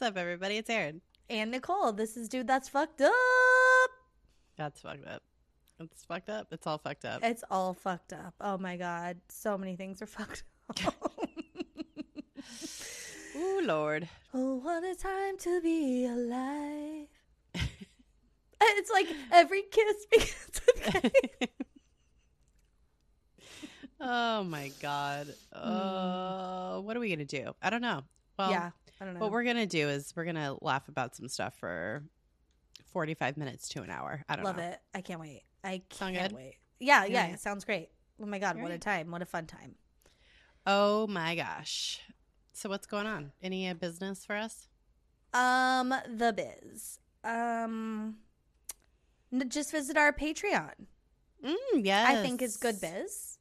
What's 0.00 0.12
up, 0.12 0.16
everybody? 0.16 0.56
It's 0.56 0.70
Aaron. 0.70 1.02
And 1.28 1.50
Nicole. 1.50 1.92
This 1.92 2.16
is 2.16 2.26
Dude 2.26 2.46
That's 2.46 2.70
Fucked 2.70 3.02
Up. 3.02 3.12
That's 4.56 4.80
fucked 4.80 5.06
up. 5.06 5.22
It's 5.78 6.04
fucked 6.04 6.30
up. 6.30 6.46
It's 6.52 6.66
all 6.66 6.78
fucked 6.78 7.04
up. 7.04 7.22
It's 7.22 7.44
all 7.50 7.74
fucked 7.74 8.14
up. 8.14 8.32
Oh 8.40 8.56
my 8.56 8.78
God. 8.78 9.18
So 9.28 9.58
many 9.58 9.76
things 9.76 10.00
are 10.00 10.06
fucked 10.06 10.44
up. 10.86 10.88
Ooh, 13.36 13.60
Lord. 13.62 14.08
oh, 14.32 14.54
what 14.54 14.82
a 14.84 14.94
time 14.94 15.36
to 15.36 15.60
be 15.60 16.06
alive. 16.06 17.08
it's 18.62 18.90
like 18.90 19.08
every 19.30 19.64
kiss 19.70 20.06
begins 20.10 20.62
with 20.66 21.12
oh, 24.00 24.44
my 24.44 24.72
God. 24.80 25.34
Uh, 25.52 26.78
what 26.78 26.96
are 26.96 27.00
we 27.00 27.14
going 27.14 27.18
to 27.18 27.26
do? 27.26 27.52
I 27.60 27.68
don't 27.68 27.82
know. 27.82 28.04
Well, 28.40 28.50
yeah. 28.50 28.70
I 29.00 29.04
don't 29.04 29.14
know. 29.14 29.20
what 29.20 29.30
we're 29.32 29.44
going 29.44 29.56
to 29.56 29.66
do 29.66 29.88
is 29.88 30.12
we're 30.14 30.24
going 30.24 30.36
to 30.36 30.56
laugh 30.60 30.88
about 30.88 31.14
some 31.16 31.28
stuff 31.28 31.54
for 31.58 32.02
45 32.92 33.36
minutes 33.36 33.68
to 33.70 33.82
an 33.82 33.90
hour. 33.90 34.22
I 34.28 34.36
don't 34.36 34.44
Love 34.44 34.56
know. 34.58 34.62
it. 34.64 34.78
I 34.94 35.00
can't 35.00 35.20
wait. 35.20 35.42
I 35.64 35.82
can't 35.88 36.32
wait. 36.32 36.56
Yeah, 36.78 37.04
Yeah. 37.04 37.26
yeah, 37.28 37.34
It 37.34 37.40
sounds 37.40 37.64
great. 37.64 37.88
Oh 38.22 38.26
my 38.26 38.38
God. 38.38 38.60
What 38.60 38.70
a 38.70 38.78
time. 38.78 39.10
What 39.10 39.22
a 39.22 39.26
fun 39.26 39.46
time. 39.46 39.74
Oh, 40.66 41.06
my 41.06 41.34
gosh. 41.36 42.00
So, 42.52 42.68
what's 42.68 42.86
going 42.86 43.06
on? 43.06 43.32
Any 43.42 43.68
uh, 43.68 43.74
business 43.74 44.24
for 44.26 44.36
us? 44.36 44.68
Um, 45.32 45.88
the 45.90 46.34
biz. 46.34 46.98
Um, 47.24 48.16
just 49.48 49.70
visit 49.72 49.96
our 49.96 50.12
Patreon. 50.12 50.72
Mm, 51.44 51.54
yes. 51.76 52.08
I 52.08 52.22
think 52.22 52.42
it's 52.42 52.56
good 52.58 52.80
biz. 52.80 53.38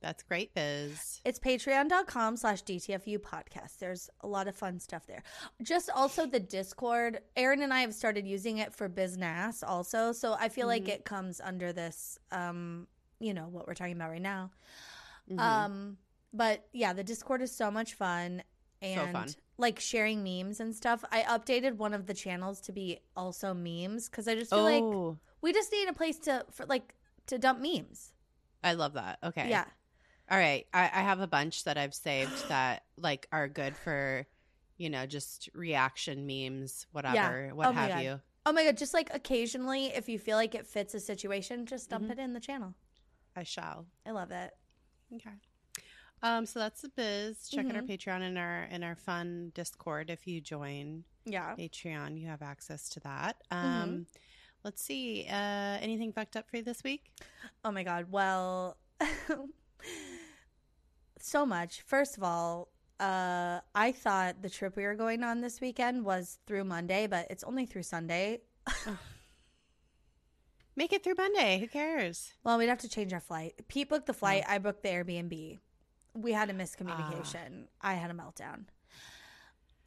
That's 0.00 0.22
great 0.22 0.54
biz. 0.54 1.20
It's 1.24 1.38
patreon.com 1.40 2.36
slash 2.36 2.62
DTFU 2.62 3.18
podcast. 3.18 3.78
There's 3.80 4.08
a 4.20 4.28
lot 4.28 4.46
of 4.46 4.54
fun 4.54 4.78
stuff 4.78 5.06
there. 5.06 5.22
Just 5.62 5.90
also 5.90 6.24
the 6.24 6.38
Discord. 6.38 7.20
Aaron 7.36 7.62
and 7.62 7.74
I 7.74 7.80
have 7.80 7.92
started 7.94 8.26
using 8.26 8.58
it 8.58 8.72
for 8.72 8.88
business 8.88 9.62
also. 9.62 10.12
So 10.12 10.34
I 10.38 10.48
feel 10.50 10.68
like 10.68 10.84
Mhm. 10.84 10.88
it 10.90 11.04
comes 11.04 11.40
under 11.40 11.72
this, 11.72 12.18
um, 12.30 12.86
you 13.18 13.34
know, 13.34 13.48
what 13.48 13.66
we're 13.66 13.74
talking 13.74 13.94
about 13.94 14.10
right 14.10 14.22
now. 14.22 14.52
Mhm. 15.28 15.40
Um, 15.40 15.98
but 16.32 16.68
yeah, 16.72 16.92
the 16.92 17.02
Discord 17.04 17.42
is 17.42 17.54
so 17.54 17.70
much 17.70 17.94
fun. 17.94 18.42
And 18.80 19.10
fun. 19.12 19.28
like 19.56 19.80
sharing 19.80 20.22
memes 20.22 20.60
and 20.60 20.72
stuff. 20.72 21.04
I 21.10 21.22
updated 21.22 21.74
one 21.78 21.92
of 21.92 22.06
the 22.06 22.14
channels 22.14 22.60
to 22.60 22.72
be 22.72 23.00
also 23.16 23.52
memes 23.52 24.08
because 24.08 24.28
I 24.28 24.36
just 24.36 24.50
feel 24.50 24.62
like 24.62 24.80
oh, 24.80 25.18
we 25.40 25.52
just 25.52 25.72
need 25.72 25.88
a 25.88 25.92
place 25.92 26.16
to, 26.20 26.46
for 26.52 26.64
like, 26.66 26.94
to 27.26 27.38
dump 27.38 27.58
memes. 27.60 28.12
I 28.62 28.74
love 28.74 28.92
that. 28.92 29.18
Okay. 29.24 29.50
Yeah. 29.50 29.64
All 30.30 30.38
right. 30.38 30.66
I, 30.74 30.82
I 30.84 31.00
have 31.02 31.20
a 31.20 31.26
bunch 31.26 31.64
that 31.64 31.78
I've 31.78 31.94
saved 31.94 32.48
that 32.48 32.84
like 32.96 33.26
are 33.32 33.48
good 33.48 33.76
for, 33.76 34.26
you 34.76 34.90
know, 34.90 35.06
just 35.06 35.48
reaction 35.54 36.26
memes, 36.26 36.86
whatever, 36.92 37.50
what 37.54 37.68
Oh 37.68 37.72
have 37.72 38.02
you. 38.02 38.20
Oh 38.46 38.52
my 38.52 38.64
god, 38.64 38.76
just 38.76 38.94
like 38.94 39.10
occasionally 39.14 39.86
if 39.86 40.08
you 40.08 40.18
feel 40.18 40.36
like 40.36 40.54
it 40.54 40.66
fits 40.66 40.94
a 40.94 41.00
situation, 41.00 41.66
just 41.66 41.90
dump 41.90 42.06
Mhm. 42.08 42.12
it 42.12 42.18
in 42.18 42.32
the 42.32 42.40
channel. 42.40 42.74
I 43.36 43.42
shall. 43.42 43.86
I 44.06 44.10
love 44.10 44.30
it. 44.30 44.52
Okay. 45.14 45.30
Um, 46.22 46.46
so 46.46 46.58
that's 46.58 46.82
the 46.82 46.88
biz. 46.88 47.48
Check 47.48 47.66
out 47.66 47.76
our 47.76 47.82
Mhm. 47.82 47.88
Patreon 47.90 48.22
and 48.22 48.38
our 48.38 48.62
and 48.70 48.82
our 48.84 48.96
fun 48.96 49.52
Discord. 49.54 50.10
If 50.10 50.26
you 50.26 50.40
join 50.40 51.04
Yeah. 51.24 51.54
Patreon, 51.56 52.18
you 52.20 52.26
have 52.26 52.42
access 52.42 52.88
to 52.90 53.00
that. 53.00 53.42
Mm-hmm. 53.52 53.82
Um, 53.82 54.06
let's 54.64 54.82
see. 54.82 55.26
Uh, 55.28 55.78
anything 55.80 56.12
fucked 56.12 56.36
up 56.36 56.48
for 56.50 56.56
you 56.56 56.62
this 56.62 56.82
week? 56.82 57.12
Oh 57.64 57.70
my 57.70 57.82
god. 57.84 58.10
Well, 58.10 58.76
so 61.26 61.46
much. 61.46 61.82
First 61.82 62.16
of 62.16 62.22
all, 62.22 62.68
uh 63.00 63.60
I 63.74 63.92
thought 63.92 64.42
the 64.42 64.50
trip 64.50 64.76
we 64.76 64.84
were 64.84 64.94
going 64.94 65.22
on 65.22 65.40
this 65.40 65.60
weekend 65.60 66.04
was 66.04 66.38
through 66.46 66.64
Monday, 66.64 67.06
but 67.06 67.26
it's 67.30 67.44
only 67.44 67.66
through 67.66 67.84
Sunday. 67.84 68.40
Make 70.76 70.92
it 70.92 71.02
through 71.02 71.14
Monday. 71.18 71.58
Who 71.58 71.66
cares? 71.66 72.34
Well, 72.44 72.56
we'd 72.58 72.68
have 72.68 72.78
to 72.78 72.88
change 72.88 73.12
our 73.12 73.20
flight. 73.20 73.54
Pete 73.66 73.88
booked 73.88 74.06
the 74.06 74.12
flight, 74.12 74.44
I 74.48 74.58
booked 74.58 74.82
the 74.84 74.90
Airbnb. 74.90 75.58
We 76.14 76.32
had 76.32 76.50
a 76.50 76.54
miscommunication. 76.54 77.66
I 77.80 77.94
had 77.94 78.10
a 78.10 78.14
meltdown. 78.14 78.66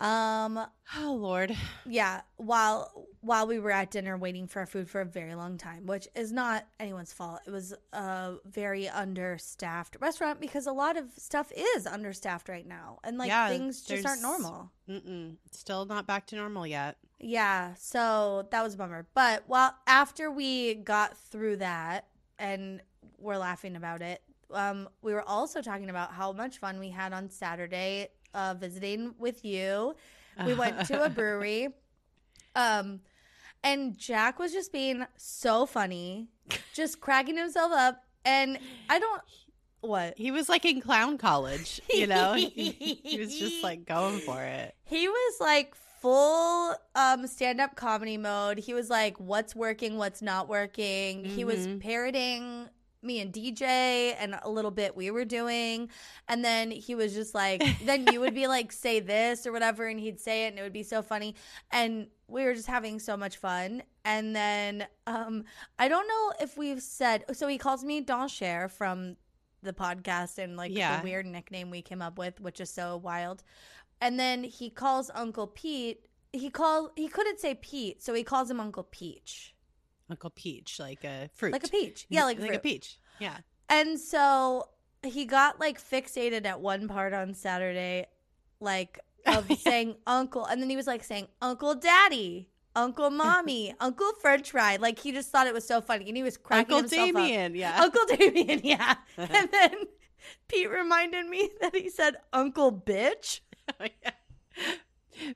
Um 0.01 0.59
Oh 0.97 1.13
Lord. 1.13 1.55
yeah 1.85 2.21
while 2.37 3.07
while 3.21 3.45
we 3.45 3.59
were 3.59 3.69
at 3.71 3.91
dinner 3.91 4.17
waiting 4.17 4.47
for 4.47 4.59
our 4.61 4.65
food 4.65 4.89
for 4.89 4.99
a 5.01 5.05
very 5.05 5.35
long 5.35 5.57
time 5.57 5.85
which 5.85 6.07
is 6.15 6.31
not 6.31 6.65
anyone's 6.79 7.13
fault 7.13 7.39
it 7.45 7.51
was 7.51 7.71
a 7.93 8.33
very 8.45 8.89
understaffed 8.89 9.95
restaurant 10.01 10.41
because 10.41 10.65
a 10.65 10.71
lot 10.73 10.97
of 10.97 11.05
stuff 11.17 11.51
is 11.75 11.85
understaffed 11.85 12.49
right 12.49 12.67
now 12.67 12.97
and 13.03 13.17
like 13.19 13.27
Yeah, 13.29 13.47
things 13.49 13.83
just 13.83 14.05
aren't 14.05 14.21
normal 14.23 14.71
Mm-mm. 14.89 15.35
Still 15.51 15.85
not 15.85 16.07
back 16.07 16.25
to 16.27 16.35
normal 16.35 16.65
yet. 16.65 16.97
yeah 17.19 17.75
so 17.77 18.47
that 18.51 18.63
was 18.63 18.73
a 18.73 18.77
bummer 18.77 19.05
but 19.13 19.43
while 19.47 19.75
after 19.85 20.31
we 20.31 20.73
got 20.75 21.15
through 21.15 21.57
that 21.57 22.07
and 22.39 22.81
we're 23.19 23.37
laughing 23.37 23.75
about 23.75 24.01
it 24.01 24.21
um 24.51 24.89
we 25.03 25.13
were 25.13 25.27
also 25.29 25.61
talking 25.61 25.89
about 25.91 26.11
how 26.11 26.31
much 26.33 26.57
fun 26.57 26.79
we 26.79 26.89
had 26.89 27.13
on 27.13 27.29
saturday 27.29 28.07
uh 28.33 28.53
visiting 28.57 29.13
with 29.19 29.43
you 29.45 29.95
we 30.45 30.53
went 30.53 30.85
to 30.85 31.03
a 31.03 31.09
brewery 31.17 31.69
um 32.55 32.99
and 33.63 33.97
jack 33.97 34.39
was 34.39 34.51
just 34.51 34.71
being 34.71 35.05
so 35.17 35.65
funny 35.65 36.27
just 36.73 36.99
cracking 37.01 37.37
himself 37.37 37.71
up 37.71 38.03
and 38.25 38.57
i 38.89 38.99
don't 38.99 39.21
what 39.81 40.13
He 40.17 40.29
was 40.29 40.47
like 40.47 40.63
in 40.63 40.79
clown 40.79 41.17
college, 41.17 41.81
you 41.91 42.05
know. 42.13 42.33
he, 42.35 42.99
he 43.03 43.19
was 43.19 43.33
just 43.39 43.63
like 43.63 43.85
going 43.87 44.19
for 44.19 44.39
it. 44.43 44.75
he 44.83 45.07
was 45.07 45.39
like 45.39 45.73
full 46.01 46.75
um 46.95 47.25
stand-up 47.25 47.75
comedy 47.75 48.17
mode 48.17 48.59
he 48.59 48.73
was 48.75 48.89
like 48.91 49.17
what's 49.19 49.55
working 49.55 49.97
what's 49.97 50.21
not 50.21 50.47
working 50.47 51.25
he 51.25 51.43
was 51.43 51.65
Mhm. 51.67 51.79
parroting 51.81 52.69
me 53.03 53.19
and 53.19 53.33
dj 53.33 53.61
and 53.61 54.39
a 54.43 54.49
little 54.49 54.71
bit 54.71 54.95
we 54.95 55.11
were 55.11 55.25
doing. 55.25 55.89
And 56.27 56.43
then 56.43 56.71
he 56.71 56.95
was 56.95 57.13
just 57.13 57.33
like 57.33 57.63
then 57.85 58.07
you 58.11 58.19
would 58.19 58.33
be 58.33 58.47
like 58.47 58.71
say 58.71 58.99
this 58.99 59.45
or 59.45 59.51
whatever 59.51 59.87
and 59.87 59.99
he'd 59.99 60.19
say 60.19 60.45
it 60.45 60.49
and 60.49 60.59
it 60.59 60.61
would 60.63 60.73
be 60.73 60.83
so 60.83 61.01
funny. 61.01 61.35
And 61.71 62.07
we 62.27 62.43
were 62.45 62.53
just 62.53 62.67
having 62.67 62.99
so 62.99 63.17
much 63.17 63.37
fun. 63.37 63.83
And 64.05 64.35
then 64.35 64.87
um 65.07 65.43
i 65.77 65.87
don't 65.87 66.07
know 66.07 66.33
if 66.39 66.57
we've 66.57 66.81
said 66.81 67.25
so 67.33 67.47
he 67.47 67.57
calls 67.57 67.83
me 67.83 68.01
Don 68.01 68.27
Doncher 68.27 68.69
from 68.71 69.15
the 69.63 69.73
podcast 69.73 70.37
and 70.37 70.57
like 70.57 70.71
Yeah. 70.73 70.97
the 70.97 71.03
weird 71.03 71.25
nickname 71.25 71.69
we 71.69 71.81
came 71.81 72.01
up 72.01 72.17
with 72.17 72.39
which 72.39 72.59
is 72.59 72.69
so 72.69 72.97
wild. 72.97 73.43
And 73.99 74.19
then 74.19 74.43
he 74.43 74.71
calls 74.71 75.11
uncle 75.13 75.45
pete. 75.47 76.07
He 76.33 76.49
called 76.49 76.91
he 76.95 77.07
couldn't 77.07 77.39
say 77.39 77.55
pete 77.55 78.01
so 78.01 78.13
he 78.13 78.23
calls 78.23 78.49
him 78.49 78.59
uncle 78.59 78.83
peach 78.83 79.50
Uncle 80.11 80.29
Peach, 80.29 80.79
like 80.79 81.03
a 81.03 81.29
fruit, 81.33 81.53
like 81.53 81.63
a 81.63 81.69
peach 81.69 82.05
yeah 82.09 82.25
like, 82.25 82.37
like 82.37 82.49
fruit. 82.49 82.57
a 82.57 82.59
peach. 82.59 82.99
Yeah. 83.19 83.37
And 83.69 83.97
so 83.97 84.67
he 85.03 85.25
got 85.25 85.59
like 85.59 85.81
fixated 85.81 86.45
at 86.45 86.59
one 86.59 86.87
part 86.87 87.13
on 87.13 87.33
Saturday, 87.33 88.07
like 88.59 88.99
oh, 89.25 89.39
of 89.39 89.57
saying 89.57 89.95
uncle, 90.05 90.45
and 90.45 90.61
then 90.61 90.69
he 90.69 90.75
was 90.75 90.87
like 90.87 91.03
saying 91.03 91.27
uncle 91.41 91.75
daddy, 91.75 92.49
uncle 92.75 93.09
mommy, 93.09 93.73
uncle 93.79 94.11
French 94.21 94.51
fry. 94.51 94.75
Like 94.75 94.99
he 94.99 95.13
just 95.13 95.31
thought 95.31 95.47
it 95.47 95.53
was 95.53 95.65
so 95.65 95.79
funny, 95.79 96.07
and 96.07 96.17
he 96.17 96.23
was 96.23 96.37
cracking 96.37 96.75
Uncle 96.75 96.89
himself 96.89 97.09
up. 97.09 97.15
Damien. 97.15 97.55
Yeah. 97.55 97.81
Uncle 97.81 98.05
Damien, 98.07 98.61
yeah. 98.63 98.95
Uh-huh. 99.17 99.27
and 99.33 99.49
then 99.51 99.75
Pete 100.49 100.69
reminded 100.69 101.25
me 101.27 101.49
that 101.61 101.75
he 101.75 101.89
said 101.89 102.17
uncle 102.33 102.71
bitch. 102.71 103.39
Oh, 103.79 103.85
yeah. 104.03 104.11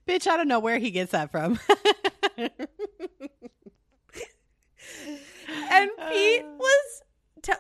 Bitch, 0.08 0.28
I 0.28 0.36
don't 0.36 0.48
know 0.48 0.60
where 0.60 0.80
he 0.80 0.92
gets 0.92 1.12
that 1.12 1.32
from. 1.32 1.60
And 5.72 5.90
Pete 6.10 6.42
Uh. 6.44 6.58
was 6.58 7.02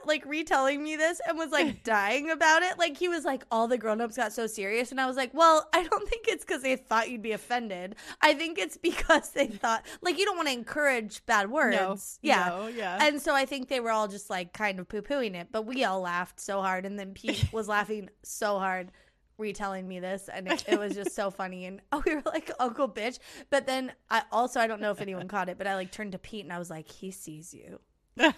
like 0.05 0.25
retelling 0.25 0.81
me 0.83 0.95
this 0.95 1.21
and 1.27 1.37
was 1.37 1.51
like 1.51 1.83
dying 1.83 2.31
about 2.31 2.63
it. 2.63 2.79
Like 2.79 2.97
he 2.97 3.07
was 3.07 3.23
like, 3.23 3.43
all 3.51 3.67
the 3.67 3.77
grown-ups 3.77 4.17
got 4.17 4.33
so 4.33 4.47
serious, 4.47 4.89
and 4.91 4.99
I 4.99 5.05
was 5.05 5.15
like, 5.15 5.31
well, 5.33 5.67
I 5.73 5.83
don't 5.83 6.09
think 6.09 6.25
it's 6.27 6.43
because 6.43 6.63
they 6.63 6.75
thought 6.75 7.09
you'd 7.11 7.21
be 7.21 7.33
offended. 7.33 7.95
I 8.21 8.33
think 8.33 8.57
it's 8.57 8.77
because 8.77 9.29
they 9.29 9.45
thought 9.47 9.85
like 10.01 10.17
you 10.17 10.25
don't 10.25 10.35
want 10.37 10.47
to 10.47 10.53
encourage 10.53 11.23
bad 11.27 11.51
words. 11.51 11.75
no. 11.77 11.97
yeah. 12.21 12.45
No, 12.49 12.67
yeah. 12.67 12.97
And 13.01 13.21
so 13.21 13.35
I 13.35 13.45
think 13.45 13.67
they 13.69 13.79
were 13.79 13.91
all 13.91 14.07
just 14.07 14.29
like 14.29 14.53
kind 14.53 14.79
of 14.79 14.87
poo 14.89 15.01
pooing 15.03 15.35
it, 15.35 15.49
but 15.51 15.67
we 15.67 15.83
all 15.83 16.01
laughed 16.01 16.39
so 16.39 16.61
hard. 16.61 16.85
And 16.85 16.97
then 16.97 17.13
Pete 17.13 17.47
was 17.53 17.67
laughing 17.67 18.09
so 18.23 18.57
hard 18.57 18.91
retelling 19.37 19.87
me 19.87 19.99
this. 19.99 20.29
And 20.31 20.47
it, 20.47 20.65
it 20.67 20.79
was 20.79 20.95
just 20.95 21.15
so 21.15 21.31
funny. 21.31 21.65
And 21.65 21.81
oh, 21.91 22.01
we 22.05 22.15
were 22.15 22.23
like, 22.25 22.51
Uncle 22.59 22.89
Bitch. 22.89 23.19
But 23.49 23.65
then 23.67 23.91
I 24.09 24.23
also, 24.31 24.59
I 24.59 24.67
don't 24.67 24.81
know 24.81 24.91
if 24.91 25.01
anyone 25.01 25.27
caught 25.27 25.49
it, 25.49 25.57
but 25.57 25.67
I 25.67 25.75
like 25.75 25.91
turned 25.91 26.13
to 26.13 26.19
Pete 26.19 26.43
and 26.43 26.53
I 26.53 26.59
was 26.59 26.69
like, 26.69 26.89
he 26.89 27.11
sees 27.11 27.53
you. 27.53 27.79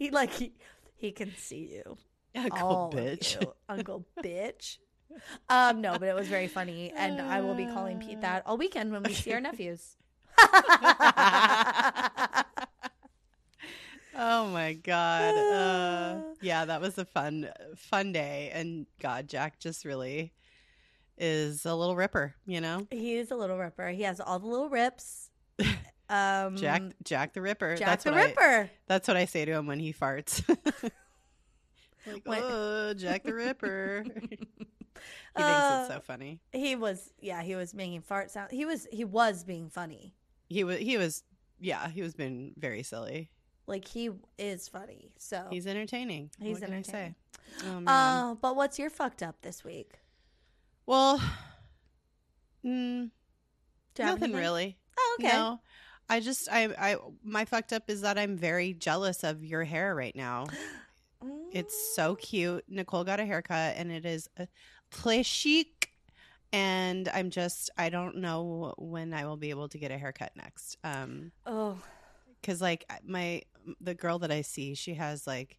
He 0.00 0.10
like, 0.10 0.32
he, 0.32 0.54
he 0.96 1.12
can 1.12 1.30
see 1.36 1.74
you. 1.74 1.98
Uncle 2.34 2.68
all 2.68 2.90
bitch. 2.90 3.38
you, 3.38 3.52
Uncle 3.68 4.06
Bitch. 4.24 4.78
Um, 5.50 5.82
no, 5.82 5.98
but 5.98 6.08
it 6.08 6.14
was 6.14 6.26
very 6.26 6.48
funny. 6.48 6.90
And 6.96 7.20
I 7.20 7.42
will 7.42 7.54
be 7.54 7.66
calling 7.66 7.98
Pete 7.98 8.22
that 8.22 8.44
all 8.46 8.56
weekend 8.56 8.92
when 8.92 9.02
we 9.02 9.12
see 9.12 9.34
our 9.34 9.40
nephews. 9.40 9.96
Oh 14.16 14.46
my 14.48 14.74
god. 14.74 15.34
Uh, 15.36 16.20
yeah, 16.40 16.64
that 16.64 16.80
was 16.80 16.98
a 16.98 17.04
fun 17.04 17.48
fun 17.76 18.12
day 18.12 18.50
and 18.52 18.86
god, 19.00 19.28
Jack 19.28 19.58
just 19.60 19.84
really 19.84 20.32
is 21.18 21.66
a 21.66 21.74
little 21.74 21.96
ripper, 21.96 22.34
you 22.46 22.60
know? 22.60 22.86
He's 22.90 23.30
a 23.30 23.36
little 23.36 23.58
ripper. 23.58 23.88
He 23.88 24.02
has 24.02 24.20
all 24.20 24.38
the 24.38 24.46
little 24.46 24.68
rips. 24.68 25.30
Um, 26.10 26.56
Jack 26.56 26.82
Jack 27.04 27.34
the 27.34 27.40
Ripper. 27.40 27.76
Jack 27.76 27.86
that's 27.86 28.02
the 28.04 28.10
what 28.10 28.18
I, 28.20 28.24
Ripper. 28.24 28.70
that's 28.88 29.06
what 29.06 29.16
I 29.16 29.26
say 29.26 29.44
to 29.44 29.52
him 29.52 29.66
when 29.68 29.78
he 29.78 29.92
farts. 29.92 30.42
like, 32.04 32.26
When- 32.26 32.40
oh, 32.42 32.94
Jack 32.94 33.22
the 33.22 33.32
Ripper. 33.32 34.02
he 34.20 34.20
thinks 34.36 34.46
Uh, 35.36 35.84
it's 35.86 35.94
so 35.94 36.00
funny. 36.00 36.40
He 36.52 36.74
was, 36.74 37.12
yeah, 37.20 37.42
he 37.42 37.54
was 37.54 37.74
making 37.74 38.00
fart 38.02 38.32
sound. 38.32 38.50
He 38.50 38.64
was, 38.64 38.88
he 38.90 39.04
was 39.04 39.44
being 39.44 39.68
funny. 39.70 40.16
He 40.48 40.64
was 40.64 40.78
he 40.78 40.98
was 40.98 41.22
yeah, 41.60 41.88
he 41.88 42.02
was 42.02 42.14
being 42.14 42.54
very 42.58 42.82
silly. 42.82 43.30
Like 43.70 43.86
he 43.86 44.10
is 44.36 44.68
funny. 44.68 45.12
So, 45.18 45.46
He's 45.48 45.66
entertaining. 45.66 46.30
He's 46.40 46.54
what 46.60 46.64
can 46.64 46.74
I 46.74 46.82
say? 46.82 47.14
entertaining. 47.62 47.88
Oh 47.88 47.90
uh, 47.90 48.34
but 48.34 48.56
what's 48.56 48.78
your 48.78 48.90
fucked 48.90 49.22
up 49.22 49.36
this 49.42 49.64
week? 49.64 50.00
well, 50.86 51.18
mm, 52.64 53.10
Do 53.94 54.02
you 54.02 54.04
have 54.08 54.20
nothing 54.20 54.34
really. 54.34 54.76
Oh, 54.98 55.16
okay. 55.20 55.28
No. 55.28 55.60
I 56.08 56.18
just 56.18 56.48
I 56.50 56.64
I 56.76 56.96
my 57.22 57.44
fucked 57.44 57.72
up 57.72 57.88
is 57.88 58.00
that 58.00 58.18
I'm 58.18 58.36
very 58.36 58.74
jealous 58.74 59.22
of 59.22 59.44
your 59.44 59.64
hair 59.64 59.94
right 59.94 60.14
now. 60.14 60.46
It's 61.52 61.94
so 61.96 62.14
cute. 62.14 62.64
Nicole 62.68 63.04
got 63.04 63.18
a 63.20 63.24
haircut 63.26 63.74
and 63.76 63.90
it 63.92 64.06
is 64.06 64.28
a 64.38 64.46
très 64.90 65.26
chic. 65.26 65.90
And 66.52 67.08
I'm 67.12 67.28
just 67.30 67.70
I 67.76 67.90
don't 67.90 68.16
know 68.18 68.72
when 68.78 69.12
I 69.12 69.26
will 69.26 69.36
be 69.36 69.50
able 69.50 69.68
to 69.68 69.78
get 69.78 69.90
a 69.90 69.98
haircut 69.98 70.32
next. 70.34 70.78
Um 70.82 71.32
Oh, 71.44 71.76
cuz 72.42 72.60
like 72.62 72.90
my 73.04 73.42
the 73.80 73.94
girl 73.94 74.18
that 74.20 74.30
I 74.30 74.42
see, 74.42 74.74
she 74.74 74.94
has 74.94 75.26
like 75.26 75.58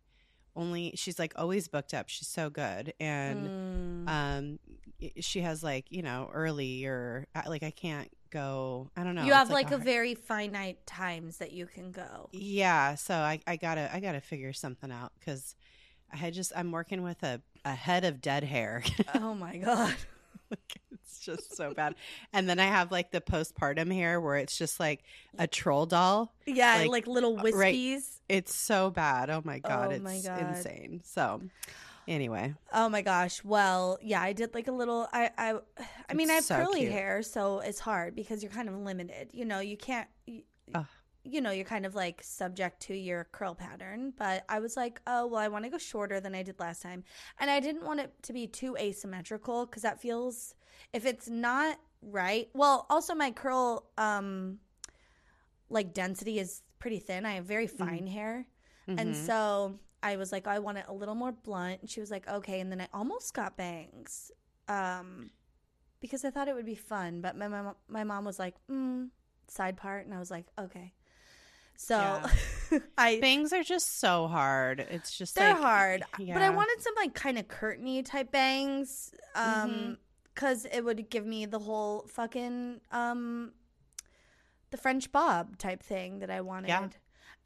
only 0.56 0.94
she's 0.96 1.18
like 1.18 1.34
always 1.36 1.68
booked 1.68 1.94
up. 1.94 2.10
She's 2.10 2.28
so 2.28 2.50
good 2.50 2.94
and 3.00 4.06
mm. 4.06 4.10
um 4.10 4.60
she 5.20 5.42
has 5.42 5.64
like, 5.64 5.86
you 5.90 6.02
know, 6.02 6.30
early 6.34 6.86
or 6.86 7.28
uh, 7.36 7.44
like 7.48 7.64
I 7.64 7.72
can't 7.72 8.10
go. 8.30 8.90
I 8.96 9.04
don't 9.04 9.16
know. 9.16 9.24
you 9.24 9.34
have 9.34 9.50
like, 9.50 9.68
a 9.68 9.70
hard- 9.70 9.84
very 9.84 10.16
finite 10.16 10.86
times 10.86 11.38
that 11.38 11.52
you 11.52 11.66
can 11.66 11.92
go. 11.92 12.30
yeah, 12.32 12.96
so 12.96 13.16
I, 13.16 13.40
I 13.48 13.56
gotta 13.56 13.94
I 13.94 14.00
gotta 14.00 14.22
figure 14.22 14.54
something 14.54 14.92
out 14.92 15.12
because 15.20 15.56
I 16.12 16.30
just 16.32 16.52
I'm 16.56 16.72
working 16.72 17.04
with 17.04 17.24
a, 17.24 17.42
a 17.64 17.74
head 17.74 18.04
of 18.04 18.22
dead 18.22 18.44
hair. 18.44 18.84
oh 19.16 19.34
my 19.34 19.58
god. 19.58 19.96
Like, 20.52 20.82
it's 20.92 21.20
just 21.20 21.56
so 21.56 21.74
bad. 21.74 21.96
And 22.34 22.48
then 22.50 22.60
I 22.60 22.66
have 22.66 22.92
like 22.92 23.12
the 23.12 23.22
postpartum 23.22 23.92
hair 23.94 24.22
where 24.22 24.36
it's 24.36 24.58
just 24.58 24.80
like 24.80 25.04
a 25.40 25.48
troll 25.48 25.86
doll. 25.86 26.34
Yeah, 26.46 26.76
like, 26.76 26.90
Like, 26.90 27.08
little 27.08 27.40
uh, 27.40 27.44
right. 27.54 27.74
wispies. 27.74 28.20
It's 28.30 28.54
so 28.54 28.90
bad. 28.92 29.30
Oh 29.30 29.42
my 29.44 29.60
god, 29.60 29.88
Oh 29.88 29.92
it's 29.96 30.04
my 30.04 30.20
God. 30.20 30.40
insane. 30.40 31.02
So 31.04 31.42
anyway, 32.08 32.54
Oh 32.74 32.90
my 32.90 33.02
gosh. 33.02 33.44
Well, 33.44 33.98
yeah, 34.02 34.22
I 34.22 34.34
did 34.34 34.54
like 34.54 34.68
a 34.68 34.72
little 34.72 35.08
I 35.12 35.32
I 35.38 35.54
I 36.10 36.14
mean, 36.14 36.30
It's 36.30 36.32
I 36.32 36.36
have 36.36 36.44
so 36.44 36.56
curly 36.66 36.82
cute. 36.82 36.92
hair, 36.92 37.24
so 37.24 37.60
it's 37.60 37.80
hard 37.80 38.16
because 38.16 38.44
you're 38.44 38.52
kind 38.52 38.70
of 38.70 38.76
limited. 38.76 39.30
You 39.34 39.46
know, 39.46 39.60
you 39.60 39.78
can't 39.78 40.08
you. 40.26 40.44
You 41.24 41.42
know, 41.42 41.52
you're 41.52 41.66
kind 41.66 41.86
of 41.86 41.94
like 41.96 42.22
subject 42.24 42.82
to 42.84 42.96
your 42.96 43.26
curl 43.32 43.54
pattern, 43.56 44.14
but 44.18 44.44
I 44.50 44.60
was 44.60 44.76
like, 44.76 45.02
"Oh, 45.06 45.28
well, 45.28 45.40
I 45.40 45.48
want 45.48 45.66
to 45.66 45.70
go 45.72 45.78
shorter 45.78 46.20
than 46.20 46.34
I 46.34 46.44
did 46.44 46.60
last 46.60 46.82
time." 46.82 47.04
And 47.40 47.50
I 47.50 47.60
didn't 47.60 47.86
want 47.86 48.00
it 48.00 48.12
to 48.24 48.34
be 48.34 48.48
too 48.48 48.76
asymmetrical 48.78 49.68
cuz 49.68 49.84
that 49.84 50.02
feels 50.02 50.56
if 50.94 51.06
it's 51.06 51.30
not 51.30 51.80
right. 52.02 52.50
Well, 52.54 52.86
also 52.90 53.14
my 53.14 53.32
curl 53.32 53.86
um 53.98 54.60
like 55.70 55.94
density 55.94 56.40
is 56.40 56.64
pretty 56.80 57.00
thin. 57.00 57.26
I 57.26 57.34
have 57.36 57.46
very 57.46 57.68
fine 57.68 58.08
hair. 58.08 58.48
And 58.98 59.12
Mhm. 59.12 59.16
so 59.16 59.80
I 60.04 60.18
was 60.18 60.32
like, 60.32 60.48
I 60.48 60.60
want 60.60 60.80
it 60.80 60.86
a 60.88 60.94
little 60.94 61.16
more 61.16 61.32
blunt. 61.32 61.82
And 61.82 61.90
she 61.90 62.00
was 62.00 62.12
like, 62.12 62.28
okay. 62.28 62.60
And 62.60 62.72
then 62.72 62.82
I 62.82 62.88
almost 62.94 63.34
got 63.34 63.56
bangs 63.56 64.32
um, 64.68 65.30
because 66.02 66.26
I 66.26 66.32
thought 66.32 66.48
it 66.48 66.56
would 66.56 66.66
be 66.66 66.76
fun. 66.76 67.22
But 67.22 67.38
my, 67.38 67.48
my, 67.48 67.72
my 67.88 68.04
mom 68.04 68.26
was 68.26 68.40
like, 68.40 68.56
mm, 68.70 69.10
side 69.48 69.78
part. 69.78 70.06
And 70.06 70.14
I 70.14 70.20
was 70.20 70.32
like, 70.32 70.48
okay. 70.60 70.94
So 71.84 72.22
I. 72.98 73.20
bangs 73.20 73.52
are 73.54 73.64
just 73.64 74.00
so 74.00 74.28
hard. 74.28 74.80
It's 74.92 75.18
just 75.18 75.36
They're 75.36 75.54
like, 75.54 75.62
hard, 75.64 76.04
but 76.18 76.42
I 76.42 76.50
wanted 76.52 76.80
some 76.80 76.94
like 76.96 77.14
kind 77.16 77.40
of 77.40 77.48
curtainy 77.48 78.06
type 78.06 78.32
bangs, 78.32 79.12
um, 79.36 79.98
because 80.34 80.66
it 80.66 80.82
would 80.86 81.10
give 81.10 81.26
me 81.26 81.46
the 81.48 81.58
whole 81.60 82.06
fucking 82.08 82.82
um, 82.92 83.54
the 84.70 84.78
French 84.78 85.12
bob 85.12 85.58
type 85.58 85.82
thing 85.82 86.20
that 86.20 86.30
I 86.30 86.42
wanted. 86.42 86.68
Yeah. 86.70 86.88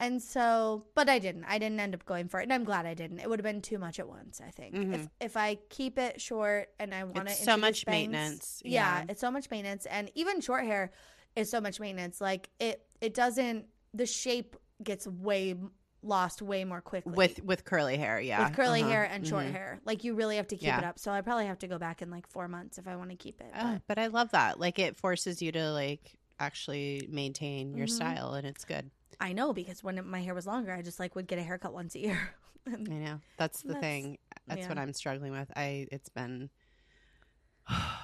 And 0.01 0.21
so, 0.21 0.83
but 0.93 1.07
I 1.07 1.19
didn't. 1.19 1.45
I 1.45 1.57
didn't 1.57 1.79
end 1.79 1.95
up 1.95 2.05
going 2.05 2.27
for 2.27 2.41
it, 2.41 2.43
and 2.43 2.51
I'm 2.51 2.65
glad 2.65 2.85
I 2.85 2.93
didn't. 2.93 3.19
It 3.19 3.29
would 3.29 3.39
have 3.39 3.45
been 3.45 3.61
too 3.61 3.77
much 3.77 3.97
at 3.97 4.09
once. 4.09 4.41
I 4.45 4.49
think 4.51 4.75
if 4.75 4.81
Mhm. 5.01 5.09
if 5.21 5.37
I 5.37 5.55
keep 5.69 5.97
it 5.97 6.19
short 6.19 6.67
and 6.77 6.93
I 6.93 7.05
want 7.05 7.29
it 7.29 7.37
to, 7.37 7.43
so 7.43 7.55
much 7.55 7.87
maintenance, 7.87 8.61
Yeah, 8.65 8.97
yeah. 8.97 9.05
it's 9.07 9.21
so 9.21 9.31
much 9.31 9.49
maintenance, 9.49 9.85
and 9.85 10.11
even 10.13 10.41
short 10.41 10.65
hair 10.65 10.91
is 11.37 11.49
so 11.49 11.61
much 11.61 11.79
maintenance. 11.79 12.19
Like 12.19 12.49
it, 12.59 12.85
it 12.99 13.13
doesn't. 13.13 13.67
The 13.95 14.05
shape 14.05 14.55
gets 14.83 15.07
way 15.07 15.55
lost 16.03 16.39
way 16.41 16.63
more 16.65 16.81
quickly 16.81 17.13
with 17.13 17.41
with 17.43 17.65
curly 17.65 17.97
hair. 17.97 18.19
Yeah, 18.19 18.45
with 18.49 18.55
curly 18.55 18.81
Uh-huh. 18.81 18.91
hair 18.91 19.03
and 19.05 19.25
short 19.25 19.45
Mhm. 19.45 19.51
hair. 19.53 19.79
Like 19.85 20.03
you 20.03 20.13
really 20.13 20.35
have 20.35 20.47
to 20.49 20.55
keep 20.55 20.67
Yeah. 20.67 20.77
it 20.77 20.83
up. 20.83 20.99
So 20.99 21.11
I 21.11 21.21
probably 21.21 21.47
have 21.47 21.57
to 21.59 21.67
go 21.67 21.79
back 21.79 22.01
in 22.03 22.11
like 22.11 22.27
four 22.27 22.47
months 22.47 22.77
if 22.77 22.87
I 22.87 22.95
want 22.95 23.09
to 23.09 23.15
keep 23.15 23.41
it. 23.41 23.51
Oh, 23.55 23.73
But 23.73 23.81
but 23.87 23.97
I 23.99 24.07
love 24.07 24.29
that. 24.31 24.59
Like 24.59 24.77
it 24.77 24.95
forces 24.97 25.41
you 25.41 25.51
to 25.53 25.71
like 25.71 26.15
actually 26.39 27.07
maintain 27.09 27.73
your 27.75 27.87
Mhm. 27.87 27.91
style, 27.91 28.33
and 28.33 28.45
it's 28.45 28.65
good. 28.65 28.91
I 29.19 29.31
know 29.33 29.53
because 29.53 29.81
when 29.83 30.05
my 30.07 30.21
hair 30.21 30.33
was 30.35 30.45
longer, 30.45 30.73
I 30.73 30.81
just 30.83 30.99
like 30.99 31.15
would 31.15 31.25
get 31.27 31.39
a 31.39 31.43
haircut 31.43 31.73
once 31.73 31.95
a 31.95 31.99
year. 31.99 32.19
I 32.67 32.75
know 32.77 33.21
that's 33.37 33.61
the 33.61 33.69
That's- 33.69 33.81
thing. 33.81 34.17
That's 34.47 34.67
what. 34.67 34.77
I'm 34.77 34.93
struggling 34.93 35.31
with. 35.31 35.49
I 35.55 35.87
it's 35.91 36.09
been 36.09 36.49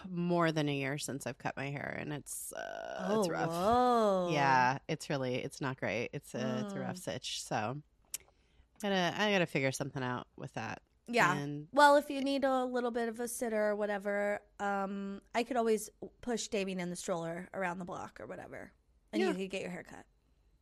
more 0.10 0.52
than 0.52 0.68
a 0.70 0.76
year 0.76 0.98
since 0.98 1.28
I've 1.28 1.38
cut 1.38 1.56
my 1.56 1.70
hair, 1.70 1.98
and 2.00 2.12
it's 2.14 2.52
uh, 2.54 3.08
oh, 3.10 3.20
it's 3.20 3.30
rough. 3.30 3.50
whoa. 3.50 4.30
Yeah, 4.32 4.80
it's 4.88 5.10
really 5.10 5.36
it's 5.36 5.62
not 5.62 5.80
great. 5.80 6.10
It's 6.14 6.34
a 6.34 6.64
it's 6.66 6.74
a 6.74 6.80
rough 6.80 6.98
sitch. 6.98 7.44
So 7.44 7.78
gotta 8.82 9.14
I 9.18 9.32
gotta 9.32 9.46
figure 9.46 9.72
something 9.72 10.04
out 10.04 10.28
with 10.38 10.54
that. 10.56 10.82
Yeah. 11.08 11.36
and 11.36 11.68
Well, 11.74 11.98
if 11.98 12.10
you 12.10 12.24
need 12.24 12.44
a 12.46 12.64
little 12.64 12.92
bit 12.92 13.10
of 13.10 13.20
a 13.20 13.28
sitter 13.28 13.70
or 13.70 13.76
whatever, 13.76 14.40
um, 14.60 15.22
I 15.36 15.44
could 15.44 15.58
always 15.58 15.90
push 16.22 16.48
Damien 16.48 16.80
in 16.80 16.90
the 16.90 16.96
stroller 16.96 17.50
around 17.54 17.80
the 17.80 17.86
block 17.86 18.20
or 18.22 18.28
whatever, 18.28 18.72
and 19.12 19.22
Yeah. 19.22 19.28
you 19.30 19.34
could 19.34 19.50
get 19.50 19.62
your 19.62 19.72
hair 19.72 19.84
cut. 19.84 20.06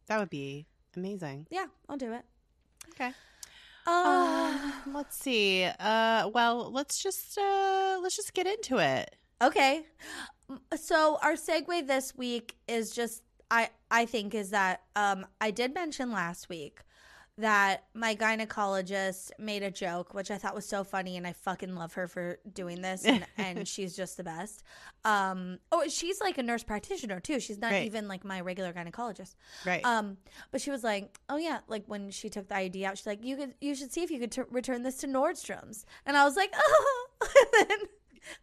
that 0.07 0.19
would 0.19 0.29
be 0.31 0.65
amazing. 0.97 1.45
Yeah, 1.51 1.67
I'll 1.88 1.97
do 1.97 2.13
it. 2.13 2.25
Okay. 2.91 3.12
Uh, 3.86 4.71
let's 4.93 5.17
see. 5.17 5.65
Uh, 5.79 6.29
well, 6.33 6.71
let's 6.71 7.01
just 7.01 7.38
uh, 7.38 8.00
let's 8.01 8.15
just 8.15 8.33
get 8.33 8.48
into 8.48 8.77
it. 8.77 9.15
Okay. 9.41 9.86
So 10.75 11.17
our 11.21 11.33
segue 11.33 11.88
this 11.88 12.15
week 12.15 12.55
is 12.67 12.91
just 12.91 13.24
I 13.51 13.69
I 13.91 14.05
think 14.05 14.33
is 14.33 14.50
that 14.51 14.81
um 14.95 15.25
I 15.39 15.51
did 15.51 15.74
mention 15.74 16.12
last 16.12 16.50
week 16.50 16.81
that 17.39 17.86
my 17.93 18.15
gynecologist 18.15 19.31
made 19.39 19.63
a 19.63 19.72
joke 19.72 20.13
which 20.13 20.29
I 20.31 20.38
thought 20.38 20.53
was 20.55 20.65
so 20.65 20.84
funny 20.84 21.17
and 21.17 21.25
I 21.25 21.34
fucking 21.34 21.75
love 21.75 21.93
her 21.93 22.08
for 22.08 22.38
doing 22.53 22.81
this 22.81 23.05
and, 23.05 23.25
and 23.38 23.67
she's 23.67 23.96
just 23.96 24.17
the 24.17 24.24
best. 24.24 24.63
Um 25.05 25.60
oh 25.72 25.88
she's 25.88 26.19
like 26.22 26.38
a 26.38 26.43
nurse 26.43 26.63
practitioner 26.63 27.19
too. 27.19 27.39
She's 27.39 27.58
not 27.58 27.72
Right. 27.72 27.86
even 27.86 28.08
like 28.08 28.24
my 28.24 28.41
regular 28.41 28.74
gynecologist. 28.74 29.36
Right. 29.65 29.84
Um, 29.86 30.17
but 30.51 30.62
she 30.62 30.72
was 30.72 30.84
like, 30.84 31.19
"Oh 31.29 31.38
yeah," 31.38 31.60
like 31.67 31.84
when 31.88 32.12
she 32.12 32.29
took 32.29 32.48
the 32.48 32.55
IUD 32.55 32.84
out, 32.84 32.98
she's 32.98 33.08
like, 33.08 33.24
"You 33.24 33.36
could, 33.38 33.53
you 33.62 33.75
should 33.75 33.91
see 33.91 34.03
if 34.03 34.12
you 34.12 34.19
could 34.19 34.31
t- 34.31 34.41
return 34.50 34.84
this 34.84 34.98
to 34.98 35.08
Nordstrom's." 35.08 35.86
And 36.05 36.17
I 36.17 36.24
was 36.25 36.36
like, 36.36 36.53
"Oh," 36.58 37.08
And 37.62 37.69
then- 37.69 37.88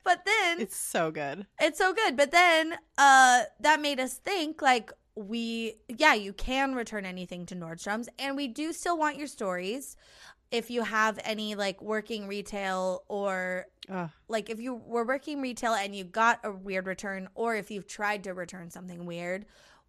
but 0.02 0.24
then 0.24 0.60
it's 0.60 0.76
so 0.76 1.10
good. 1.10 1.46
it's 1.60 1.78
so 1.78 1.92
good. 1.92 2.16
But 2.16 2.30
then 2.30 2.74
uh 2.98 3.42
that 3.60 3.80
made 3.80 4.00
us 4.00 4.14
think 4.14 4.62
like 4.62 4.90
we 5.16 5.76
yeah, 5.88 6.14
you 6.14 6.32
can 6.32 6.74
return 6.74 7.06
anything 7.06 7.46
to 7.46 7.56
Nordstrom's 7.56 8.08
and 8.18 8.36
we 8.36 8.48
do 8.48 8.72
still 8.72 8.98
want 8.98 9.16
your 9.16 9.26
stories. 9.26 9.96
If 10.52 10.70
you 10.70 10.82
have 10.82 11.18
any 11.24 11.54
like 11.54 11.82
working 11.82 12.28
retail 12.28 13.02
or 13.08 13.66
Oh, 13.88 14.10
like 14.28 14.50
if 14.50 14.60
you 14.60 14.74
were 14.74 15.04
working 15.04 15.40
retail 15.40 15.74
and 15.74 15.94
you 15.94 16.04
got 16.04 16.40
a 16.44 16.50
weird 16.50 16.86
return 16.86 17.28
or 17.34 17.54
if 17.54 17.70
you've 17.70 17.86
tried 17.86 18.24
to 18.24 18.34
return 18.34 18.70
something 18.70 19.06
weird, 19.06 19.46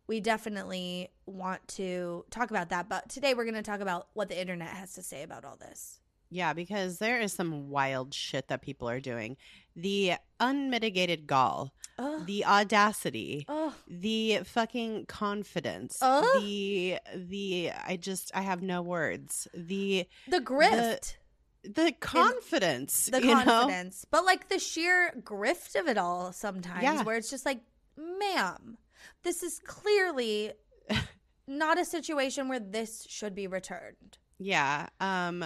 we 0.07 0.19
definitely 0.19 1.09
want 1.25 1.67
to 1.67 2.23
talk 2.29 2.49
about 2.49 2.69
that. 2.69 2.89
But 2.89 3.09
today 3.09 3.33
we're 3.33 3.43
going 3.43 3.55
to 3.55 3.63
talk 3.63 3.81
about 3.81 4.07
what 4.13 4.29
the 4.29 4.39
internet 4.39 4.69
has 4.69 4.93
to 4.93 5.01
say 5.01 5.23
about 5.23 5.45
all 5.45 5.57
this. 5.57 5.99
Yeah, 6.29 6.53
because 6.53 6.97
there 6.99 7.19
is 7.19 7.33
some 7.33 7.69
wild 7.69 8.13
shit 8.13 8.47
that 8.47 8.61
people 8.61 8.89
are 8.89 8.99
doing. 8.99 9.37
The 9.75 10.13
unmitigated 10.39 11.27
gall, 11.27 11.73
Oh, 11.99 12.19
the 12.25 12.45
audacity, 12.45 13.45
oh, 13.49 13.73
the 13.87 14.39
fucking 14.43 15.05
confidence, 15.07 15.97
Oh. 16.01 16.39
the 16.41 16.99
the 17.15 17.71
I 17.85 17.95
just 17.97 18.31
I 18.35 18.41
have 18.41 18.61
no 18.61 18.81
words. 18.81 19.47
The 19.53 20.07
the 20.27 20.39
grift. 20.39 21.15
the 21.63 21.91
confidence, 21.99 23.07
the 23.07 23.19
you 23.21 23.27
know? 23.35 23.43
confidence, 23.43 24.05
but 24.11 24.25
like 24.25 24.49
the 24.49 24.59
sheer 24.59 25.11
grift 25.23 25.75
of 25.79 25.87
it 25.87 25.97
all 25.97 26.31
sometimes, 26.31 26.83
Yeah. 26.83 27.03
where 27.03 27.17
it's 27.17 27.29
just 27.31 27.45
like, 27.45 27.61
ma'am, 27.97 28.77
this 29.23 29.41
is 29.43 29.59
clearly 29.65 30.53
not 31.47 31.79
a 31.79 31.85
situation 31.85 32.47
where 32.47 32.59
this 32.59 33.05
should 33.09 33.33
be 33.35 33.47
returned. 33.47 34.17
Yeah. 34.39 34.87
Um 34.99 35.45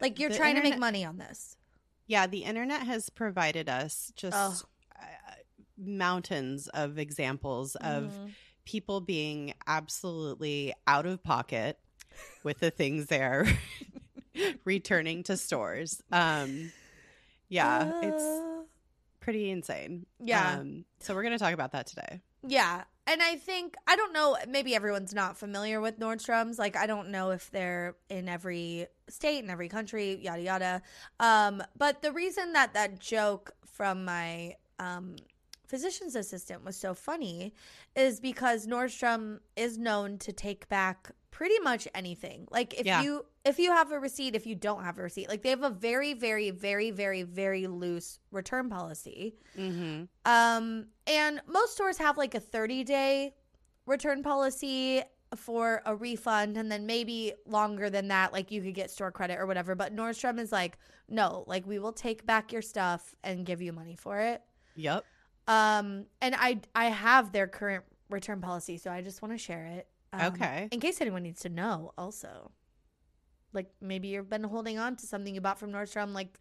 Like 0.00 0.18
you're 0.18 0.30
trying 0.30 0.56
to 0.56 0.62
make 0.62 0.78
money 0.78 1.04
on 1.04 1.18
this. 1.18 1.56
yeah, 2.06 2.26
the 2.26 2.44
internet 2.44 2.82
has 2.86 3.10
provided 3.10 3.68
us 3.68 4.12
just 4.16 4.36
Oh. 4.36 4.68
mountains 5.78 6.68
of 6.68 6.98
examples 6.98 7.74
of 7.76 8.04
Mhm. 8.04 8.32
people 8.64 9.00
being 9.00 9.52
absolutely 9.66 10.72
out 10.86 11.04
of 11.06 11.22
pocket 11.22 11.78
with 12.42 12.58
the 12.60 12.70
things 12.70 13.06
they're 13.06 13.44
returning 14.64 15.22
to 15.24 15.36
stores. 15.36 16.02
Um, 16.10 16.72
yeah, 17.48 17.92
it's 18.02 18.22
Uh, 18.22 18.62
pretty 19.20 19.50
insane. 19.50 20.06
yeah. 20.18 20.58
Um, 20.58 20.84
so 21.00 21.14
we're 21.14 21.22
going 21.22 21.32
to 21.32 21.38
talk 21.38 21.52
about 21.54 21.72
that 21.72 21.86
today. 21.86 22.20
Yeah. 22.46 22.84
And 23.08 23.22
I 23.22 23.36
think, 23.36 23.76
I 23.86 23.94
don't 23.94 24.12
know, 24.12 24.36
maybe 24.48 24.74
everyone's 24.74 25.14
not 25.14 25.36
familiar 25.36 25.80
with 25.80 26.00
Nordstrom's. 26.00 26.58
Like, 26.58 26.76
I 26.76 26.86
don't 26.86 27.10
know 27.10 27.30
if 27.30 27.50
they're 27.50 27.94
in 28.08 28.28
every 28.28 28.88
state, 29.08 29.44
in 29.44 29.50
every 29.50 29.68
country, 29.68 30.18
yada, 30.20 30.42
yada. 30.42 30.82
Um, 31.20 31.62
but 31.78 32.02
the 32.02 32.10
reason 32.10 32.52
that 32.54 32.74
that 32.74 32.98
joke 32.98 33.52
from 33.64 34.04
my 34.04 34.56
um, 34.80 35.16
physician's 35.66 36.16
assistant 36.16 36.64
was 36.64 36.76
so 36.76 36.94
funny 36.94 37.54
is 37.94 38.18
because 38.18 38.66
Nordstrom 38.66 39.38
is 39.56 39.78
known 39.78 40.18
to 40.18 40.32
take 40.32 40.68
back 40.68 41.10
pretty 41.36 41.58
much 41.58 41.86
anything. 41.94 42.48
Like, 42.50 42.72
if 42.80 42.86
Yeah. 42.86 43.02
you. 43.02 43.26
If 43.44 43.58
you 43.58 43.70
have 43.70 43.92
a 43.92 44.00
receipt, 44.00 44.34
if 44.34 44.46
you 44.46 44.54
don't 44.54 44.82
have 44.82 44.98
a 44.98 45.02
receipt, 45.02 45.28
like 45.28 45.42
they 45.42 45.50
have 45.50 45.62
a 45.62 45.68
very, 45.70 46.14
very, 46.14 46.50
very, 46.50 46.90
very, 46.90 47.22
very 47.24 47.66
loose 47.66 48.18
return 48.30 48.70
policy. 48.70 49.36
Mm-hmm. 49.56 50.04
Um, 50.24 50.86
and 51.06 51.40
most 51.46 51.74
stores 51.74 51.98
have 51.98 52.16
like 52.16 52.34
a 52.34 52.40
30 52.40 52.84
day 52.84 53.34
return 53.84 54.22
policy 54.22 55.02
for 55.36 55.82
a 55.84 55.94
refund, 55.94 56.56
and 56.56 56.72
then 56.72 56.86
maybe 56.86 57.34
longer 57.46 57.90
than 57.90 58.08
that, 58.08 58.32
like 58.32 58.50
you 58.50 58.62
could 58.62 58.74
get 58.74 58.90
store 58.90 59.12
credit 59.12 59.38
or 59.38 59.44
whatever. 59.46 59.74
But 59.74 59.94
Nordstrom 59.94 60.40
is 60.40 60.50
like, 60.50 60.78
no, 61.08 61.44
like 61.46 61.66
we 61.66 61.78
will 61.78 61.92
take 61.92 62.24
back 62.24 62.50
your 62.50 62.62
stuff 62.62 63.14
and 63.22 63.44
give 63.44 63.60
you 63.60 63.72
money 63.74 63.94
for 63.94 64.18
it. 64.18 64.40
Yep. 64.74 65.04
Um, 65.48 66.06
and 66.22 66.34
I 66.34 66.60
I 66.74 66.86
have 66.86 67.30
their 67.32 67.46
current 67.46 67.84
return 68.08 68.40
policy, 68.40 68.78
so 68.78 68.90
I 68.90 69.02
just 69.02 69.20
want 69.20 69.34
to 69.34 69.38
share 69.38 69.66
it. 69.66 69.86
Um, 70.12 70.32
Okay. 70.34 70.68
In 70.70 70.80
case 70.80 71.00
anyone 71.00 71.22
needs 71.22 71.40
to 71.42 71.48
know, 71.48 71.92
also. 71.96 72.52
Like 73.52 73.70
maybe 73.80 74.08
you've 74.08 74.28
been 74.28 74.44
holding 74.44 74.78
on 74.78 74.96
to 74.96 75.06
something 75.06 75.34
you 75.34 75.40
bought 75.40 75.58
from 75.58 75.72
Nordstrom 75.72 76.12
like 76.12 76.38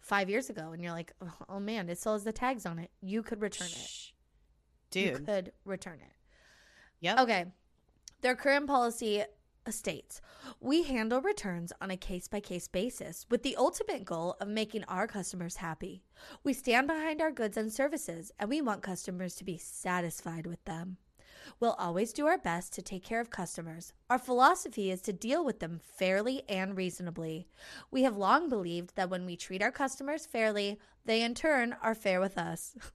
five 0.00 0.28
years 0.28 0.50
ago, 0.50 0.72
and 0.72 0.82
you're 0.82 0.92
like, 0.92 1.12
oh, 1.22 1.32
oh 1.48 1.60
man, 1.60 1.88
it 1.88 1.98
still 1.98 2.12
has 2.12 2.24
the 2.24 2.32
tags 2.32 2.66
on 2.66 2.78
it. 2.78 2.90
You 3.00 3.22
could 3.22 3.40
return 3.40 3.68
it. 3.68 3.72
Shh. 3.72 4.10
You 4.94 5.10
Dude. 5.12 5.26
could 5.26 5.52
return 5.64 5.98
it. 6.00 6.12
Yep. 7.00 7.20
Okay. 7.20 7.44
Their 8.22 8.34
current 8.34 8.66
policy 8.66 9.24
states 9.72 10.20
we 10.60 10.84
handle 10.84 11.20
returns 11.20 11.72
on 11.80 11.90
a 11.90 11.96
case 11.96 12.28
by 12.28 12.40
case 12.40 12.68
basis 12.68 13.26
with 13.30 13.42
the 13.42 13.56
ultimate 13.56 14.04
goal 14.04 14.36
of 14.40 14.48
making 14.48 14.84
our 14.84 15.06
customers 15.06 15.56
happy. 15.56 16.02
We 16.44 16.52
stand 16.52 16.86
behind 16.86 17.20
our 17.20 17.30
goods 17.30 17.56
and 17.56 17.72
services 17.72 18.32
and 18.38 18.48
we 18.48 18.60
want 18.60 18.82
customers 18.82 19.34
to 19.36 19.44
be 19.44 19.58
satisfied 19.58 20.46
with 20.46 20.64
them. 20.64 20.98
We'll 21.60 21.72
always 21.72 22.12
do 22.12 22.26
our 22.26 22.38
best 22.38 22.72
to 22.74 22.82
take 22.82 23.04
care 23.04 23.20
of 23.20 23.30
customers. 23.30 23.92
Our 24.10 24.18
philosophy 24.18 24.90
is 24.90 25.00
to 25.02 25.12
deal 25.12 25.44
with 25.44 25.60
them 25.60 25.80
fairly 25.82 26.42
and 26.48 26.76
reasonably. 26.76 27.46
We 27.90 28.02
have 28.02 28.16
long 28.16 28.48
believed 28.48 28.96
that 28.96 29.10
when 29.10 29.26
we 29.26 29.36
treat 29.36 29.62
our 29.62 29.72
customers 29.72 30.26
fairly, 30.26 30.78
they 31.04 31.22
in 31.22 31.34
turn 31.34 31.76
are 31.82 31.94
fair 31.94 32.20
with 32.20 32.38
us. 32.38 32.76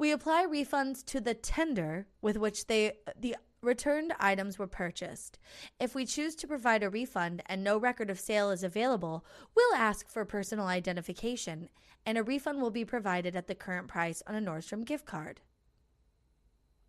We 0.00 0.12
apply 0.12 0.46
refunds 0.46 1.04
to 1.06 1.20
the 1.20 1.34
tender 1.34 2.06
with 2.22 2.36
which 2.36 2.68
they 2.68 2.92
the 3.18 3.34
returned 3.60 4.14
items 4.20 4.56
were 4.56 4.68
purchased. 4.68 5.40
If 5.80 5.92
we 5.92 6.06
choose 6.06 6.36
to 6.36 6.46
provide 6.46 6.84
a 6.84 6.88
refund 6.88 7.42
and 7.46 7.64
no 7.64 7.76
record 7.76 8.08
of 8.08 8.20
sale 8.20 8.52
is 8.52 8.62
available, 8.62 9.26
we'll 9.56 9.74
ask 9.74 10.08
for 10.08 10.24
personal 10.24 10.66
identification 10.66 11.68
and 12.06 12.16
a 12.16 12.22
refund 12.22 12.62
will 12.62 12.70
be 12.70 12.84
provided 12.84 13.34
at 13.34 13.48
the 13.48 13.54
current 13.54 13.88
price 13.88 14.22
on 14.26 14.36
a 14.36 14.40
Nordstrom 14.40 14.84
gift 14.84 15.04
card. 15.04 15.40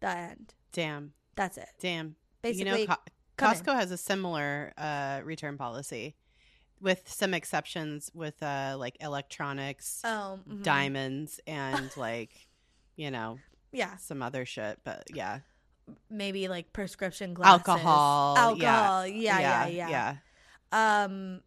The 0.01 0.09
end. 0.09 0.53
Damn. 0.71 1.13
That's 1.35 1.57
it. 1.57 1.69
Damn. 1.79 2.15
Basically, 2.41 2.81
you 2.81 2.87
know, 2.87 2.95
Co- 2.95 3.01
come 3.37 3.53
in. 3.53 3.59
Costco 3.59 3.75
has 3.75 3.91
a 3.91 3.97
similar 3.97 4.73
uh, 4.77 5.21
return 5.23 5.57
policy 5.57 6.15
with 6.81 7.09
some 7.09 7.33
exceptions 7.33 8.09
with 8.13 8.41
uh, 8.41 8.75
like 8.77 8.95
electronics, 9.01 10.01
oh, 10.03 10.39
mhm. 10.49 10.63
diamonds, 10.63 11.39
and 11.45 11.91
like, 11.97 12.31
you 12.95 13.11
know, 13.11 13.37
Yeah, 13.71 13.97
some 13.97 14.21
other 14.21 14.45
shit. 14.45 14.79
But 14.83 15.03
yeah. 15.13 15.39
maybe 16.09 16.47
like 16.47 16.71
prescription 16.73 17.33
glasses, 17.33 17.67
Alcohol, 17.67 18.35
yeah. 18.35 18.41
alcohol. 18.41 19.07
Yeah, 19.07 19.39
yeah, 19.39 19.67
yeah. 19.67 19.89
Yeah. 19.89 21.03
Um 21.03 21.41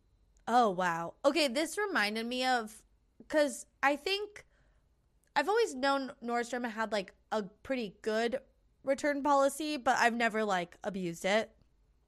oh 0.49 0.71
wow. 0.71 1.15
Okay, 1.25 1.49
this 1.49 1.79
reminded 1.79 2.27
me 2.27 2.45
of 2.45 2.83
cuz 3.29 3.67
I 3.83 3.97
think 3.97 4.45
I've 5.37 5.49
always 5.49 5.75
known 5.75 6.13
Nordstrom 6.23 6.69
had 6.71 6.93
like 6.93 7.15
a 7.33 7.43
pretty 7.65 7.97
good 8.03 8.39
return 8.85 9.23
policy, 9.23 9.77
but 9.77 9.97
I've 9.99 10.15
never 10.15 10.45
like 10.45 10.77
abused 10.85 11.25
it. 11.25 11.51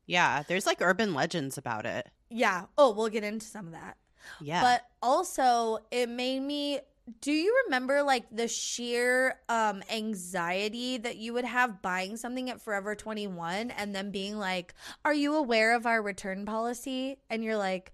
Yeah. 0.06 0.44
There's 0.46 0.66
like 0.66 0.80
urban 0.80 1.14
legends 1.14 1.58
about 1.58 1.86
it. 1.86 2.08
Yeah. 2.30 2.66
Oh, 2.78 2.92
we'll 2.92 3.08
get 3.08 3.24
into 3.24 3.46
some 3.46 3.66
of 3.66 3.72
that. 3.72 3.96
Yeah. 4.40 4.62
But 4.62 4.82
also, 5.02 5.78
it 5.90 6.08
made 6.08 6.40
me 6.40 6.80
do 7.20 7.32
you 7.32 7.64
remember 7.66 8.02
like 8.02 8.24
the 8.32 8.48
sheer 8.48 9.38
um 9.50 9.82
anxiety 9.90 10.96
that 10.96 11.16
you 11.16 11.34
would 11.34 11.44
have 11.44 11.82
buying 11.82 12.16
something 12.16 12.48
at 12.48 12.62
Forever 12.62 12.94
21 12.94 13.70
and 13.72 13.94
then 13.94 14.10
being 14.10 14.38
like, 14.38 14.74
"Are 15.04 15.12
you 15.12 15.36
aware 15.36 15.74
of 15.74 15.84
our 15.86 16.00
return 16.00 16.46
policy?" 16.46 17.18
and 17.28 17.44
you're 17.44 17.58
like, 17.58 17.92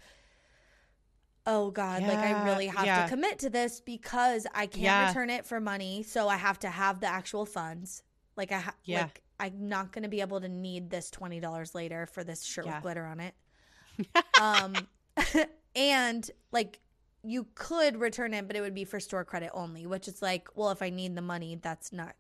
"Oh 1.46 1.70
god, 1.70 2.02
like 2.02 2.18
I 2.18 2.44
really 2.44 2.66
have 2.66 2.84
yeah. 2.86 3.04
to 3.04 3.08
commit 3.10 3.38
to 3.40 3.50
this 3.50 3.80
because 3.80 4.46
I 4.54 4.66
can't 4.66 4.82
Yeah. 4.84 5.08
return 5.08 5.30
it 5.30 5.46
for 5.46 5.60
money, 5.60 6.02
so 6.02 6.28
I 6.28 6.36
have 6.36 6.58
to 6.60 6.68
have 6.70 7.00
the 7.00 7.06
actual 7.08 7.46
funds." 7.46 8.02
Like 8.36 8.52
I 8.52 8.60
ha- 8.60 8.74
Yeah. 8.84 9.02
like 9.02 9.22
I'm 9.38 9.68
not 9.68 9.90
going 9.92 10.02
to 10.02 10.08
be 10.08 10.20
able 10.20 10.40
to 10.42 10.48
need 10.48 10.90
this 10.90 11.10
$20 11.10 11.74
later 11.74 12.06
for 12.06 12.22
this 12.22 12.42
shirt 12.44 12.66
Yeah. 12.66 12.74
with 12.76 12.82
glitter 12.82 13.06
on 13.06 13.20
it 13.20 13.34
um 14.40 14.74
and 15.74 16.30
like 16.52 16.78
you 17.22 17.46
could 17.54 17.96
return 17.98 18.32
it 18.34 18.46
but 18.46 18.54
it 18.56 18.60
would 18.60 18.74
be 18.74 18.84
for 18.84 19.00
store 19.00 19.24
credit 19.24 19.50
only 19.54 19.86
which 19.86 20.08
is 20.08 20.20
like 20.22 20.48
well 20.54 20.70
if 20.70 20.80
i 20.82 20.88
need 20.90 21.14
the 21.14 21.22
money 21.22 21.58
that's 21.60 21.92
not 21.92 22.14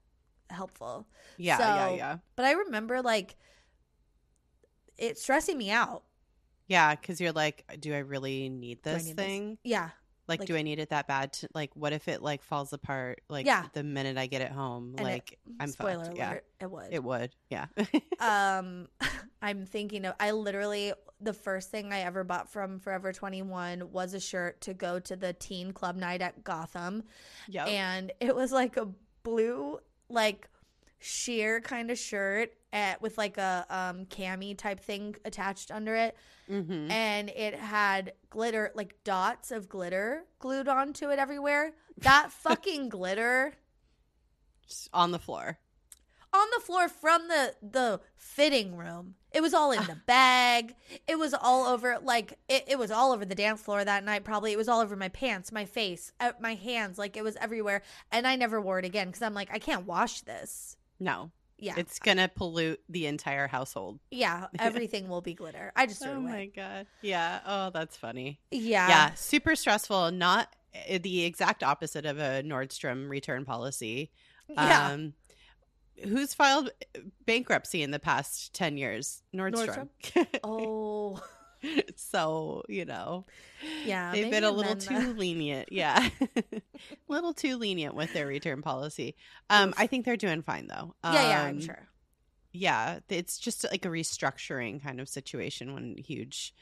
helpful 0.50 1.06
yeah. 1.38 1.58
yeah. 1.58 1.88
so- 1.88 1.94
Yeah. 1.94 2.16
but 2.36 2.44
i 2.46 2.52
remember 2.52 3.00
like 3.02 3.36
it 4.98 5.18
stressing 5.18 5.56
me 5.56 5.70
out 5.70 6.02
Yeah. 6.70 6.94
Because 6.94 7.20
you're 7.20 7.32
like, 7.32 7.64
do 7.78 7.92
I 7.94 7.98
really 7.98 8.48
need 8.48 8.82
this 8.82 9.04
need 9.04 9.16
this? 9.16 9.26
thing? 9.26 9.58
yeah 9.64 9.90
Like, 10.28 10.40
Like- 10.40 10.46
do 10.46 10.56
I 10.56 10.62
need 10.62 10.78
it 10.78 10.88
that 10.90 11.06
bad? 11.08 11.32
To, 11.34 11.48
like, 11.54 11.74
what 11.74 11.92
if 11.92 12.06
it 12.08 12.22
like 12.22 12.42
falls 12.42 12.72
apart? 12.72 13.20
Like, 13.28 13.44
Yeah. 13.46 13.66
the 13.74 13.82
minute 13.82 14.16
I 14.16 14.26
get 14.28 14.40
it 14.40 14.52
home, 14.52 14.94
And 14.96 15.00
it- 15.06 15.12
like, 15.12 15.38
I'm 15.58 15.68
spoiler 15.70 16.04
fucked. 16.04 16.16
alert 16.18 16.44
Yeah. 16.60 16.64
it 16.66 16.70
would 16.70 16.92
It 16.92 17.04
would. 17.04 17.30
Yeah. 17.50 17.66
um 18.20 18.88
i'm 19.42 19.64
thinking 19.66 20.04
of 20.04 20.14
i 20.20 20.30
literally 20.32 20.92
the 21.20 21.32
first 21.32 21.70
thing 21.70 21.92
i 21.94 22.00
ever 22.00 22.22
bought 22.24 22.52
from 22.52 22.78
forever 22.78 23.10
21 23.10 23.90
was 23.90 24.12
a 24.12 24.20
shirt 24.20 24.60
to 24.60 24.74
go 24.74 24.98
to 25.00 25.16
the 25.16 25.32
teen 25.32 25.72
club 25.72 25.96
night 25.96 26.20
at 26.20 26.44
gotham 26.44 27.02
yep. 27.48 27.66
and 27.66 28.12
it 28.20 28.36
was 28.36 28.52
like 28.52 28.76
a 28.76 28.86
blue 29.22 29.78
like 30.10 30.46
sheer 30.98 31.60
kind 31.62 31.90
of 31.90 31.98
shirt 31.98 32.52
at, 32.72 33.02
with 33.02 33.18
like 33.18 33.36
a 33.38 33.66
um 33.68 34.06
cami 34.06 34.56
type 34.56 34.80
thing 34.80 35.16
attached 35.24 35.70
under 35.70 35.94
it. 35.96 36.16
Mm-hmm. 36.50 36.90
and 36.90 37.28
it 37.30 37.54
had 37.54 38.12
glitter 38.28 38.72
like 38.74 38.96
dots 39.04 39.52
of 39.52 39.68
glitter 39.68 40.24
glued 40.40 40.66
onto 40.68 41.08
it 41.10 41.18
everywhere. 41.18 41.72
That 41.98 42.32
fucking 42.44 42.88
glitter 42.88 43.54
on 44.92 45.10
the 45.12 45.18
floor. 45.18 45.58
on 46.32 46.46
the 46.56 46.60
floor 46.64 46.88
from 46.88 47.28
the 47.28 47.54
the 47.62 48.00
fitting 48.16 48.76
room. 48.76 49.14
It 49.32 49.42
was 49.42 49.54
all 49.54 49.70
in 49.70 49.84
the 49.84 49.94
bag. 50.06 50.74
It 51.06 51.18
was 51.18 51.34
all 51.34 51.66
over 51.66 51.98
like 52.02 52.38
it, 52.48 52.64
it 52.66 52.78
was 52.78 52.90
all 52.90 53.12
over 53.12 53.24
the 53.24 53.34
dance 53.36 53.62
floor 53.62 53.84
that 53.84 54.04
night 54.04 54.24
probably. 54.24 54.52
It 54.52 54.58
was 54.58 54.68
all 54.68 54.80
over 54.80 54.96
my 54.96 55.08
pants 55.08 55.52
my 55.52 55.64
face 55.64 56.12
my 56.40 56.54
hands 56.54 56.98
like 56.98 57.16
it 57.16 57.22
was 57.22 57.36
everywhere. 57.36 57.82
And 58.10 58.26
i 58.26 58.34
never 58.36 58.60
wore 58.60 58.78
it 58.80 58.84
again 58.84 59.06
because 59.06 59.22
i'm 59.22 59.34
like 59.34 59.50
i 59.52 59.58
can't 59.60 59.86
wash 59.86 60.22
this. 60.22 60.76
No, 60.98 61.30
yeah 61.60 61.74
it's 61.76 61.98
gonna 61.98 62.28
pollute 62.28 62.80
the 62.88 63.06
entire 63.06 63.46
household. 63.46 64.00
Yeah, 64.10 64.46
everything 64.58 65.08
will 65.08 65.20
be 65.20 65.34
glitter. 65.34 65.72
I 65.76 65.86
just 65.86 66.02
threw 66.02 66.12
it 66.12 66.16
Oh 66.16 66.20
my 66.20 66.46
god. 66.46 66.86
Yeah. 67.02 67.40
Oh, 67.46 67.70
that's 67.70 67.96
funny. 67.96 68.40
Yeah. 68.50 68.88
yeah, 68.88 69.14
super 69.14 69.54
stressful. 69.54 70.10
Not 70.12 70.54
uh, 70.74 70.98
the 71.02 71.24
exact 71.24 71.62
opposite 71.62 72.06
of 72.06 72.18
a 72.18 72.42
Nordstrom 72.42 73.08
return 73.08 73.44
policy. 73.44 74.10
Yeah. 74.48 74.88
Um, 74.88 75.14
who's 76.02 76.34
filed 76.34 76.70
bankruptcy 77.26 77.82
in 77.82 77.90
the 77.90 77.98
past 77.98 78.54
10 78.54 78.76
years? 78.76 79.22
Nordstrom. 79.34 79.88
oh, 80.44 81.22
so, 81.96 82.62
you 82.68 82.84
know, 82.84 83.26
yeah. 83.84 84.12
they've 84.12 84.30
been 84.30 84.44
a 84.44 84.50
little 84.50 84.76
too 84.76 84.94
that. 84.94 85.18
lenient. 85.18 85.70
Yeah. 85.72 86.08
a 86.20 86.60
little 87.08 87.34
too 87.34 87.56
lenient 87.56 87.94
with 87.94 88.12
their 88.12 88.26
return 88.26 88.62
policy. 88.62 89.16
Um, 89.48 89.70
Oof. 89.70 89.74
I 89.78 89.86
think 89.86 90.04
they're 90.04 90.16
doing 90.16 90.42
fine 90.42 90.66
though. 90.66 90.94
Yeah, 91.04 91.12
yeah, 91.28 91.42
I'm 91.44 91.56
Um, 91.56 91.60
sure. 91.60 91.88
Yeah. 92.52 93.00
It's 93.08 93.38
just 93.38 93.64
like 93.70 93.84
a 93.84 93.88
restructuring 93.88 94.82
kind 94.82 95.00
of 95.00 95.08
situation 95.08 95.74
when 95.74 95.96
huge 95.98 96.54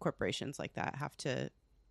corporations 0.00 0.58
like 0.58 0.74
that 0.74 0.94
have 0.96 1.16
to 1.18 1.50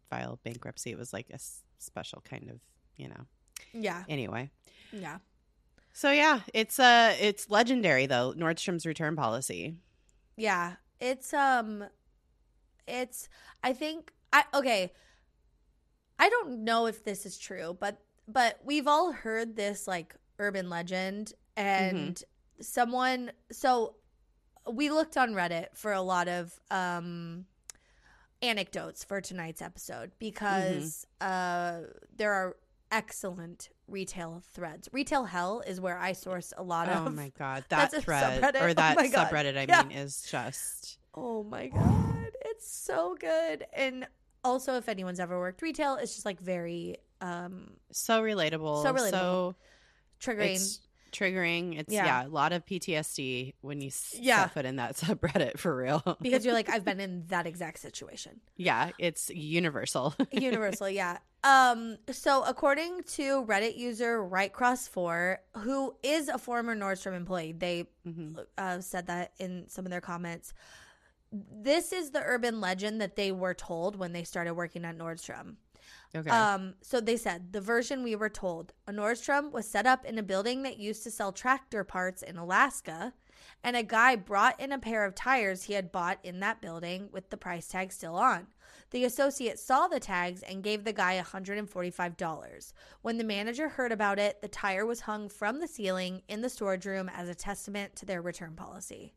file 0.09 0.39
bankruptcy. 0.43 0.91
It 0.91 0.97
was 0.97 1.11
like 1.13 1.27
a 1.31 1.35
s- 1.35 1.61
special 1.79 2.21
kind 2.21 2.49
of, 2.49 2.59
you 2.95 3.09
know, 3.09 3.25
Yeah. 3.73 4.03
Anyway, 4.07 4.49
Yeah. 4.91 5.17
so 5.93 6.11
yeah, 6.11 6.39
it's 6.53 6.79
uh 6.79 7.15
it's 7.19 7.49
legendary 7.49 8.05
though 8.05 8.33
Nordstrom's 8.37 8.85
return 8.85 9.15
policy. 9.15 9.75
Yeah. 10.37 10.75
It's 10.99 11.33
um 11.33 11.85
it's 12.87 13.27
I 13.63 13.73
think 13.73 14.11
I 14.33 14.43
okay. 14.53 14.91
I 16.17 16.29
don't 16.29 16.63
know 16.63 16.85
if 16.87 17.03
this 17.03 17.25
is 17.25 17.37
true, 17.37 17.75
but 17.79 17.99
but 18.27 18.59
we've 18.63 18.87
all 18.87 19.11
heard 19.11 19.55
this 19.55 19.87
like 19.87 20.15
urban 20.39 20.69
legend 20.69 21.33
and 21.57 22.21
someone 22.61 23.31
so 23.51 23.95
we 24.71 24.89
looked 24.89 25.15
on 25.17 25.31
Reddit 25.33 25.67
for 25.73 25.91
a 25.93 26.01
lot 26.01 26.27
of 26.27 26.59
um 26.71 27.45
anecdotes 28.41 29.03
for 29.03 29.21
tonight's 29.21 29.61
episode 29.61 30.11
because 30.19 31.05
uh 31.21 31.81
there 32.15 32.33
are 32.33 32.55
excellent 32.91 33.69
retail 33.87 34.41
threads. 34.53 34.87
Retail 34.91 35.25
hell 35.25 35.61
is 35.65 35.81
where 35.81 35.97
I 35.97 36.13
source 36.13 36.53
a 36.57 36.63
lot 36.63 36.87
of 36.89 37.07
Oh 37.07 37.09
my 37.11 37.31
god, 37.37 37.65
that 37.69 37.91
thread 37.91 38.43
or 38.55 38.69
Oh 38.69 38.73
that 38.73 38.95
God. 38.97 39.11
subreddit 39.29 39.57
I 39.57 39.65
Yeah. 39.67 39.83
mean 39.83 39.91
is 39.91 40.21
just 40.21 40.97
Oh 41.13 41.43
my 41.43 41.67
god, 41.67 42.14
it's 42.55 42.69
so 42.69 43.15
good. 43.19 43.65
And 43.73 44.07
also, 44.43 44.75
if 44.77 44.87
anyone's 44.89 45.19
ever 45.19 45.39
worked 45.39 45.61
retail, 45.61 45.95
it's 45.95 46.13
just 46.13 46.25
like 46.25 46.39
very 46.39 46.97
um 47.21 47.71
so 47.91 48.21
relatable, 48.21 48.83
So 48.83 48.93
relatable. 48.93 49.09
so 49.11 49.55
triggering. 50.21 50.55
it's 50.55 50.79
triggering. 51.11 51.79
It's 51.79 51.93
Yeah. 51.93 52.05
yeah. 52.05 52.27
a 52.27 52.29
lot 52.29 52.51
of 52.51 52.65
PTSD 52.65 53.53
when 53.61 53.79
you 53.79 53.89
Yeah. 54.19 54.41
set 54.43 54.53
foot 54.53 54.65
in 54.65 54.75
that 54.75 54.95
subreddit 54.97 55.57
for 55.57 55.75
real. 55.75 56.17
because 56.21 56.43
you're 56.43 56.53
like, 56.53 56.69
I've 56.69 56.83
been 56.83 56.99
in 56.99 57.25
that 57.27 57.47
exact 57.47 57.79
situation. 57.79 58.41
yeah, 58.57 58.91
it's 58.99 59.29
universal. 59.29 60.13
Universal, 60.31 60.89
yeah. 60.89 61.19
Um, 61.45 61.97
so 62.11 62.43
according 62.43 63.03
to 63.13 63.45
Reddit 63.45 63.77
user 63.77 64.19
RightCross4, 64.19 65.37
who 65.59 65.95
is 66.03 66.27
a 66.27 66.37
former 66.37 66.75
Nordstrom 66.75 67.15
employee, 67.15 67.53
they 67.53 67.85
Mhm. 68.05 68.45
uh, 68.57 68.81
said 68.81 69.07
that 69.07 69.31
in 69.39 69.69
some 69.69 69.85
of 69.85 69.91
their 69.91 70.01
comments. 70.01 70.53
This 71.51 71.91
is 71.91 72.11
the 72.11 72.21
urban 72.23 72.61
legend 72.61 73.01
that 73.01 73.15
they 73.15 73.31
were 73.31 73.53
told 73.53 73.95
when 73.95 74.13
they 74.13 74.23
started 74.23 74.53
working 74.53 74.85
at 74.85 74.97
Nordstrom. 74.97 75.55
Okay. 76.15 76.29
Um, 76.29 76.75
so 76.81 77.01
they 77.01 77.17
said 77.17 77.51
the 77.51 77.61
version 77.61 78.03
we 78.03 78.15
were 78.15 78.29
told 78.29 78.73
a 78.87 78.91
Nordstrom 78.91 79.51
was 79.51 79.67
set 79.67 79.85
up 79.85 80.05
in 80.05 80.17
a 80.17 80.23
building 80.23 80.63
that 80.63 80.77
used 80.77 81.03
to 81.03 81.11
sell 81.11 81.31
tractor 81.31 81.83
parts 81.83 82.21
in 82.21 82.37
Alaska, 82.37 83.13
and 83.63 83.75
a 83.75 83.83
guy 83.83 84.15
brought 84.15 84.59
in 84.59 84.71
a 84.71 84.79
pair 84.79 85.03
of 85.03 85.15
tires 85.15 85.63
he 85.63 85.73
had 85.73 85.91
bought 85.91 86.19
in 86.23 86.39
that 86.39 86.61
building 86.61 87.09
with 87.11 87.29
the 87.29 87.37
price 87.37 87.67
tag 87.67 87.91
still 87.91 88.15
on. 88.15 88.47
The 88.91 89.03
associate 89.03 89.59
saw 89.59 89.87
the 89.87 89.99
tags 89.99 90.41
and 90.43 90.63
gave 90.63 90.83
the 90.83 90.93
guy 90.93 91.21
$145. 91.21 92.73
When 93.01 93.17
the 93.17 93.23
manager 93.23 93.67
heard 93.67 93.91
about 93.91 94.19
it, 94.19 94.41
the 94.41 94.47
tire 94.47 94.85
was 94.85 95.01
hung 95.01 95.27
from 95.27 95.59
the 95.59 95.67
ceiling 95.67 96.21
in 96.29 96.41
the 96.41 96.49
storage 96.49 96.85
room 96.85 97.09
as 97.13 97.27
a 97.27 97.35
testament 97.35 97.95
to 97.97 98.05
their 98.05 98.21
return 98.21 98.55
policy. 98.55 99.13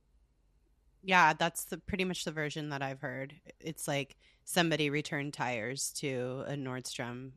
Yeah, 1.03 1.33
that's 1.33 1.65
the 1.65 1.79
pretty 1.79 2.05
much 2.05 2.25
the 2.25 2.33
version 2.33 2.71
that 2.71 2.83
I've 2.83 3.01
heard. 3.01 3.35
It's 3.61 3.87
like 3.89 4.17
somebody 4.45 4.91
returned 4.91 5.35
tires 5.35 5.91
to 5.99 6.45
a 6.47 6.53
Nordstrom 6.55 7.33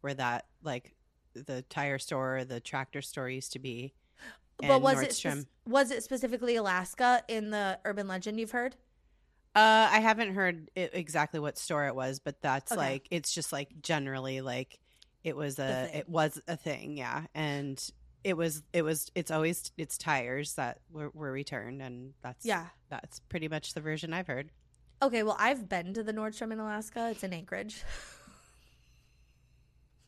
where 0.00 0.14
that 0.14 0.46
like 0.62 0.94
the 1.34 1.62
tire 1.68 1.98
store 1.98 2.38
or 2.38 2.44
the 2.44 2.60
tractor 2.60 3.02
store 3.02 3.28
used 3.28 3.52
to 3.52 3.58
be. 3.58 3.94
but 4.58 4.80
was 4.80 5.00
it 5.02 5.10
Nordstrom- 5.10 5.40
spec- 5.42 5.46
was 5.66 5.90
it 5.90 6.02
specifically 6.02 6.56
Alaska 6.56 7.22
in 7.28 7.50
the 7.50 7.78
urban 7.84 8.08
legend 8.08 8.40
you've 8.40 8.52
heard? 8.52 8.76
Uh, 9.54 9.88
I 9.90 10.00
haven't 10.00 10.34
heard 10.34 10.70
i 10.76 10.80
exactly 10.92 11.40
what 11.40 11.56
store 11.58 11.86
it 11.86 11.94
was, 11.94 12.18
but 12.18 12.42
that's 12.42 12.72
Okay. 12.72 12.78
like 12.80 13.08
it's 13.10 13.32
just 13.32 13.52
like 13.52 13.70
generally 13.80 14.40
like 14.42 14.78
it 15.24 15.34
was 15.34 15.58
a 15.58 15.90
it 15.94 16.08
was 16.08 16.40
a 16.46 16.56
thing, 16.56 16.96
yeah, 16.98 17.24
and 17.34 17.82
it 18.26 18.36
was 18.36 18.64
it 18.72 18.82
was 18.82 19.08
it's 19.14 19.30
always 19.30 19.70
it's 19.78 19.96
tires 19.96 20.54
that 20.54 20.80
were, 20.90 21.10
were 21.14 21.30
returned, 21.30 21.80
and 21.80 22.12
that's 22.22 22.44
Yeah. 22.44 22.66
that's 22.90 23.20
pretty 23.20 23.46
much 23.46 23.72
the 23.72 23.80
version 23.80 24.12
I've 24.12 24.26
heard. 24.26 24.50
Okay, 25.00 25.22
well, 25.22 25.36
I've 25.38 25.68
been 25.68 25.94
to 25.94 26.02
the 26.02 26.12
Nordstrom 26.12 26.52
in 26.52 26.58
Alaska. 26.58 27.10
It's 27.12 27.22
in 27.22 27.32
Anchorage. 27.32 27.84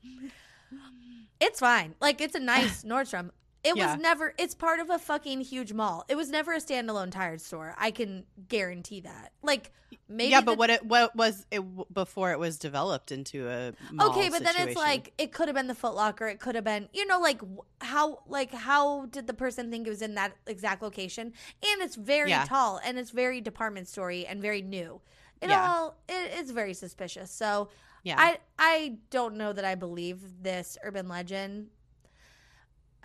it's 1.41 1.61
fine. 1.61 1.95
Like, 2.01 2.21
it's 2.21 2.35
a 2.35 2.41
nice 2.41 2.83
Nordstrom. 2.83 3.31
It 3.65 3.77
Yeah. 3.77 3.93
was 3.95 4.01
never, 4.03 4.35
it's 4.39 4.55
part 4.55 4.79
of 4.81 4.89
a 4.89 4.99
fucking 4.99 5.41
huge 5.41 5.73
mall. 5.73 6.05
It 6.09 6.15
was 6.17 6.31
never 6.31 6.53
a 6.53 6.59
standalone 6.59 7.11
tire 7.11 7.39
store. 7.39 7.75
I 7.77 7.91
can 7.91 8.25
guarantee 8.49 9.01
that. 9.01 9.33
Like, 9.43 9.73
maybe. 10.09 10.31
yeah, 10.31 10.41
but 10.41 10.53
the- 10.53 10.59
what 10.59 10.71
it 10.71 10.87
what 10.87 11.17
was 11.17 11.45
it 11.51 11.63
before 11.93 12.31
it 12.31 12.39
was 12.39 12.57
developed 12.57 13.11
into 13.11 13.49
a 13.49 13.73
mall 13.93 14.11
Okay, 14.11 14.29
but 14.29 14.43
then 14.45 14.55
it's 14.59 14.77
like 14.77 15.13
it 15.19 15.33
could 15.33 15.49
have 15.49 15.57
been 15.57 15.67
the 15.67 15.75
Foot 15.75 15.95
Locker. 15.95 16.29
It 16.29 16.39
could 16.39 16.55
have 16.55 16.65
been, 16.65 16.89
you 16.93 17.05
know, 17.07 17.19
like 17.19 17.41
how, 17.81 18.21
like 18.29 18.53
how 18.53 19.07
did 19.07 19.27
the 19.27 19.35
person 19.35 19.71
think 19.71 19.87
it 19.87 19.91
was 19.91 20.03
in 20.03 20.15
that 20.15 20.35
exact 20.47 20.81
location? 20.83 21.33
And 21.63 21.83
it's 21.83 21.97
very 21.97 22.31
Yeah. 22.31 22.45
tall, 22.45 22.81
and 22.85 22.97
it's 22.99 23.11
very 23.11 23.41
department 23.41 23.89
story 23.89 24.25
and 24.25 24.41
very 24.41 24.63
new. 24.63 25.01
It 25.41 25.51
Yeah. 25.51 25.69
all 25.69 25.97
it, 26.09 26.31
it's 26.39 26.51
very 26.53 26.75
suspicious. 26.75 27.31
So 27.33 27.69
yeah, 28.05 28.17
I 28.19 28.39
I 28.59 28.99
don't 29.11 29.35
know 29.37 29.53
that 29.53 29.65
I 29.65 29.75
believe 29.75 30.43
this 30.43 30.79
urban 30.85 31.09
legend 31.09 31.71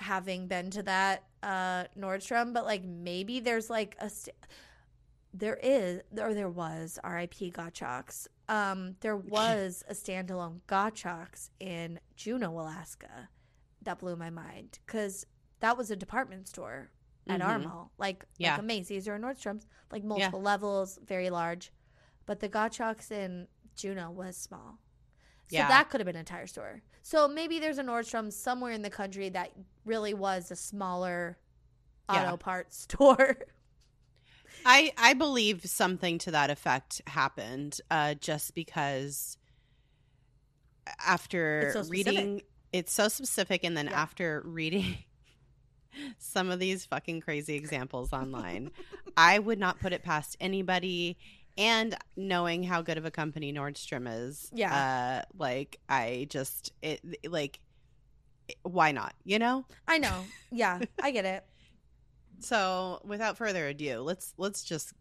having 0.04 0.48
been 0.48 0.70
to 0.72 0.84
that 0.84 1.24
uh 1.42 1.86
Nordstrom, 1.98 2.54
but 2.54 2.66
like 2.66 2.84
maybe 2.84 3.40
there's 3.40 3.70
like 3.70 3.96
a 4.00 4.10
st- 4.10 4.36
there 5.34 5.60
is 5.64 6.02
or 6.18 6.34
there 6.34 6.50
was 6.50 7.00
R.I.P. 7.04 7.52
Gottschalks. 7.52 8.28
Um, 8.50 8.96
there 9.02 9.18
was 9.38 9.84
a 9.88 9.94
standalone 9.94 10.60
Gottschalks 10.68 11.50
in 11.60 12.00
Juneau, 12.16 12.52
Alaska. 12.60 13.30
That 13.82 14.00
blew 14.00 14.16
my 14.16 14.30
mind 14.30 14.80
because 14.86 15.26
that 15.60 15.78
was 15.78 15.90
a 15.92 15.96
department 15.96 16.48
store 16.48 16.92
at 17.28 17.42
our 17.42 17.58
Mhm. 17.58 17.64
mall, 17.64 17.92
like 17.98 18.26
Yeah. 18.38 18.52
like 18.52 18.60
a 18.60 18.64
Macy's 18.64 19.08
or 19.08 19.16
a 19.16 19.20
Nordstrom's, 19.20 19.66
like 19.92 20.04
multiple 20.04 20.42
levels, 20.42 21.00
very 21.06 21.30
large. 21.30 21.72
But 22.26 22.40
the 22.42 22.50
Gottschalks 22.50 23.12
in 23.12 23.48
Juneau 23.76 24.12
was 24.12 24.38
small. 24.38 24.78
So 25.48 25.58
Yeah. 25.58 25.68
that 25.70 25.90
could 25.90 26.00
have 26.00 26.06
been 26.06 26.16
a 26.16 26.24
tire 26.24 26.48
store. 26.48 26.82
So 27.04 27.28
maybe 27.28 27.60
there's 27.60 27.78
a 27.78 27.84
Nordstrom 27.84 28.32
somewhere 28.32 28.72
in 28.72 28.82
the 28.82 28.90
country 28.90 29.30
that 29.30 29.52
really 29.86 30.14
was 30.14 30.50
a 30.52 30.56
smaller 30.56 31.38
Yeah. 32.10 32.30
auto 32.30 32.38
parts 32.38 32.78
store. 32.84 33.38
I 34.66 34.94
I 34.98 35.14
believe 35.14 35.66
something 35.66 36.18
to 36.20 36.32
that 36.32 36.50
effect 36.50 37.02
happened 37.08 37.80
uh, 37.92 38.14
just 38.16 38.56
because 38.56 39.38
after 41.06 41.62
It's 41.62 41.74
so 41.74 41.84
reading 41.84 42.42
it's 42.72 42.92
so 42.92 43.08
specific 43.08 43.64
and 43.64 43.76
then 43.78 43.88
Yeah. 43.88 44.02
after 44.02 44.42
reading 44.46 44.98
some 46.18 46.50
of 46.50 46.60
these 46.60 46.86
fucking 46.86 47.22
crazy 47.22 47.56
examples 47.56 48.14
online 48.14 48.72
I 49.18 49.40
would 49.40 49.60
not 49.60 49.80
put 49.80 49.94
it 49.94 50.04
past 50.04 50.38
anybody 50.40 51.18
and 51.58 51.96
knowing 52.16 52.64
how 52.64 52.82
good 52.82 52.98
of 52.98 53.06
a 53.06 53.12
company 53.12 53.54
Nordstrom 53.54 54.08
is 54.08 54.50
Yeah. 54.54 55.24
uh 55.24 55.32
like 55.38 55.80
I 55.88 56.28
just 56.30 56.72
it 56.82 57.02
like 57.30 57.60
why 58.64 58.92
not 58.92 59.14
you 59.24 59.40
know 59.40 59.66
I 59.88 59.98
know. 60.00 60.26
Yeah, 60.52 60.80
I 61.02 61.12
get 61.12 61.26
it. 61.26 61.46
so, 62.40 63.02
without 63.06 63.38
further 63.38 63.68
ado, 63.68 64.02
let's 64.02 64.34
let's 64.38 64.64
just 64.64 64.94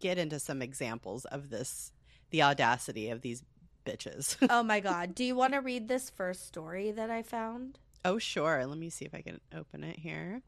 get 0.00 0.18
into 0.18 0.38
some 0.38 0.62
examples 0.62 1.24
of 1.26 1.50
this 1.50 1.90
the 2.30 2.42
audacity 2.42 3.10
of 3.10 3.22
these 3.22 3.42
bitches. 3.84 4.36
Oh 4.50 4.62
my 4.62 4.80
god. 4.80 5.14
Do 5.14 5.24
you 5.24 5.34
want 5.34 5.54
to 5.54 5.60
read 5.60 5.88
this 5.88 6.10
first 6.10 6.46
story 6.46 6.90
that 6.92 7.10
I 7.10 7.22
found? 7.22 7.78
oh, 8.04 8.18
sure. 8.18 8.64
Let 8.64 8.78
me 8.78 8.88
see 8.90 9.04
if 9.04 9.14
I 9.14 9.22
can 9.22 9.40
open 9.54 9.82
it 9.82 9.98
here. 9.98 10.40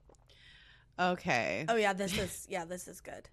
Okay. 0.98 1.64
Oh 1.68 1.76
yeah, 1.76 1.92
this 1.92 2.16
is 2.16 2.46
yeah, 2.48 2.64
this 2.64 2.86
is 2.86 3.00
good. 3.00 3.28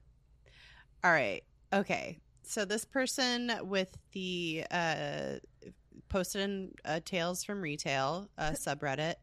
All 1.03 1.11
right. 1.11 1.43
Okay. 1.73 2.19
So 2.43 2.63
this 2.65 2.85
person 2.85 3.51
with 3.63 3.97
the 4.13 4.65
uh 4.71 5.33
posted 6.09 6.41
in 6.41 6.71
uh, 6.85 7.01
Tales 7.03 7.43
from 7.43 7.61
Retail 7.61 8.29
uh, 8.37 8.51
subreddit, 8.53 9.15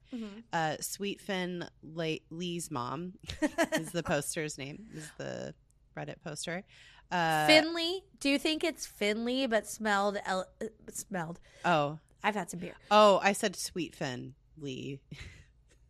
uh 0.52 0.76
Sweet 0.80 1.20
Finn 1.20 1.64
Le- 1.82 2.18
Lee's 2.30 2.70
mom 2.70 3.14
is 3.72 3.90
the 3.92 4.02
poster's 4.12 4.58
name. 4.58 4.84
Is 4.94 5.10
the 5.18 5.54
Reddit 5.96 6.16
poster. 6.22 6.62
Uh 7.10 7.46
Finley? 7.46 8.02
Do 8.20 8.28
you 8.28 8.38
think 8.38 8.62
it's 8.64 8.84
Finley 8.86 9.46
but 9.46 9.66
smelled 9.66 10.18
el- 10.26 10.48
uh, 10.62 10.66
smelled? 10.92 11.40
Oh, 11.64 11.98
I've 12.22 12.34
had 12.34 12.50
some 12.50 12.60
beer. 12.60 12.74
Oh, 12.90 13.20
I 13.22 13.32
said 13.32 13.56
Sweet 13.56 13.94
Finn 13.94 14.34
Lee. 14.58 15.00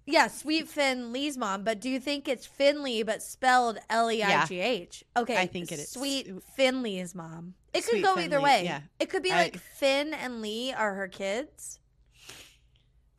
Yeah, 0.06 0.26
Sweet 0.28 0.68
Finn 0.68 1.12
Lee's 1.12 1.38
mom, 1.38 1.64
but 1.64 1.80
do 1.80 1.88
you 1.88 1.98
think 1.98 2.28
it's 2.28 2.44
Finley 2.46 3.02
but 3.02 3.22
spelled 3.22 3.78
L 3.88 4.10
E 4.12 4.22
I 4.22 4.44
G 4.44 4.60
H? 4.60 5.02
Okay, 5.16 5.36
I 5.36 5.46
think 5.46 5.72
it 5.72 5.78
is. 5.78 5.88
Sweet 5.90 6.30
Finley's 6.56 7.14
mom. 7.14 7.54
It 7.72 7.82
could 7.84 7.90
Sweet 7.92 8.02
go 8.02 8.08
Finley, 8.14 8.24
either 8.24 8.40
way. 8.40 8.64
yeah. 8.64 8.80
It 9.00 9.08
could 9.08 9.22
be 9.22 9.32
I- 9.32 9.36
like 9.36 9.58
Finn 9.58 10.12
and 10.12 10.42
Lee 10.42 10.72
are 10.72 10.94
her 10.94 11.08
kids. 11.08 11.78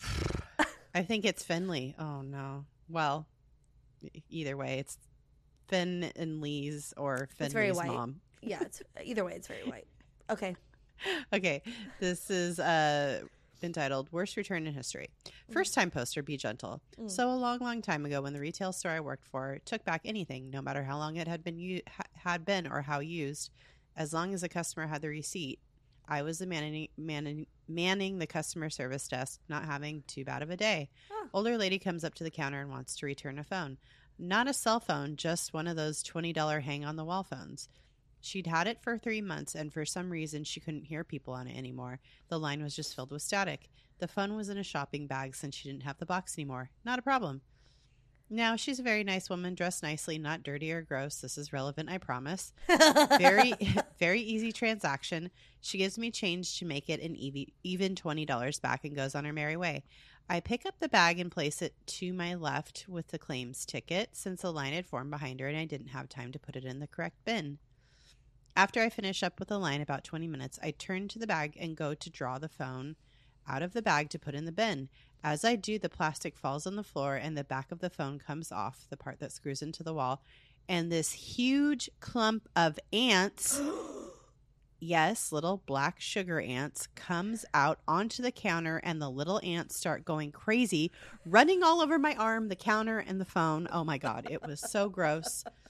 I 0.94 1.04
think 1.04 1.26
it's 1.26 1.44
Finley. 1.44 1.96
Oh 2.00 2.22
no. 2.22 2.66
Well, 2.88 3.26
either 4.30 4.56
way, 4.56 4.80
it's 4.80 4.98
Finn 5.68 6.12
and 6.16 6.40
Lee's 6.42 6.94
or 6.98 7.28
Finley's 7.38 7.76
white. 7.76 7.88
mom. 7.88 8.22
Yeah, 8.42 8.60
it's 8.62 8.82
either 9.04 9.26
way, 9.26 9.34
it's 9.34 9.48
very 9.48 9.64
white. 9.64 9.88
Okay. 10.30 10.56
Okay, 11.34 11.62
this 12.00 12.30
is 12.30 12.58
uh 12.58 13.20
entitled 13.64 14.12
Worst 14.12 14.38
Return 14.38 14.68
in 14.68 14.74
History. 14.74 15.10
First 15.52 15.74
time 15.74 15.92
poster, 15.92 16.24
be 16.24 16.38
gentle. 16.38 16.82
Mm. 17.00 17.10
So, 17.10 17.30
a 17.30 17.34
long, 17.34 17.60
long 17.60 17.82
time 17.82 18.06
ago, 18.06 18.22
when 18.22 18.34
the 18.34 18.40
retail 18.40 18.72
store 18.72 18.92
I 18.92 19.00
worked 19.00 19.26
for 19.26 19.60
took 19.66 19.84
back 19.84 20.02
anything, 20.06 20.50
no 20.50 20.62
matter 20.62 20.84
how 20.84 20.98
long 20.98 21.16
it 21.16 21.28
had 21.28 21.44
been, 21.44 21.60
u- 21.60 21.82
had 22.14 22.46
been 22.46 22.68
or 22.68 22.82
how 22.82 23.00
used, 23.00 23.52
as 23.96 24.14
long 24.14 24.34
as 24.34 24.42
the 24.42 24.50
customer 24.50 24.88
had 24.88 25.02
the 25.02 25.10
receipt, 25.10 25.60
I 26.08 26.22
was 26.22 26.38
the 26.40 26.46
manning, 26.46 26.90
manning, 26.98 27.48
manning 27.68 28.20
the 28.20 28.28
customer 28.28 28.70
service 28.70 29.08
desk, 29.08 29.40
not 29.50 29.66
having 29.66 30.04
too 30.08 30.24
bad 30.24 30.42
of 30.42 30.50
a 30.50 30.58
day. 30.58 30.90
Oh. 31.12 31.28
Older 31.34 31.58
lady 31.58 31.80
comes 31.80 32.04
up 32.04 32.14
to 32.16 32.24
the 32.24 32.32
counter 32.32 32.62
and 32.62 32.70
wants 32.70 32.96
to 32.98 33.06
return 33.06 33.40
a 33.40 33.44
phone. 33.44 33.78
Not 34.18 34.48
a 34.48 34.54
cell 34.54 34.80
phone, 34.80 35.16
just 35.16 35.54
one 35.54 35.68
of 35.68 35.76
those 35.76 36.04
$20 36.04 36.62
hang 36.62 36.86
on 36.86 36.96
the 36.96 37.04
wall 37.04 37.24
phones. 37.24 37.68
She'd 38.26 38.48
had 38.48 38.66
it 38.66 38.82
for 38.82 38.98
three 38.98 39.22
months, 39.22 39.54
and 39.54 39.72
for 39.72 39.86
some 39.86 40.10
reason, 40.10 40.44
she 40.44 40.60
couldn't 40.60 40.86
hear 40.86 41.04
people 41.04 41.36
on 41.36 41.48
it 41.48 41.56
anymore. 41.56 42.00
The 42.28 42.40
line 42.40 42.64
was 42.64 42.76
just 42.76 42.96
filled 42.96 43.12
with 43.12 43.22
static. 43.22 43.70
The 44.00 44.08
phone 44.08 44.36
was 44.36 44.50
in 44.50 44.58
a 44.58 44.64
shopping 44.64 45.06
bag 45.06 45.36
since 45.36 45.56
she 45.56 45.70
didn't 45.70 45.84
have 45.84 46.00
the 46.00 46.08
box 46.08 46.36
anymore. 46.36 46.72
Not 46.84 46.98
a 46.98 47.04
problem. 47.04 47.42
Now, 48.28 48.56
she's 48.56 48.80
a 48.80 48.84
very 48.84 49.04
nice 49.04 49.30
woman, 49.30 49.54
dressed 49.54 49.84
nicely, 49.84 50.18
not 50.18 50.42
dirty 50.42 50.72
or 50.72 50.82
gross. 50.82 51.22
This 51.22 51.38
is 51.38 51.54
relevant, 51.54 51.92
I 51.92 52.00
promise. 52.00 52.52
Very, 53.20 53.54
very 54.00 54.22
easy 54.22 54.52
transaction. 54.52 55.30
She 55.62 55.78
gives 55.78 56.00
me 56.00 56.10
change 56.10 56.58
to 56.58 56.66
make 56.66 56.90
it 56.90 57.02
an 57.02 57.16
even 57.64 57.94
$20 57.94 58.62
back 58.62 58.84
and 58.84 58.96
goes 58.96 59.14
on 59.14 59.26
her 59.26 59.34
merry 59.34 59.56
way. 59.56 59.84
I 60.28 60.40
pick 60.40 60.66
up 60.66 60.80
the 60.80 60.90
bag 60.90 61.20
and 61.20 61.32
place 61.32 61.62
it 61.62 61.76
to 61.86 62.12
my 62.12 62.34
left 62.34 62.86
with 62.90 63.10
the 63.10 63.20
claims 63.20 63.64
ticket 63.64 64.10
since 64.14 64.44
a 64.44 64.50
line 64.50 64.74
had 64.74 64.88
formed 64.88 65.12
behind 65.12 65.40
her 65.40 65.48
and 65.48 65.58
I 65.58 65.66
didn't 65.66 65.90
have 65.90 66.10
time 66.10 66.32
to 66.32 66.40
put 66.40 66.56
it 66.56 66.66
in 66.66 66.80
the 66.80 66.88
correct 66.88 67.24
bin. 67.26 67.60
After 68.58 68.82
I 68.82 68.90
finish 68.90 69.22
up 69.22 69.38
with 69.38 69.50
the 69.50 69.58
line 69.58 69.82
about 69.82 70.06
20 70.06 70.28
minutes, 70.28 70.58
I 70.64 70.72
turn 70.72 71.10
to 71.10 71.20
the 71.20 71.28
bag 71.28 71.58
and 71.60 71.76
go 71.76 71.94
to 71.94 72.10
draw 72.10 72.40
the 72.40 72.48
phone 72.48 72.96
out 73.48 73.62
of 73.62 73.74
the 73.74 73.82
bag 73.82 74.10
to 74.12 74.20
put 74.20 74.34
in 74.34 74.46
the 74.46 74.52
bin. 74.52 74.88
As 75.22 75.44
I 75.44 75.58
do, 75.58 75.78
the 75.78 75.90
plastic 75.90 76.38
falls 76.38 76.66
on 76.66 76.78
the 76.78 76.84
floor 76.84 77.16
and 77.16 77.38
the 77.38 77.44
back 77.44 77.72
of 77.72 77.80
the 77.80 77.90
phone 77.90 78.18
comes 78.18 78.54
off, 78.54 78.88
the 78.90 78.96
part 78.96 79.20
that 79.20 79.34
screws 79.34 79.62
into 79.62 79.84
the 79.84 79.94
wall, 79.94 80.22
and 80.70 80.90
this 80.90 81.12
huge 81.12 81.90
clump 82.00 82.48
of 82.56 82.80
ants 82.94 83.62
yes, 84.80 85.34
little 85.34 85.62
black 85.66 86.00
sugar 86.00 86.40
ants 86.40 86.88
comes 86.96 87.44
out 87.54 87.80
onto 87.88 88.24
the 88.24 88.32
counter 88.32 88.78
and 88.84 89.02
the 89.02 89.10
little 89.10 89.42
ants 89.44 89.78
start 89.78 90.06
going 90.06 90.32
crazy, 90.32 90.92
running 91.26 91.62
all 91.62 91.82
over 91.82 92.00
my 92.00 92.16
arm, 92.16 92.48
the 92.48 92.56
counter 92.56 93.00
and 93.00 93.20
the 93.20 93.26
phone. 93.26 93.68
Oh 93.72 93.84
my 93.84 93.98
god, 93.98 94.28
it 94.30 94.42
was 94.42 94.62
so 94.62 94.88
gross. 94.88 95.44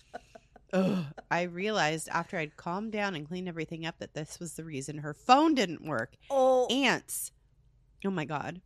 Ugh. 0.74 1.06
I 1.32 1.44
realized 1.44 2.10
after 2.10 2.38
I'd 2.38 2.58
calmed 2.58 2.92
down 2.92 3.16
and 3.16 3.28
cleaned 3.28 3.48
everything 3.48 3.86
up 3.86 4.00
that 4.00 4.14
this 4.14 4.40
was 4.40 4.54
the 4.54 4.64
reason 4.64 4.98
her 5.00 5.14
phone 5.14 5.56
didn't 5.56 5.86
work. 5.86 6.16
oh, 6.30 6.68
Ants. 6.68 7.32
Oh 8.06 8.10
my 8.12 8.26
god. 8.26 8.62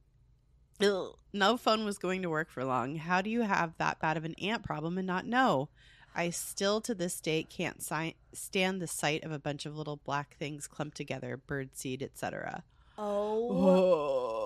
Ugh. 0.81 1.15
No 1.33 1.57
phone 1.57 1.85
was 1.85 1.97
going 1.97 2.21
to 2.23 2.29
work 2.29 2.49
for 2.49 2.63
long. 2.65 2.95
How 2.95 3.21
do 3.21 3.29
you 3.29 3.41
have 3.41 3.73
that 3.77 3.99
bad 3.99 4.17
of 4.17 4.25
an 4.25 4.35
ant 4.41 4.63
problem 4.63 4.97
and 4.97 5.05
not 5.05 5.25
know? 5.25 5.69
I 6.15 6.31
still 6.31 6.81
to 6.81 6.95
this 6.95 7.21
day 7.21 7.43
can't 7.43 7.83
si- 7.83 8.15
stand 8.33 8.81
the 8.81 8.88
sight 8.88 9.23
of 9.23 9.31
a 9.31 9.38
bunch 9.39 9.65
of 9.67 9.77
little 9.77 9.97
black 9.97 10.35
things 10.38 10.65
clumped 10.67 10.97
together, 10.97 11.39
birdseed, 11.47 12.01
etc. 12.01 12.63
oh. 12.97 13.49
Oh, 13.51 14.38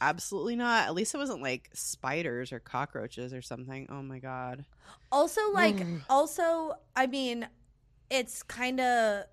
absolutely 0.00 0.56
not. 0.56 0.86
At 0.86 0.94
least 0.94 1.14
it 1.14 1.18
wasn't 1.18 1.42
like 1.42 1.70
spiders 1.72 2.52
or 2.52 2.60
cockroaches 2.60 3.32
or 3.32 3.42
something. 3.42 3.86
Oh 3.90 4.02
my 4.02 4.18
god. 4.18 4.64
Also, 5.12 5.40
like, 5.52 5.76
Mm. 5.76 6.02
also, 6.08 6.74
I 6.96 7.06
mean, 7.06 7.48
it's 8.10 8.42
kind 8.42 8.80
of 8.80 9.24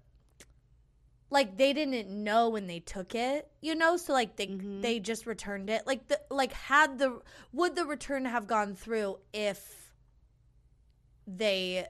like 1.30 1.58
they 1.58 1.74
didn't 1.74 2.10
know 2.10 2.50
when 2.50 2.68
they 2.68 2.80
took 2.80 3.16
it, 3.16 3.50
you 3.62 3.76
know. 3.76 3.98
So 3.98 4.14
like 4.14 4.36
they 4.36 4.48
Mhm. 4.48 4.82
they 4.82 5.00
just 5.00 5.26
returned 5.26 5.70
it. 5.70 5.86
Like 5.88 6.08
the 6.08 6.20
like 6.30 6.54
had 6.54 7.00
the 7.00 7.22
would 7.52 7.76
the 7.76 7.86
return 7.86 8.26
have 8.26 8.48
gone 8.48 8.76
through 8.76 9.20
if 9.34 9.92
they 11.28 11.88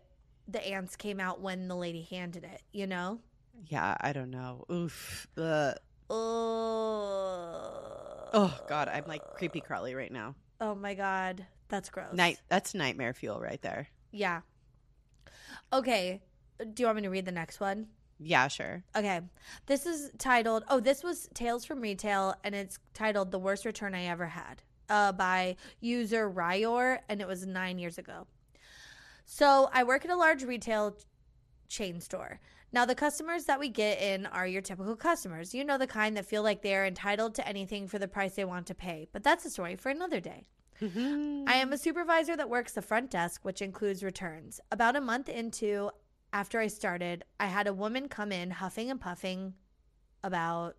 the 0.48 0.66
ants 0.66 0.96
came 0.96 1.20
out 1.20 1.42
when 1.42 1.68
the 1.68 1.76
lady 1.76 2.04
handed 2.04 2.44
it, 2.44 2.62
you 2.72 2.88
know? 2.88 3.20
Yeah, 3.68 3.98
I 4.00 4.14
don't 4.14 4.32
know. 4.32 4.66
Oof. 4.72 5.28
Ugh. 5.38 5.76
Oh, 6.08 8.05
Oh 8.36 8.54
god, 8.68 8.90
I'm 8.90 9.06
like 9.08 9.24
creepy 9.36 9.62
crawly 9.62 9.96
right 9.96 10.12
now. 10.12 10.36
Oh 10.60 10.76
my 10.76 10.94
god, 10.94 11.46
that's 11.70 11.90
gross. 11.90 12.14
Night. 12.14 12.38
That's 12.50 12.74
nightmare 12.74 13.14
fuel 13.14 13.40
right 13.40 13.62
there. 13.62 13.88
Yeah. 14.12 14.42
Okay. 15.72 16.22
Do 16.60 16.84
you 16.84 16.88
want 16.88 16.98
me 16.98 17.02
to 17.04 17.10
read 17.10 17.26
the 17.26 17.32
next 17.32 17.62
one? 17.62 17.88
Yeah, 18.20 18.50
sure. 18.50 18.84
Okay. 18.96 19.22
This 19.66 19.86
is 19.86 20.12
titled, 20.18 20.66
oh, 20.70 20.80
this 20.80 21.04
was 21.04 21.30
Tales 21.34 21.66
from 21.66 21.82
Retail, 21.82 22.36
and 22.44 22.54
it's 22.54 22.78
titled 22.94 23.32
The 23.32 23.40
Worst 23.40 23.66
Return 23.66 23.96
I 23.96 24.06
Ever 24.06 24.28
Had 24.28 24.62
uh, 24.90 25.12
by 25.14 25.56
user 25.80 26.30
Ryor, 26.30 27.00
and 27.10 27.22
it 27.22 27.28
was 27.28 27.46
nine 27.46 27.78
years 27.78 27.98
ago. 27.98 28.28
So 29.26 29.70
I 29.74 29.84
work 29.84 30.06
at 30.06 30.12
a 30.12 30.16
large 30.16 30.44
retail 30.44 30.98
chain 31.68 32.00
store. 32.00 32.40
Now, 32.76 32.84
the 32.84 32.94
customers 32.94 33.46
that 33.46 33.58
we 33.58 33.70
get 33.70 34.02
in 34.02 34.26
are 34.26 34.46
your 34.46 34.62
typical 34.62 34.98
customers. 34.98 35.56
You 35.56 35.64
know, 35.64 35.78
the 35.78 35.88
kind 35.88 36.18
that 36.18 36.26
feel 36.26 36.44
like 36.44 36.62
they 36.62 36.76
are 36.76 36.86
entitled 36.86 37.34
to 37.36 37.48
anything 37.48 37.88
for 37.88 38.00
the 38.00 38.08
price 38.10 38.36
they 38.36 38.44
want 38.44 38.68
to 38.68 38.76
pay. 38.76 39.08
But 39.14 39.24
that's 39.24 39.46
a 39.46 39.50
story 39.50 39.78
for 39.78 39.88
another 39.88 40.20
day. 40.20 40.50
I 41.48 41.54
am 41.56 41.72
a 41.72 41.78
supervisor 41.78 42.36
that 42.36 42.50
works 42.50 42.74
the 42.74 42.82
front 42.82 43.10
desk, 43.10 43.46
which 43.46 43.62
includes 43.62 44.04
returns. 44.04 44.60
About 44.74 44.98
a 44.98 45.00
month 45.00 45.30
into 45.30 45.90
after 46.34 46.60
I 46.60 46.68
started, 46.68 47.24
I 47.40 47.46
had 47.46 47.66
a 47.68 47.74
woman 47.74 48.10
come 48.10 48.34
in 48.34 48.52
huffing 48.52 48.92
and 48.92 49.00
puffing 49.00 49.54
about 50.22 50.76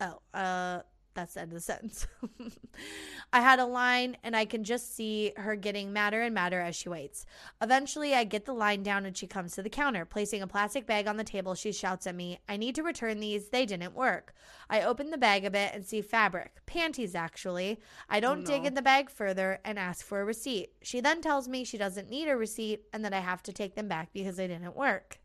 oh, 0.00 0.20
uh 0.32 0.82
that's 1.16 1.34
the 1.34 1.40
end 1.40 1.50
of 1.50 1.54
the 1.54 1.60
sentence. 1.60 2.06
I 3.32 3.40
had 3.40 3.58
a 3.58 3.64
line 3.64 4.16
and 4.22 4.36
I 4.36 4.44
can 4.44 4.62
just 4.62 4.94
see 4.94 5.32
her 5.36 5.56
getting 5.56 5.92
madder 5.92 6.22
and 6.22 6.34
madder 6.34 6.60
as 6.60 6.76
she 6.76 6.88
waits. 6.88 7.26
Eventually, 7.60 8.14
I 8.14 8.22
get 8.22 8.44
the 8.44 8.52
line 8.52 8.84
down 8.84 9.04
and 9.04 9.16
she 9.16 9.26
comes 9.26 9.54
to 9.54 9.62
the 9.62 9.68
counter. 9.68 10.04
Placing 10.04 10.42
a 10.42 10.46
plastic 10.46 10.86
bag 10.86 11.08
on 11.08 11.16
the 11.16 11.24
table, 11.24 11.54
she 11.54 11.72
shouts 11.72 12.06
at 12.06 12.14
me, 12.14 12.38
I 12.48 12.56
need 12.56 12.76
to 12.76 12.84
return 12.84 13.18
these. 13.18 13.48
They 13.48 13.66
didn't 13.66 13.94
work. 13.94 14.34
I 14.70 14.82
open 14.82 15.10
the 15.10 15.18
bag 15.18 15.44
a 15.44 15.50
bit 15.50 15.72
and 15.74 15.84
see 15.84 16.02
fabric. 16.02 16.52
Panties, 16.66 17.14
actually. 17.14 17.80
I 18.08 18.20
don't 18.20 18.46
dig 18.46 18.62
oh, 18.62 18.66
in 18.66 18.74
the 18.74 18.82
bag 18.82 19.10
further 19.10 19.58
and 19.64 19.78
ask 19.78 20.06
for 20.06 20.20
a 20.20 20.24
receipt. 20.24 20.70
She 20.82 21.00
then 21.00 21.20
tells 21.20 21.48
me 21.48 21.64
she 21.64 21.78
doesn't 21.78 22.08
need 22.08 22.28
a 22.28 22.36
receipt 22.36 22.82
and 22.92 23.04
that 23.04 23.14
I 23.14 23.20
have 23.20 23.42
to 23.44 23.52
take 23.52 23.74
them 23.74 23.88
back 23.88 24.12
because 24.12 24.36
they 24.36 24.46
didn't 24.46 24.76
work. 24.76 25.18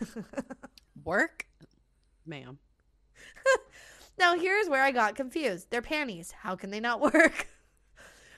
Work? 1.04 1.46
Ma'am. 2.26 2.58
Now, 4.20 4.36
here's 4.38 4.68
where 4.68 4.82
I 4.82 4.92
got 4.92 5.14
confused. 5.14 5.68
They're 5.70 5.80
panties. 5.80 6.32
How 6.42 6.54
can 6.54 6.70
they 6.70 6.78
not 6.78 7.00
work? 7.14 7.48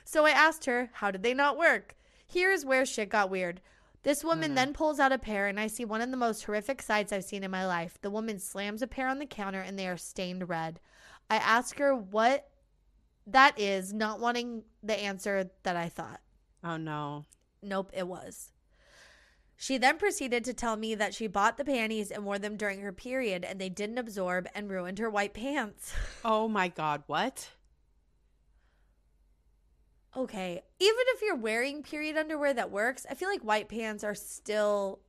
so 0.05 0.25
I 0.25 0.29
asked 0.29 0.63
her, 0.63 0.89
How 0.93 1.11
did 1.11 1.23
they 1.23 1.33
not 1.33 1.57
work? 1.57 1.95
Here's 2.25 2.63
where 2.63 2.85
shit 2.85 3.09
got 3.09 3.29
weird. 3.29 3.59
This 4.03 4.23
woman 4.23 4.51
no. 4.51 4.55
then 4.55 4.73
pulls 4.73 4.97
out 4.97 5.11
a 5.11 5.17
pair, 5.17 5.47
and 5.47 5.59
I 5.59 5.67
see 5.67 5.83
one 5.83 6.01
of 6.01 6.09
the 6.09 6.17
most 6.17 6.45
horrific 6.45 6.81
sights 6.81 7.11
I've 7.11 7.25
seen 7.25 7.43
in 7.43 7.51
my 7.51 7.65
life. 7.67 7.97
The 8.01 8.09
woman 8.09 8.39
slams 8.39 8.81
a 8.81 8.87
pair 8.87 9.09
on 9.09 9.19
the 9.19 9.25
counter, 9.25 9.59
and 9.59 9.77
they 9.77 9.87
are 9.87 9.97
stained 9.97 10.47
red. 10.47 10.79
I 11.29 11.35
ask 11.35 11.77
her 11.79 11.93
what 11.93 12.49
that 13.27 13.59
is, 13.59 13.91
not 13.91 14.21
wanting 14.21 14.63
the 14.81 14.97
answer 14.97 15.49
that 15.63 15.75
I 15.75 15.89
thought. 15.89 16.21
Oh 16.63 16.77
no. 16.77 17.25
Nope, 17.61 17.91
it 17.93 18.07
was. 18.07 18.52
She 19.55 19.77
then 19.77 19.97
proceeded 19.97 20.43
to 20.45 20.53
tell 20.53 20.75
me 20.75 20.95
that 20.95 21.13
she 21.13 21.27
bought 21.27 21.57
the 21.57 21.63
panties 21.65 22.11
and 22.11 22.25
wore 22.25 22.39
them 22.39 22.57
during 22.57 22.81
her 22.81 22.91
period, 22.91 23.45
and 23.45 23.61
they 23.61 23.69
didn't 23.69 23.97
absorb 23.97 24.47
and 24.55 24.69
ruined 24.69 24.99
her 24.99 25.09
white 25.09 25.33
pants. 25.33 25.93
Oh 26.25 26.47
my 26.47 26.67
god, 26.69 27.03
what? 27.07 27.49
Okay. 30.15 30.61
Even 30.79 30.95
if 31.07 31.21
you're 31.21 31.35
wearing 31.35 31.81
period 31.83 32.17
underwear 32.17 32.53
that 32.53 32.71
works, 32.71 33.05
I 33.09 33.15
feel 33.15 33.29
like 33.29 33.41
white 33.43 33.67
pants 33.69 34.03
are 34.03 34.13
still 34.15 34.99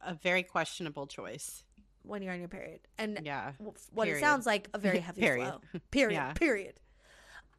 A 0.00 0.14
very 0.14 0.42
questionable 0.42 1.06
choice. 1.06 1.62
when 2.02 2.22
you're 2.22 2.32
on 2.32 2.40
your 2.40 2.48
period. 2.48 2.80
And 2.98 3.20
Yeah. 3.22 3.52
what 3.58 4.04
Period. 4.04 4.16
it 4.16 4.20
sounds 4.20 4.46
like 4.46 4.68
a 4.74 4.78
very 4.78 4.98
heavy 5.06 5.20
Period. 5.20 5.46
flow. 5.70 5.80
Period. 5.90 6.14
Yeah. 6.16 6.32
Period. 6.32 6.80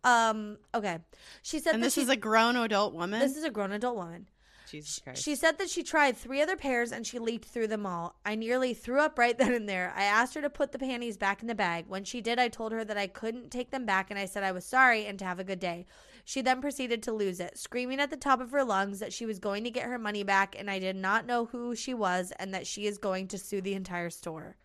Um, 0.04 0.58
okay. 0.73 0.97
She 1.43 1.60
said 1.60 1.75
And 1.75 1.84
this 1.84 1.93
she, 1.93 2.01
is 2.01 2.10
a 2.10 2.15
grown 2.15 2.56
adult 2.58 2.93
woman? 2.93 3.19
this 3.19 3.38
is 3.38 3.43
a 3.43 3.51
grown 3.51 3.71
adult 3.71 3.95
woman. 3.95 4.27
Jesus 4.71 4.99
Christ. 4.99 5.23
She 5.23 5.36
said 5.36 5.57
that 5.60 5.69
she 5.69 5.84
tried 5.84 6.15
three 6.17 6.41
other 6.41 6.55
pairs 6.55 6.91
and 6.91 7.05
she 7.05 7.19
leaked 7.19 7.45
through 7.49 7.67
them 7.67 7.86
all. 7.86 8.15
I 8.25 8.36
nearly 8.36 8.73
threw 8.73 8.99
up 8.99 9.19
right 9.19 9.38
then 9.38 9.53
and 9.53 9.67
there. 9.69 9.93
I 9.95 10.03
asked 10.03 10.34
her 10.36 10.41
to 10.41 10.49
put 10.49 10.71
the 10.71 10.79
panties 10.79 11.17
back 11.17 11.41
in 11.41 11.47
the 11.47 11.55
bag. 11.55 11.86
When 11.88 12.03
she 12.05 12.21
did, 12.21 12.39
I 12.39 12.47
told 12.47 12.71
her 12.71 12.84
that 12.86 12.97
I 12.97 13.07
couldn't 13.07 13.51
take 13.51 13.71
them 13.71 13.86
back 13.86 14.10
and 14.10 14.17
I 14.17 14.25
said 14.25 14.43
I 14.43 14.51
was 14.53 14.65
sorry 14.65 15.05
and 15.05 15.19
to 15.19 15.25
have 15.25 15.39
a 15.39 15.43
good 15.43 15.60
day. 15.60 15.86
She 16.23 16.41
then 16.41 16.62
proceeded 16.62 17.03
to 17.03 17.12
lose 17.12 17.39
it, 17.39 17.57
screaming 17.57 17.99
at 17.99 18.10
the 18.12 18.17
top 18.17 18.39
of 18.41 18.51
her 18.51 18.63
lungs 18.63 18.99
that 18.99 19.12
she 19.12 19.25
was 19.25 19.39
going 19.39 19.63
to 19.65 19.71
get 19.71 19.86
her 19.86 19.97
money 19.99 20.23
back 20.23 20.55
and 20.57 20.69
I 20.69 20.79
did 20.79 20.95
not 20.95 21.25
know 21.25 21.45
who 21.45 21.75
she 21.75 21.93
was 21.93 22.31
and 22.39 22.53
that 22.53 22.65
she 22.67 22.86
is 22.88 22.97
going 22.97 23.27
to 23.29 23.38
sue 23.38 23.60
the 23.62 23.73
entire 23.73 24.10
store. 24.10 24.55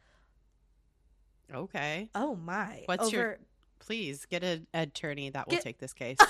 okay. 1.53 2.11
Oh 2.15 2.37
my. 2.37 2.83
What's 2.87 3.11
your- 3.13 3.39
Please 3.79 4.25
get 4.27 4.43
an 4.43 4.67
attorney 4.75 5.31
that 5.31 5.47
will 5.47 5.53
Get- 5.57 5.63
take 5.63 5.79
this 5.79 5.93
case. 5.93 6.17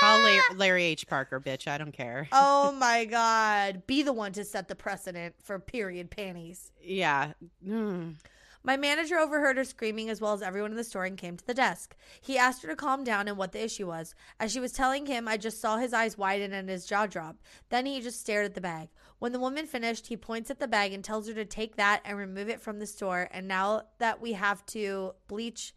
Call 0.00 0.22
Larry, 0.22 0.40
Larry 0.54 0.82
H. 0.84 1.06
Parker, 1.06 1.40
bitch. 1.40 1.66
I 1.66 1.78
don't 1.78 1.92
care. 1.92 2.28
oh 2.32 2.72
my 2.78 3.04
god. 3.04 3.86
Be 3.86 4.02
the 4.02 4.12
one 4.12 4.32
to 4.32 4.44
set 4.44 4.68
the 4.68 4.74
precedent 4.74 5.34
for 5.42 5.58
period 5.58 6.10
panties. 6.10 6.70
Yeah. 6.82 7.32
Mm. 7.66 8.16
My 8.62 8.76
manager 8.76 9.16
overheard 9.16 9.56
her 9.58 9.64
screaming 9.64 10.10
as 10.10 10.20
well 10.20 10.32
as 10.32 10.42
everyone 10.42 10.72
in 10.72 10.76
the 10.76 10.82
store 10.82 11.04
and 11.04 11.16
came 11.16 11.36
to 11.36 11.46
the 11.46 11.54
desk. 11.54 11.94
He 12.20 12.36
asked 12.36 12.62
her 12.62 12.68
to 12.68 12.74
calm 12.74 13.04
down 13.04 13.28
and 13.28 13.38
what 13.38 13.52
the 13.52 13.62
issue 13.62 13.86
was. 13.86 14.12
As 14.40 14.50
she 14.50 14.58
was 14.58 14.72
telling 14.72 15.06
him, 15.06 15.28
I 15.28 15.36
just 15.36 15.60
saw 15.60 15.76
his 15.76 15.92
eyes 15.94 16.18
widen 16.18 16.52
and 16.52 16.68
his 16.68 16.84
jaw 16.84 17.06
drop. 17.06 17.36
Then 17.70 17.86
he 17.86 18.00
just 18.00 18.20
stared 18.20 18.44
at 18.44 18.54
the 18.54 18.60
bag. 18.60 18.88
When 19.20 19.30
the 19.30 19.38
woman 19.38 19.66
finished, 19.66 20.08
he 20.08 20.16
points 20.16 20.50
at 20.50 20.58
the 20.58 20.66
bag 20.66 20.92
and 20.92 21.04
tells 21.04 21.28
her 21.28 21.34
to 21.34 21.44
take 21.44 21.76
that 21.76 22.02
and 22.04 22.18
remove 22.18 22.48
it 22.48 22.60
from 22.60 22.80
the 22.80 22.86
store. 22.88 23.28
And 23.30 23.46
now 23.46 23.82
that 23.98 24.20
we 24.20 24.32
have 24.32 24.66
to 24.66 25.12
bleach 25.28 25.72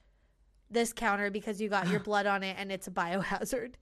this 0.71 0.93
counter 0.93 1.29
because 1.29 1.61
you 1.61 1.69
got 1.69 1.89
your 1.89 1.99
blood 2.01 2.25
on 2.25 2.43
it 2.43 2.55
and 2.59 2.71
it's 2.71 2.87
a 2.87 2.91
biohazard. 2.91 3.73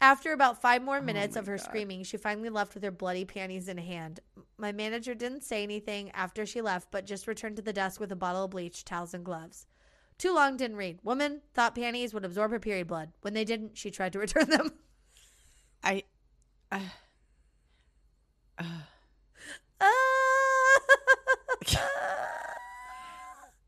After 0.00 0.32
about 0.32 0.60
five 0.60 0.82
more 0.82 1.00
minutes 1.00 1.34
my 1.36 1.40
of 1.40 1.46
her 1.46 1.56
God. 1.56 1.64
screaming, 1.64 2.02
she 2.04 2.16
finally 2.16 2.50
left 2.50 2.74
with 2.74 2.82
her 2.82 2.90
bloody 2.90 3.24
panties 3.24 3.68
in 3.68 3.78
hand. 3.78 4.20
My 4.58 4.72
manager 4.72 5.14
didn't 5.14 5.44
say 5.44 5.62
anything 5.62 6.10
after 6.10 6.44
she 6.44 6.60
left, 6.60 6.90
but 6.90 7.06
just 7.06 7.26
returned 7.26 7.56
to 7.56 7.62
the 7.62 7.72
desk 7.72 8.00
with 8.00 8.12
a 8.12 8.16
bottle 8.16 8.44
of 8.44 8.50
bleach, 8.50 8.84
towels, 8.84 9.14
and 9.14 9.24
gloves. 9.24 9.66
Too 10.18 10.34
long 10.34 10.56
didn't 10.56 10.76
read. 10.76 10.98
Woman 11.02 11.40
thought 11.54 11.74
panties 11.74 12.14
would 12.14 12.24
absorb 12.24 12.50
her 12.50 12.60
period 12.60 12.86
blood. 12.86 13.12
When 13.22 13.34
they 13.34 13.44
didn't, 13.44 13.76
she 13.76 13.90
tried 13.90 14.12
to 14.12 14.18
return 14.20 14.48
them. 14.50 14.72
I. 15.82 16.04
Uh, 16.70 16.80
uh, 18.58 18.64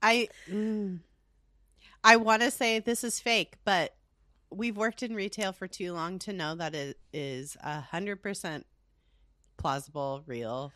I. 0.02 0.28
Mm, 0.50 1.00
I 2.04 2.16
want 2.16 2.42
to 2.42 2.50
say 2.50 2.78
this 2.78 3.02
is 3.04 3.20
fake, 3.20 3.56
but 3.64 3.94
we've 4.50 4.76
worked 4.76 5.02
in 5.02 5.14
retail 5.14 5.52
for 5.52 5.66
too 5.66 5.92
long 5.92 6.18
to 6.20 6.32
know 6.32 6.54
that 6.54 6.74
it 6.74 6.98
is 7.12 7.56
a 7.62 7.80
hundred 7.80 8.22
percent 8.22 8.66
plausible, 9.56 10.22
real. 10.26 10.72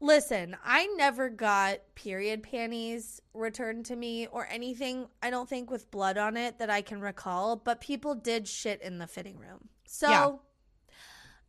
Listen, 0.00 0.56
I 0.64 0.86
never 0.96 1.28
got 1.28 1.78
period 1.96 2.44
panties 2.44 3.20
returned 3.34 3.86
to 3.86 3.96
me 3.96 4.28
or 4.28 4.46
anything, 4.48 5.08
I 5.22 5.30
don't 5.30 5.48
think, 5.48 5.70
with 5.70 5.90
blood 5.90 6.16
on 6.16 6.36
it 6.36 6.58
that 6.60 6.70
I 6.70 6.82
can 6.82 7.00
recall, 7.00 7.56
but 7.56 7.80
people 7.80 8.14
did 8.14 8.46
shit 8.46 8.80
in 8.80 8.98
the 8.98 9.08
fitting 9.08 9.38
room. 9.38 9.68
So, 9.86 10.08
Yeah. 10.08 10.30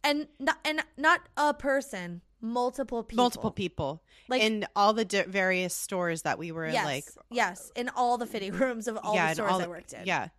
and, 0.03 0.27
not, 0.39 0.57
and 0.65 0.83
not 0.97 1.21
a 1.37 1.53
person, 1.53 2.21
multiple 2.41 3.03
people. 3.03 3.23
Multiple 3.23 3.51
people, 3.51 4.03
Like- 4.27 4.41
in 4.41 4.65
all 4.75 4.93
the 4.93 5.05
di- 5.05 5.23
various 5.23 5.73
stores 5.73 6.21
that 6.23 6.37
we 6.37 6.51
were 6.51 6.67
Yes, 6.67 6.85
like. 6.85 7.05
yes, 7.29 7.71
in 7.75 7.89
all 7.89 8.17
the 8.17 8.25
fitting 8.25 8.53
rooms 8.53 8.87
of 8.87 8.97
all 8.97 9.13
the 9.15 9.33
stores 9.33 9.51
I 9.53 9.61
the- 9.63 9.69
worked 9.69 9.93
in. 9.93 10.05
Yeah, 10.05 10.29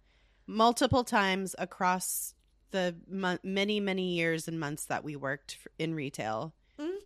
multiple 0.47 1.05
times 1.05 1.55
across 1.59 2.35
the 2.71 2.97
mon- 3.09 3.41
many 3.43 3.81
many 3.81 4.15
years 4.15 4.47
and 4.49 4.59
months 4.61 4.85
that 4.87 5.03
we 5.05 5.17
worked 5.17 5.59
in 5.79 5.95
retail 5.95 6.55
Mhm. 6.79 6.99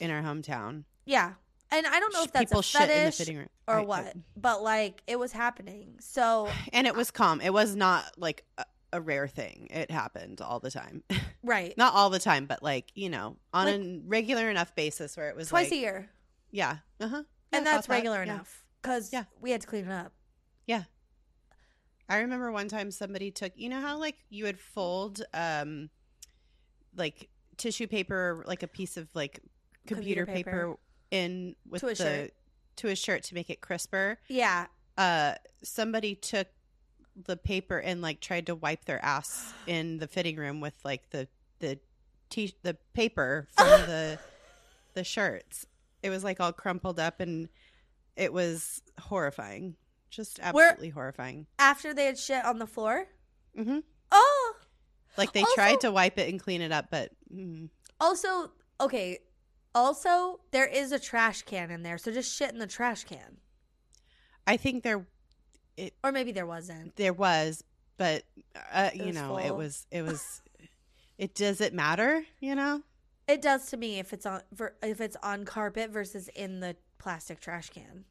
in 0.00 0.10
our 0.10 0.22
hometown. 0.22 0.84
Yeah. 1.04 1.34
And 1.70 1.86
I 1.86 1.98
don't 1.98 2.12
know 2.12 2.22
if 2.22 2.32
that's 2.32 2.44
people 2.50 2.60
a 2.60 2.62
shit 2.62 2.88
in 2.90 3.06
the 3.06 3.12
fitting 3.12 3.36
room 3.36 3.48
or 3.66 3.76
I- 3.76 3.82
I- 3.82 3.84
what, 3.84 4.16
but 4.36 4.62
like 4.62 5.02
it 5.06 5.18
was 5.18 5.32
happening. 5.32 5.96
So, 6.00 6.48
and 6.72 6.86
it 6.86 6.94
was 6.94 7.10
calm. 7.10 7.40
It 7.40 7.52
was 7.52 7.74
not 7.74 8.18
like 8.18 8.44
a, 8.96 9.00
rare 9.00 9.26
thing. 9.28 9.68
It 9.70 9.90
happened 9.90 10.40
all 10.40 10.60
the 10.60 10.70
time. 10.70 11.02
right. 11.42 11.76
not 11.76 11.94
all 11.94 12.10
the 12.10 12.18
time, 12.18 12.46
but 12.46 12.62
like 12.62 12.90
you 12.94 13.08
know, 13.10 13.36
on 13.52 13.66
Like- 13.66 13.74
a 13.80 14.00
regular 14.06 14.50
enough 14.50 14.74
basis 14.74 15.16
where 15.16 15.28
it 15.28 15.36
was 15.36 15.48
Twice 15.48 15.66
like, 15.66 15.72
a 15.72 15.76
year. 15.76 16.10
Yeah, 16.50 16.78
uh 17.00 17.08
huh. 17.08 17.22
and 17.52 17.66
that's 17.66 17.88
regular 17.88 18.22
enough 18.22 18.64
because 18.82 19.12
Yeah. 19.12 19.24
we 19.40 19.50
had 19.50 19.60
to 19.62 19.66
clean 19.66 19.86
it 19.86 19.92
up. 19.92 20.12
Yeah. 20.66 20.84
I 22.08 22.18
remember 22.18 22.52
one 22.52 22.68
time 22.68 22.90
somebody 22.90 23.30
took, 23.30 23.52
you 23.56 23.68
know 23.68 23.80
how 23.80 23.98
like 23.98 24.16
you 24.28 24.44
would 24.44 24.60
fold 24.60 25.22
um 25.32 25.88
like 26.96 27.28
tissue 27.56 27.86
paper 27.86 28.44
like 28.46 28.62
a 28.62 28.68
piece 28.68 28.96
of 28.96 29.08
like 29.14 29.40
computer, 29.86 30.24
Computer 30.24 30.26
paper. 30.26 30.50
paper. 30.50 30.76
in 31.10 31.56
with 31.68 31.80
To 31.80 31.86
a 31.86 31.90
the 31.90 31.96
shirt. 31.96 32.34
to 32.76 32.88
a 32.88 32.94
shirt 32.96 33.22
to 33.24 33.34
make 33.34 33.50
it 33.50 33.60
crisper. 33.60 34.18
Yeah. 34.28 34.66
Uh 34.98 35.34
somebody 35.62 36.14
took 36.14 36.46
the 37.16 37.36
paper 37.36 37.78
and 37.78 38.02
like 38.02 38.20
tried 38.20 38.46
to 38.46 38.54
wipe 38.54 38.84
their 38.86 39.02
ass 39.04 39.52
in 39.66 39.98
the 39.98 40.08
fitting 40.08 40.36
room 40.36 40.60
with 40.60 40.74
like 40.84 41.10
the 41.10 41.28
the 41.60 41.78
t- 42.30 42.54
the 42.62 42.76
paper 42.92 43.46
from 43.56 43.66
the 43.86 44.18
the 44.94 45.04
shirts. 45.04 45.66
It 46.02 46.10
was 46.10 46.24
like 46.24 46.40
all 46.40 46.52
crumpled 46.52 46.98
up 47.00 47.20
and 47.20 47.48
it 48.16 48.32
was 48.32 48.82
horrifying. 49.00 49.76
Just 50.10 50.38
Where- 50.52 50.68
absolutely 50.70 50.90
horrifying. 50.90 51.46
After 51.58 51.94
they 51.94 52.06
had 52.06 52.18
shit 52.18 52.44
on 52.44 52.58
the 52.58 52.66
floor. 52.66 53.06
hmm 53.56 53.78
Oh. 54.12 54.54
Like 55.16 55.32
they 55.32 55.40
Also- 55.40 55.54
tried 55.54 55.80
to 55.80 55.90
wipe 55.92 56.18
it 56.18 56.28
and 56.28 56.38
clean 56.40 56.60
it 56.62 56.72
up, 56.72 56.86
but 56.90 57.10
mm, 57.32 57.68
Also, 58.00 58.50
okay. 58.80 59.18
Also, 59.74 60.40
there 60.52 60.66
is 60.66 60.92
a 60.92 60.98
trash 61.00 61.42
can 61.42 61.70
in 61.72 61.82
there, 61.82 61.98
so 61.98 62.12
just 62.12 62.32
shit 62.36 62.52
in 62.52 62.58
the 62.60 62.66
trash 62.66 63.02
can. 63.04 63.38
I 64.46 64.56
think 64.56 64.84
there 64.84 65.06
Or 66.02 66.12
maybe 66.12 66.32
there 66.32 66.46
wasn't. 66.46 66.94
there 66.96 67.12
was, 67.12 67.64
but 67.96 68.24
uh, 68.72 68.90
It 68.92 68.96
you 68.96 69.06
was 69.06 69.14
know, 69.16 69.36
it 69.38 69.54
was 69.54 69.86
it 69.90 70.02
was. 70.06 70.42
It 71.18 71.34
does 71.34 71.60
it 71.60 71.72
matter? 71.72 72.24
You 72.40 72.54
know, 72.54 72.82
It 73.28 73.40
does 73.42 73.70
to 73.70 73.76
me 73.76 73.98
if 73.98 74.12
it's 74.12 74.26
on 74.26 74.42
if 74.82 75.00
it's 75.00 75.16
on 75.22 75.44
carpet 75.44 75.90
versus 75.90 76.28
in 76.28 76.60
the 76.60 76.76
plastic 76.98 77.40
trash 77.40 77.70
can 77.70 78.04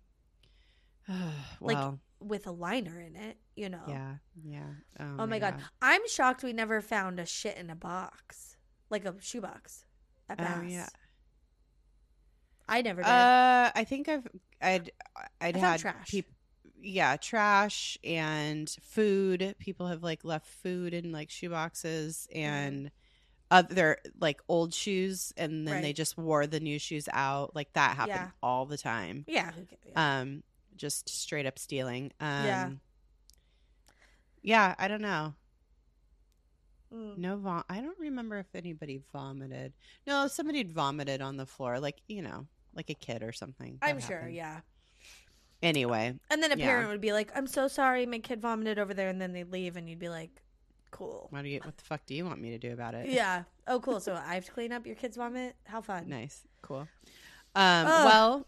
Like, 1.62 1.78
well, 1.78 2.00
with 2.20 2.48
a 2.48 2.52
liner 2.52 3.00
in 3.02 3.16
it. 3.16 3.38
You 3.56 3.70
know. 3.70 3.84
yeah, 3.88 4.16
yeah. 4.44 4.64
Oh, 5.00 5.28
my 5.28 5.38
god. 5.38 5.56
I'm 5.82 6.08
shocked 6.08 6.44
we 6.44 6.54
never 6.54 6.82
found 6.82 7.20
a 7.20 7.26
shit 7.26 7.56
in 7.58 7.70
a 7.70 7.76
box, 7.76 8.58
like 8.90 9.06
a 9.06 9.14
shoebox. 9.20 9.86
At 10.30 10.40
Oh, 10.40 10.44
Bass. 10.44 10.72
yeah. 10.72 10.88
I 12.68 12.82
never 12.82 13.02
did. 13.02 13.10
Uh, 13.10 13.72
I 13.76 13.84
think 13.84 14.08
I've 14.10 14.28
I'd 14.62 14.92
I'd 15.42 15.56
had 15.58 15.82
trash. 15.82 16.10
Yeah, 16.84 17.16
trash 17.18 17.98
and 18.04 18.70
food. 18.82 19.56
People 19.60 19.88
have 19.88 20.04
like 20.04 20.24
left 20.24 20.46
food 20.48 20.94
in 20.94 21.12
like 21.12 21.30
shoe 21.30 21.50
boxes 21.50 22.28
Mm-hmm. 22.32 22.40
and 22.44 22.92
other 23.52 23.98
like 24.20 24.42
old 24.48 24.74
shoes, 24.74 25.32
and 25.38 25.68
then 25.68 25.82
they 25.82 25.94
just 25.94 26.18
wore 26.18 26.46
the 26.48 26.60
new 26.60 26.80
shoes 26.80 27.08
out. 27.12 27.56
Like 27.56 27.72
that 27.74 27.96
happened 27.96 28.16
Yeah. 28.16 28.30
all 28.42 28.66
the 28.66 28.78
time. 28.78 29.26
yeah. 29.28 29.52
who 29.52 29.66
ca- 29.66 29.76
yeah. 29.90 30.20
Um, 30.22 30.44
just 30.76 31.08
straight 31.08 31.46
up 31.46 31.58
stealing. 31.60 32.12
Um, 32.20 32.46
Yeah. 32.46 32.70
Yeah, 34.42 34.76
I 34.78 34.88
don't 34.88 35.02
know. 35.02 35.36
Mm. 36.94 37.18
No 37.18 37.38
vom. 37.38 37.64
I 37.70 37.80
don't 37.82 37.98
remember 38.00 38.40
if 38.40 38.48
anybody 38.56 39.02
vomited. 39.14 39.74
No, 40.06 40.28
somebody 40.28 40.64
vomited 40.64 41.22
on 41.22 41.38
the 41.38 41.46
floor, 41.46 41.80
like 41.80 41.98
you 42.08 42.22
know, 42.22 42.48
like 42.76 42.90
a 42.90 42.94
kid 42.94 43.24
or 43.24 43.32
something. 43.32 43.78
I'm 43.82 43.98
That 44.00 44.06
sure. 44.08 44.18
happened. 44.18 44.36
Yeah. 44.36 44.60
Anyway, 45.64 46.20
And 46.30 46.44
then 46.44 46.52
a 46.52 46.58
Yeah. 46.58 46.66
parent 46.68 46.90
would 46.90 47.02
be 47.02 47.14
like, 47.14 47.32
"I'm 47.36 47.48
so 47.48 47.68
sorry, 47.68 48.06
my 48.06 48.20
kid 48.20 48.42
vomited 48.42 48.78
over 48.78 48.94
there," 48.94 49.10
and 49.10 49.20
then 49.22 49.34
they'd 49.34 49.50
leave, 49.52 49.78
and 49.78 49.90
you'd 49.90 50.00
be 50.00 50.10
like, 50.10 50.42
"Cool." 50.92 51.28
what 51.30 51.44
do 51.44 51.50
you? 51.50 51.60
What 51.62 51.78
the 51.78 51.84
fuck 51.84 52.06
do 52.06 52.14
you 52.14 52.26
want 52.26 52.42
me 52.42 52.52
to 52.52 52.58
do 52.58 52.74
about 52.74 52.94
it? 52.96 53.08
Yeah. 53.10 53.44
Oh, 53.66 53.80
cool. 53.80 54.02
So 54.02 54.14
I 54.14 54.36
have 54.36 54.44
to 54.44 54.52
clean 54.52 54.74
up 54.74 54.86
your 54.86 54.98
kid's 54.98 55.16
vomit. 55.16 55.56
How 55.64 55.80
fun. 55.80 56.10
Nice. 56.10 56.42
Cool. 56.62 56.86
Um, 57.56 57.88
Ugh. 57.88 58.06
well, 58.06 58.48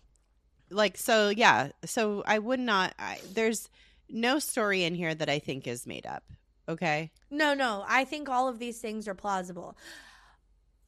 like 0.70 0.98
so, 0.98 1.30
yeah. 1.30 1.70
So 1.86 2.22
I 2.28 2.38
would 2.38 2.60
not. 2.60 2.94
I, 3.00 3.22
there's 3.32 3.70
no 4.10 4.40
story 4.40 4.84
in 4.84 4.94
here 4.94 5.16
that 5.16 5.30
I 5.30 5.40
think 5.40 5.68
is 5.68 5.88
made 5.88 6.06
up. 6.06 6.24
Okay. 6.68 7.12
No, 7.32 7.54
no. 7.54 7.86
I 7.88 8.04
think 8.04 8.28
all 8.28 8.50
of 8.50 8.60
these 8.60 8.80
things 8.82 9.08
are 9.08 9.16
plausible. 9.16 9.78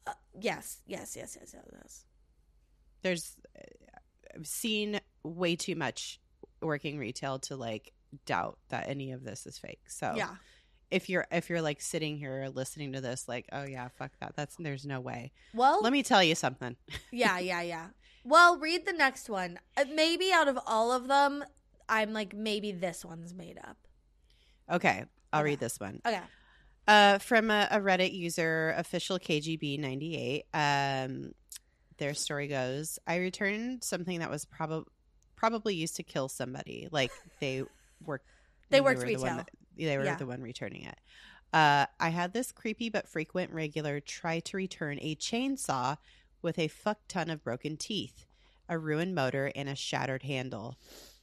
Uh, 0.06 0.12
yes. 0.38 0.82
Yes. 0.86 1.16
Yes. 1.16 1.38
Yes. 1.40 1.54
Yes. 1.54 1.64
yes. 1.72 2.04
there's 3.00 3.36
I've 4.34 4.46
seen 4.46 5.00
way 5.22 5.56
too 5.56 5.74
much 5.76 6.20
working 6.60 6.98
retail 6.98 7.38
to 7.40 7.56
like 7.56 7.92
doubt 8.26 8.58
that 8.68 8.88
any 8.88 9.12
of 9.12 9.22
this 9.24 9.46
is 9.46 9.58
fake. 9.58 9.80
So 9.88 10.14
Yeah. 10.16 10.36
if 10.90 11.08
you're 11.08 11.26
if 11.30 11.50
you're 11.50 11.62
like 11.62 11.80
sitting 11.80 12.16
here 12.18 12.48
listening 12.52 12.92
to 12.92 13.00
this 13.00 13.28
like, 13.28 13.46
oh 13.52 13.64
yeah, 13.64 13.88
fuck 13.98 14.12
that. 14.20 14.34
That's 14.36 14.56
there's 14.58 14.86
no 14.86 15.00
way. 15.00 15.32
Well, 15.54 15.80
Let 15.82 15.92
me 15.92 16.02
tell 16.02 16.22
you 16.22 16.34
something. 16.34 16.76
yeah, 17.12 17.38
yeah, 17.38 17.62
yeah. 17.62 17.86
Well, 18.24 18.58
read 18.58 18.84
the 18.86 18.92
next 18.92 19.28
one. 19.30 19.58
Uh, 19.76 19.84
Maybe 19.94 20.32
out 20.32 20.48
of 20.48 20.58
all 20.66 20.92
of 20.92 21.08
them, 21.08 21.44
I'm 21.88 22.12
like, 22.12 22.34
maybe 22.34 22.72
this 22.72 23.04
one's 23.04 23.32
made 23.32 23.58
up. 23.58 23.76
Okay, 24.70 25.04
I'll 25.32 25.40
Okay. 25.40 25.50
read 25.50 25.60
this 25.60 25.78
one. 25.80 26.00
Okay. 26.06 26.20
Uh, 26.86 27.18
from 27.18 27.50
a, 27.50 27.68
a 27.70 27.78
Reddit 27.80 28.12
user, 28.12 28.74
official 28.76 29.18
KGB98. 29.18 30.42
Um, 30.54 31.32
their 31.98 32.14
story 32.14 32.48
goes: 32.48 32.98
I 33.06 33.16
returned 33.16 33.84
something 33.84 34.20
that 34.20 34.30
was 34.30 34.44
probably 34.46 34.90
probably 35.38 35.74
used 35.74 35.94
to 35.96 36.02
kill 36.02 36.28
somebody. 36.28 36.88
Like 36.90 37.12
they 37.40 37.62
worked. 38.04 38.26
They 38.70 38.80
worked 38.80 39.00
the 39.00 39.06
retail. 39.06 39.22
one 39.22 39.36
that- 39.38 39.50
they 39.76 39.96
were 39.96 40.04
Yeah. 40.04 40.16
the 40.16 40.26
one 40.26 40.42
returning 40.42 40.82
it. 40.82 40.98
Uh, 41.52 41.86
I 42.00 42.08
had 42.08 42.32
this 42.32 42.50
creepy 42.50 42.88
but 42.90 43.08
frequent 43.08 43.52
regular 43.52 44.00
try 44.00 44.40
to 44.40 44.56
return 44.56 44.98
a 45.00 45.14
chainsaw 45.14 45.96
with 46.42 46.58
a 46.58 46.66
fuck 46.68 46.98
ton 47.06 47.30
of 47.30 47.44
broken 47.44 47.76
teeth, 47.76 48.26
a 48.68 48.76
ruined 48.76 49.14
motor, 49.14 49.52
and 49.54 49.68
a 49.68 49.76
shattered 49.76 50.24
handle. 50.24 50.76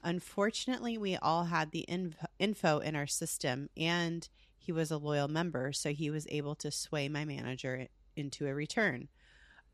Unfortunately, 0.04 0.98
we 0.98 1.18
all 1.18 1.46
had 1.46 1.72
the 1.72 1.84
inf- 1.90 2.16
info 2.40 2.80
in 2.80 2.96
our 2.96 3.08
system, 3.08 3.70
and 3.76 4.30
he 4.58 4.72
was 4.72 4.90
a 4.90 4.98
loyal 4.98 5.28
member, 5.28 5.74
so 5.74 5.92
he 5.92 6.10
was 6.10 6.26
able 6.30 6.56
to 6.56 6.72
sway 6.72 7.10
my 7.10 7.26
manager 7.26 7.88
into 8.16 8.48
a 8.48 8.54
return. 8.56 9.10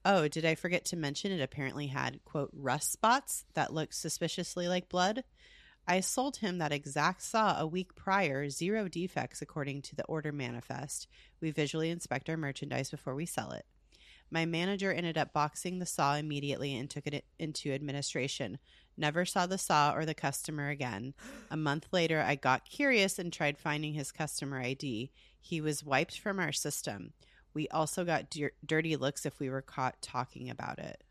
Oh, 0.03 0.27
did 0.27 0.45
I 0.45 0.55
forget 0.55 0.85
to 0.85 0.95
mention 0.95 1.31
it 1.31 1.41
apparently 1.41 1.87
had, 1.87 2.23
quote, 2.25 2.49
rust 2.53 2.91
spots 2.91 3.45
that 3.53 3.73
looked 3.73 3.93
suspiciously 3.93 4.67
like 4.67 4.89
blood? 4.89 5.23
I 5.87 5.99
sold 5.99 6.37
him 6.37 6.57
that 6.57 6.71
exact 6.71 7.21
saw 7.21 7.59
a 7.59 7.67
week 7.67 7.95
prior, 7.95 8.49
zero 8.49 8.87
defects 8.87 9.41
according 9.41 9.83
to 9.83 9.95
the 9.95 10.05
order 10.05 10.31
manifest. 10.31 11.07
We 11.39 11.51
visually 11.51 11.89
inspect 11.89 12.29
our 12.29 12.37
merchandise 12.37 12.89
before 12.89 13.13
we 13.13 13.25
sell 13.25 13.51
it. 13.51 13.65
My 14.31 14.45
manager 14.45 14.93
ended 14.93 15.17
up 15.17 15.33
boxing 15.33 15.79
the 15.79 15.85
saw 15.85 16.15
immediately 16.15 16.73
and 16.75 16.89
took 16.89 17.05
it 17.05 17.25
into 17.37 17.73
administration. 17.73 18.59
Never 18.95 19.25
saw 19.25 19.45
the 19.45 19.57
saw 19.57 19.93
or 19.93 20.05
the 20.05 20.13
customer 20.13 20.69
again. 20.69 21.13
A 21.49 21.57
month 21.57 21.87
later, 21.91 22.21
I 22.21 22.35
got 22.35 22.69
curious 22.69 23.19
and 23.19 23.31
tried 23.31 23.57
finding 23.57 23.93
his 23.93 24.11
customer 24.11 24.61
ID. 24.61 25.11
He 25.39 25.59
was 25.59 25.83
wiped 25.83 26.17
from 26.17 26.39
our 26.39 26.53
system. 26.53 27.13
We 27.53 27.67
also 27.69 28.05
got 28.05 28.29
dir- 28.29 28.53
dirty 28.65 28.95
looks 28.95 29.25
if 29.25 29.39
we 29.39 29.49
were 29.49 29.61
caught 29.61 30.01
talking 30.01 30.49
about 30.49 30.79
it. 30.79 31.03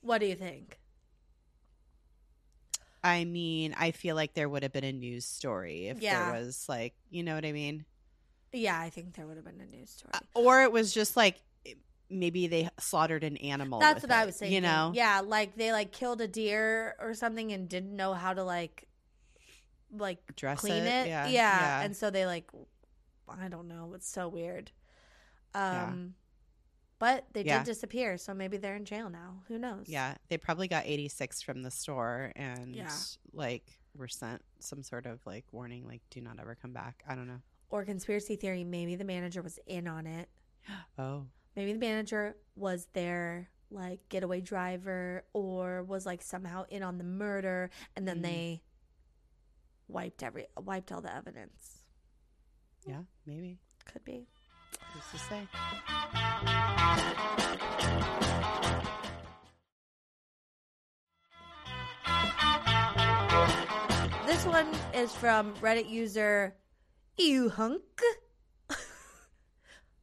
What 0.00 0.18
do 0.18 0.26
you 0.26 0.34
think? 0.34 0.78
I 3.02 3.24
mean, 3.24 3.74
I 3.78 3.92
feel 3.92 4.16
like 4.16 4.34
there 4.34 4.48
would 4.48 4.62
have 4.62 4.72
been 4.72 4.84
a 4.84 4.92
news 4.92 5.24
story 5.24 5.86
if 5.88 6.00
Yeah. 6.00 6.30
there 6.32 6.40
was 6.42 6.68
like, 6.68 6.94
you 7.10 7.22
know 7.22 7.34
what 7.34 7.44
I 7.44 7.52
mean? 7.52 7.84
Yeah, 8.52 8.78
I 8.78 8.90
think 8.90 9.14
there 9.14 9.26
would 9.26 9.36
have 9.36 9.44
been 9.44 9.60
a 9.60 9.66
news 9.66 9.90
story. 9.90 10.10
Uh, 10.14 10.18
Or 10.34 10.62
it 10.62 10.72
was 10.72 10.92
just 10.92 11.16
like 11.16 11.40
maybe 12.10 12.46
they 12.46 12.68
slaughtered 12.78 13.22
an 13.22 13.36
animal. 13.36 13.78
That's 13.80 14.02
what 14.02 14.10
I 14.10 14.24
was 14.24 14.36
saying. 14.36 14.52
You 14.52 14.60
know? 14.62 14.92
Yeah, 14.94 15.20
like 15.20 15.56
they 15.56 15.72
like 15.72 15.92
killed 15.92 16.20
a 16.20 16.28
deer 16.28 16.96
or 16.98 17.14
something 17.14 17.52
and 17.52 17.68
didn't 17.68 17.94
know 17.94 18.14
how 18.14 18.34
to 18.34 18.42
like 18.42 18.84
like 19.90 20.18
Dress 20.36 20.60
clean 20.60 20.74
it. 20.82 20.86
it. 20.86 21.08
Yeah. 21.08 21.26
Yeah. 21.26 21.30
yeah. 21.30 21.80
And 21.82 21.96
so 21.96 22.10
they 22.10 22.26
like 22.26 22.44
I 23.30 23.48
don't 23.48 23.68
know, 23.68 23.92
it's 23.94 24.08
so 24.08 24.28
weird. 24.28 24.70
Um 25.54 25.62
Yeah. 25.64 25.94
but 26.98 27.26
they 27.32 27.42
Yeah. 27.44 27.58
did 27.58 27.66
disappear, 27.66 28.16
so 28.18 28.34
maybe 28.34 28.56
they're 28.56 28.76
in 28.76 28.84
jail 28.84 29.08
now. 29.10 29.42
Who 29.48 29.58
knows? 29.58 29.88
Yeah, 29.88 30.16
they 30.28 30.36
probably 30.38 30.68
got 30.68 30.84
86 30.86 31.42
from 31.42 31.62
the 31.62 31.70
store 31.70 32.32
and 32.36 32.74
Yeah. 32.74 32.90
like 33.32 33.80
were 33.94 34.08
sent 34.08 34.44
some 34.60 34.82
sort 34.82 35.06
of 35.06 35.24
like 35.26 35.52
warning 35.52 35.86
like 35.86 36.02
do 36.10 36.20
not 36.20 36.38
ever 36.40 36.54
come 36.54 36.72
back. 36.72 37.02
I 37.08 37.14
don't 37.14 37.26
know. 37.26 37.40
Or 37.70 37.84
conspiracy 37.84 38.36
theory, 38.36 38.64
maybe 38.64 38.96
the 38.96 39.04
manager 39.04 39.42
was 39.42 39.58
in 39.66 39.86
on 39.88 40.06
it. 40.06 40.28
Oh. 40.98 41.26
Maybe 41.56 41.72
the 41.72 41.78
manager 41.78 42.36
was 42.54 42.86
their 42.92 43.50
like 43.70 44.08
getaway 44.08 44.40
driver 44.40 45.24
or 45.32 45.82
was 45.82 46.06
like 46.06 46.22
somehow 46.22 46.64
in 46.70 46.82
on 46.82 46.98
the 46.98 47.04
murder 47.04 47.70
and 47.96 48.06
then 48.08 48.18
Mhm. 48.20 48.22
they 48.22 48.62
wiped 49.88 50.22
every 50.22 50.46
wiped 50.56 50.92
all 50.92 51.00
the 51.00 51.14
evidence. 51.14 51.77
Yeah, 52.86 53.00
maybe. 53.26 53.58
Could 53.92 54.04
be. 54.04 54.26
Who's 54.92 55.02
to 55.12 55.18
say? 55.18 56.48
This 64.26 64.44
one 64.46 64.68
is 64.94 65.12
from 65.12 65.54
Reddit 65.54 65.88
user 65.88 66.54
Ehunk. 67.18 67.80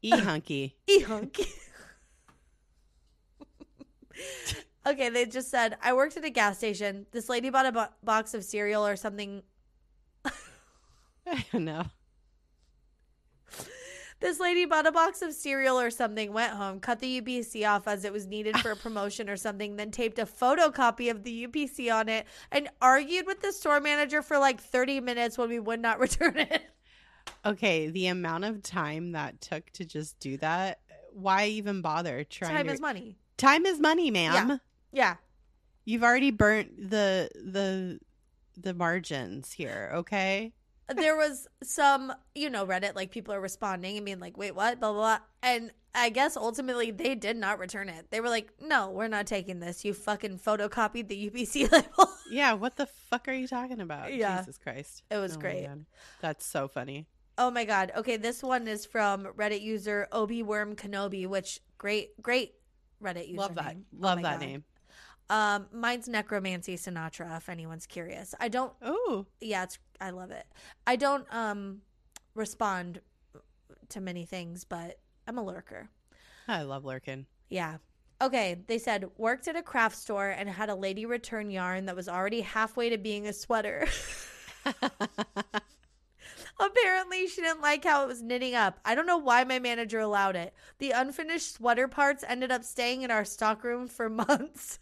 E 0.01 0.09
hunky. 0.11 0.75
Ehunk. 0.87 1.39
okay, 4.85 5.09
they 5.09 5.25
just 5.25 5.49
said, 5.49 5.77
I 5.81 5.93
worked 5.93 6.15
at 6.17 6.25
a 6.25 6.29
gas 6.29 6.57
station. 6.57 7.07
This 7.11 7.27
lady 7.27 7.49
bought 7.49 7.65
a 7.65 7.71
bo- 7.71 7.87
box 8.03 8.35
of 8.35 8.43
cereal 8.43 8.85
or 8.85 8.95
something. 8.95 9.41
I 10.25 11.43
don't 11.51 11.65
know. 11.65 11.85
This 14.21 14.39
lady 14.39 14.65
bought 14.65 14.87
a 14.87 14.91
box 14.91 15.21
of 15.21 15.33
cereal 15.33 15.79
or 15.79 15.89
something, 15.91 16.31
went 16.31 16.53
home, 16.53 16.79
cut 16.79 16.99
the 16.99 17.21
UPC 17.21 17.67
off 17.69 17.87
as 17.87 18.05
it 18.05 18.13
was 18.13 18.25
needed 18.25 18.57
for 18.59 18.71
a 18.71 18.75
promotion 18.75 19.29
or 19.29 19.35
something, 19.35 19.75
then 19.75 19.91
taped 19.91 20.19
a 20.19 20.25
photocopy 20.25 21.11
of 21.11 21.23
the 21.23 21.47
UPC 21.47 21.93
on 21.93 22.07
it 22.07 22.25
and 22.51 22.69
argued 22.81 23.25
with 23.25 23.41
the 23.41 23.51
store 23.51 23.79
manager 23.79 24.21
for 24.21 24.37
like 24.37 24.61
30 24.61 25.01
minutes 25.01 25.37
when 25.37 25.49
we 25.49 25.59
would 25.59 25.81
not 25.81 25.99
return 25.99 26.37
it. 26.37 26.63
Okay, 27.45 27.89
the 27.89 28.07
amount 28.07 28.45
of 28.45 28.63
time 28.63 29.11
that 29.11 29.41
took 29.41 29.69
to 29.71 29.85
just 29.85 30.19
do 30.19 30.37
that, 30.37 30.79
why 31.13 31.47
even 31.47 31.81
bother 31.81 32.23
trying 32.23 32.55
Time 32.55 32.67
to 32.67 32.73
is 32.73 32.81
money. 32.81 33.17
Time 33.37 33.65
is 33.65 33.79
money, 33.79 34.11
ma'am. 34.11 34.59
Yeah. 34.91 35.15
You've 35.83 36.03
already 36.03 36.31
burnt 36.31 36.89
the 36.89 37.29
the 37.35 37.99
the 38.57 38.73
margins 38.73 39.51
here, 39.51 39.91
okay? 39.95 40.53
There 40.93 41.15
was 41.15 41.47
some, 41.63 42.13
you 42.35 42.49
know, 42.49 42.65
Reddit, 42.65 42.95
like 42.95 43.11
people 43.11 43.33
are 43.33 43.41
responding 43.41 43.97
and 43.97 44.05
being 44.05 44.19
like, 44.19 44.37
wait, 44.37 44.55
what? 44.55 44.79
Blah, 44.79 44.91
blah, 44.91 45.01
blah. 45.01 45.17
And 45.41 45.71
I 45.93 46.09
guess 46.09 46.35
ultimately 46.37 46.91
they 46.91 47.15
did 47.15 47.37
not 47.37 47.57
return 47.59 47.89
it. 47.89 48.07
They 48.11 48.19
were 48.19 48.29
like, 48.29 48.49
no, 48.61 48.89
we're 48.91 49.07
not 49.07 49.25
taking 49.27 49.59
this. 49.59 49.85
You 49.85 49.93
fucking 49.93 50.39
photocopied 50.39 51.07
the 51.07 51.29
UPC 51.29 51.71
label. 51.71 52.11
Yeah, 52.29 52.53
what 52.53 52.75
the 52.75 52.85
fuck 52.85 53.27
are 53.27 53.33
you 53.33 53.47
talking 53.47 53.79
about? 53.79 54.13
Yeah. 54.13 54.39
Jesus 54.39 54.57
Christ. 54.57 55.03
It 55.09 55.17
was 55.17 55.37
Oh 55.37 55.39
great. 55.39 55.67
That's 56.21 56.45
so 56.45 56.67
funny. 56.67 57.07
oh 57.37 57.49
my 57.51 57.65
God. 57.65 57.91
Okay. 57.97 58.17
This 58.17 58.43
one 58.43 58.67
is 58.67 58.85
from 58.85 59.25
Reddit 59.37 59.61
user 59.61 60.07
Obi 60.11 60.43
Worm 60.43 60.75
Kenobi, 60.75 61.27
which 61.27 61.59
great, 61.77 62.21
great 62.21 62.53
Reddit 63.01 63.27
user. 63.27 63.39
Love 63.39 63.55
that. 63.55 63.75
Oh 63.77 63.97
Love 63.99 64.17
my 64.17 64.21
that 64.23 64.39
God. 64.39 64.45
name. 64.47 64.63
Um, 65.27 65.65
mine's 65.73 66.07
Necromancy 66.07 66.75
Sinatra, 66.77 67.37
if 67.37 67.49
anyone's 67.49 67.87
curious. 67.87 68.35
I 68.39 68.47
don't 68.47 68.73
Oh, 68.81 69.25
yeah, 69.41 69.63
it's 69.63 69.79
I 69.99 70.11
love 70.11 70.31
it. 70.31 70.45
I 70.85 70.95
don't 70.95 71.25
um 71.31 71.81
respond 72.33 73.01
to 73.89 74.01
many 74.01 74.25
things, 74.25 74.63
but 74.63 74.99
I'm 75.27 75.37
a 75.37 75.43
lurker. 75.43 75.89
I 76.47 76.63
love 76.63 76.85
lurking. 76.85 77.25
Yeah. 77.49 77.77
Okay, 78.21 78.61
they 78.67 78.77
said 78.77 79.09
worked 79.17 79.47
at 79.47 79.55
a 79.55 79.61
craft 79.61 79.97
store 79.97 80.29
and 80.29 80.49
had 80.49 80.69
a 80.69 80.75
lady 80.75 81.05
return 81.05 81.51
yarn 81.51 81.85
that 81.85 81.95
was 81.95 82.07
already 82.07 82.41
halfway 82.41 82.89
to 82.89 82.97
being 82.97 83.27
a 83.27 83.33
sweater. 83.33 83.87
Apparently, 86.57 87.27
she 87.27 87.41
didn't 87.41 87.61
like 87.61 87.83
how 87.83 88.03
it 88.03 88.07
was 88.07 88.23
knitting 88.23 88.55
up. 88.55 88.79
I 88.85 88.95
don't 88.95 89.05
know 89.05 89.17
why 89.17 89.43
my 89.43 89.59
manager 89.59 89.99
allowed 89.99 90.37
it. 90.37 90.53
The 90.79 90.91
unfinished 90.91 91.55
sweater 91.55 91.89
parts 91.89 92.23
ended 92.25 92.51
up 92.51 92.63
staying 92.63 93.01
in 93.01 93.11
our 93.11 93.25
stockroom 93.25 93.87
for 93.87 94.09
months. 94.09 94.79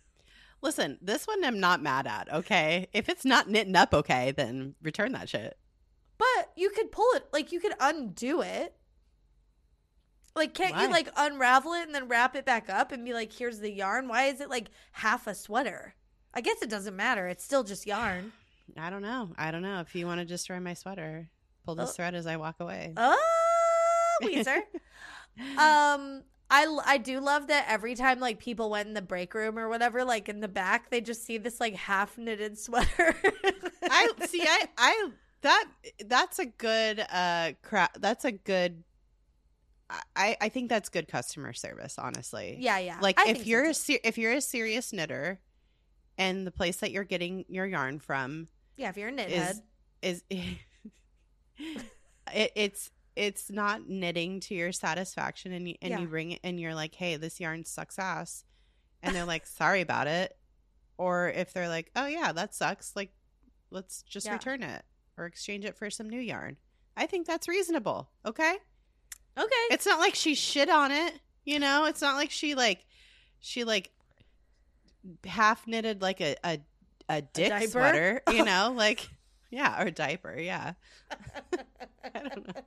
Listen, 0.64 0.98
this 1.02 1.28
one 1.28 1.44
I'm 1.44 1.60
not 1.60 1.84
mad 1.84 2.08
at, 2.08 2.34
okay? 2.34 2.88
If 2.94 3.10
it's 3.10 3.26
not 3.26 3.50
knitting 3.50 3.76
up 3.76 3.94
okay, 3.94 4.32
then 4.32 4.76
return 4.82 5.12
that 5.12 5.28
shit. 5.30 5.58
But 6.18 6.52
you 6.56 6.70
could 6.70 6.90
pull 6.92 7.12
it, 7.16 7.28
like 7.34 7.52
you 7.52 7.60
could 7.60 7.74
undo 7.82 8.42
it. 8.42 8.74
Like, 10.36 10.54
can't 10.56 10.76
you 10.82 10.90
like 10.90 11.10
unravel 11.16 11.74
it 11.74 11.84
and 11.84 11.94
then 11.94 12.08
wrap 12.08 12.36
it 12.36 12.46
back 12.46 12.68
up 12.70 12.92
and 12.92 13.06
be 13.06 13.14
like, 13.14 13.32
here's 13.32 13.60
the 13.60 13.70
yarn? 13.72 14.08
Why 14.08 14.24
is 14.24 14.42
it 14.42 14.50
like 14.50 14.70
half 14.94 15.28
a 15.28 15.36
sweater? 15.36 15.94
I 16.34 16.42
guess 16.42 16.62
it 16.64 16.70
doesn't 16.70 16.96
matter. 16.96 17.28
It's 17.28 17.44
still 17.44 17.64
just 17.64 17.86
yarn. 17.86 18.32
I 18.78 18.90
don't 18.90 19.02
know. 19.04 19.32
I 19.38 19.52
don't 19.52 19.62
know. 19.62 19.82
If 19.82 19.94
you 19.94 20.08
want 20.08 20.22
to 20.22 20.26
destroy 20.26 20.60
my 20.62 20.74
sweater, 20.74 21.30
pull 21.66 21.76
this 21.76 21.90
Oh. 21.90 21.94
thread 21.94 22.16
as 22.16 22.26
I 22.26 22.38
walk 22.38 22.56
away. 22.62 22.94
Oh, 22.98 24.18
Weezer. 24.24 24.62
um, 25.58 26.24
I, 26.54 26.68
I 26.86 26.98
do 27.00 27.20
love 27.20 27.48
that 27.48 27.66
every 27.68 27.96
time 27.96 28.20
like 28.20 28.38
people 28.38 28.70
went 28.70 28.88
in 28.88 28.94
the 28.94 29.02
break 29.02 29.34
room 29.34 29.58
or 29.58 29.70
whatever, 29.70 30.04
like 30.04 30.30
in 30.30 30.40
the 30.40 30.48
back, 30.48 30.92
they 30.92 31.02
just 31.02 31.26
see 31.26 31.40
this 31.40 31.60
like 31.60 31.74
half 31.74 32.16
knitted 32.16 32.60
sweater. 32.60 33.16
I 33.82 34.12
see. 34.28 34.44
I 34.44 34.68
I 34.78 35.10
that 35.42 35.66
that's 36.06 36.38
a 36.38 36.46
good 36.46 37.04
uh 37.12 37.54
crap. 37.64 38.00
That's 38.00 38.24
a 38.24 38.32
good. 38.32 38.84
I 40.16 40.38
I 40.40 40.50
think 40.50 40.70
that's 40.70 40.90
good 40.90 41.08
customer 41.08 41.54
service. 41.54 41.98
Honestly, 41.98 42.58
yeah, 42.60 42.78
yeah. 42.78 43.00
Like 43.02 43.20
I 43.20 43.30
if 43.30 43.48
you're 43.48 43.64
too. 43.64 43.72
a 43.72 43.74
ser- 43.74 44.00
if 44.04 44.20
you're 44.20 44.34
a 44.34 44.42
serious 44.42 44.94
knitter, 44.94 45.40
and 46.20 46.46
the 46.46 46.52
place 46.52 46.78
that 46.78 46.92
you're 46.92 47.04
getting 47.04 47.46
your 47.48 47.66
yarn 47.66 47.98
from 47.98 48.48
yeah, 48.78 48.90
if 48.90 48.98
you're 48.98 49.10
a 49.10 49.12
knit 49.12 49.32
is 49.32 49.44
head, 49.44 49.56
is 50.04 50.24
it, 50.30 50.60
it's 52.32 52.92
it's 53.16 53.52
not 53.52 53.88
knitting 53.88 54.40
to 54.40 54.56
your 54.56 54.72
satisfaction 54.72 55.52
and 55.54 55.68
you, 55.70 55.76
and 55.82 55.92
Yeah. 55.92 56.00
you 56.00 56.08
bring 56.08 56.32
it 56.32 56.40
and 56.44 56.60
you're 56.60 56.74
like 56.76 56.96
hey 56.96 57.16
this 57.16 57.40
yarn 57.40 57.64
sucks 57.66 58.00
ass 58.00 58.44
and 59.02 59.16
they're 59.16 59.26
like 59.26 59.46
sorry 59.60 59.82
about 59.82 60.08
it 60.08 60.36
or 60.98 61.30
if 61.30 61.54
they're 61.54 61.70
like 61.70 61.92
oh 61.96 62.06
yeah 62.08 62.32
that 62.32 62.54
sucks 62.56 62.96
like 62.96 63.12
let's 63.72 64.02
just 64.04 64.26
Yeah. 64.26 64.34
return 64.34 64.64
it 64.64 64.84
or 65.18 65.26
exchange 65.26 65.66
it 65.66 65.76
for 65.78 65.90
some 65.90 66.10
new 66.10 66.20
yarn 66.20 66.58
i 66.98 67.06
think 67.06 67.28
that's 67.28 67.48
reasonable 67.48 68.10
okay 68.26 68.56
okay, 69.38 69.66
it's 69.72 69.86
not 69.86 70.00
like 70.00 70.16
she 70.16 70.36
shit 70.36 70.70
on 70.70 70.92
it 70.92 71.20
you 71.46 71.60
know 71.60 71.86
it's 71.86 72.02
not 72.02 72.16
like 72.16 72.32
she 72.32 72.56
like 72.56 72.86
she 73.40 73.64
like 73.64 73.92
half 75.26 75.68
knitted 75.68 76.02
like 76.02 76.22
a 76.22 76.36
a, 76.44 76.60
a 77.10 77.22
dick 77.22 77.50
diaper? 77.50 77.68
sweater 77.68 78.22
you 78.32 78.44
know 78.46 78.74
like 78.76 79.08
yeah 79.52 79.82
or 79.84 79.92
diaper 79.92 80.36
yeah 80.40 80.74
I 82.16 82.20
don't 82.20 82.48
know. 82.48 82.62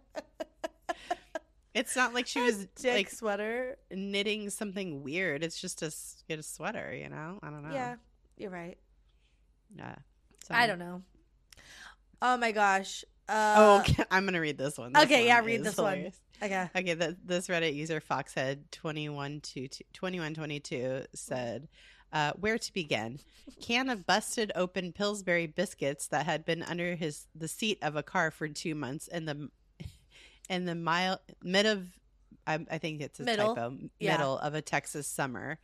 It's 1.77 1.95
not 1.95 2.12
like 2.14 2.27
she 2.27 2.41
was 2.41 2.66
like 2.83 3.11
sweater. 3.11 3.77
knitting 3.91 4.49
something 4.49 5.03
weird. 5.03 5.45
It's 5.45 5.61
just 5.61 5.83
a 5.83 5.93
a 6.33 6.43
sweater, 6.43 6.95
you 6.95 7.11
know. 7.11 7.39
I 7.43 7.51
don't 7.51 7.62
know. 7.62 7.74
Yeah, 7.74 7.97
you're 8.39 8.51
right. 8.51 8.79
yeah. 9.77 9.97
So, 10.49 10.55
I 10.55 10.66
don't 10.66 10.79
know. 10.79 11.03
Oh 12.22 12.39
my 12.39 12.53
gosh. 12.53 13.05
Uh, 13.29 13.55
oh, 13.59 13.81
okay. 13.81 14.05
I'm 14.11 14.24
gonna 14.24 14.41
read 14.41 14.57
this 14.57 14.79
one. 14.79 14.95
This 14.95 15.05
okay, 15.05 15.27
yeah, 15.27 15.39
read 15.41 15.61
is 15.61 15.66
this 15.66 15.77
one. 15.77 16.12
Okay. 16.43 16.70
Okay, 16.74 16.95
the, 16.95 17.14
this 17.22 17.49
Reddit 17.49 17.74
user 17.74 18.01
Foxhead 18.01 18.70
2122 18.70 21.05
said, 21.14 21.68
uh, 22.11 22.33
"Where 22.41 22.57
to 22.57 22.72
begin? 22.72 23.18
Can 23.61 23.91
of 23.91 24.07
busted 24.07 24.51
open 24.55 24.93
Pillsbury 24.93 25.47
biscuits 25.47 26.09
that 26.09 26.24
had 26.24 26.47
been 26.47 26.62
under 26.62 26.95
his 26.95 27.27
the 27.35 27.49
seat 27.49 27.77
of 27.83 27.97
a 27.97 28.03
car 28.03 28.31
for 28.31 28.49
two 28.49 28.74
months 28.74 29.09
in 29.09 29.27
the 29.27 29.51
in 30.49 30.64
the 30.64 30.74
mile 30.74 31.20
mid 31.42 31.66
of 31.66 31.86
I, 32.47 32.64
I 32.70 32.78
think 32.78 33.01
it's 33.01 33.18
a 33.20 33.24
Middle. 33.24 33.55
typo 33.55 33.76
Yeah. 33.99 34.16
middle 34.16 34.38
of 34.38 34.55
a 34.55 34.62
Texas 34.62 35.07
summer. 35.07 35.59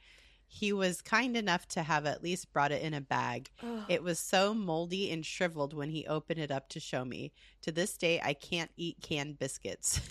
He 0.48 0.72
was 0.72 1.00
kind 1.00 1.34
enough 1.36 1.66
to 1.68 1.82
have 1.82 2.04
at 2.04 2.22
least 2.22 2.52
brought 2.52 2.72
it 2.72 2.82
in 2.82 2.92
a 2.92 3.00
bag. 3.00 3.50
It 3.88 4.02
was 4.02 4.18
so 4.18 4.52
moldy 4.52 5.10
and 5.10 5.24
shriveled 5.24 5.72
when 5.72 5.88
he 5.88 6.06
opened 6.06 6.40
it 6.40 6.50
up 6.50 6.68
to 6.70 6.80
show 6.80 7.04
me. 7.06 7.32
To 7.62 7.72
this 7.72 7.96
day, 7.96 8.20
I 8.22 8.34
can't 8.34 8.70
eat 8.76 8.98
canned 9.00 9.38
biscuits." 9.38 10.00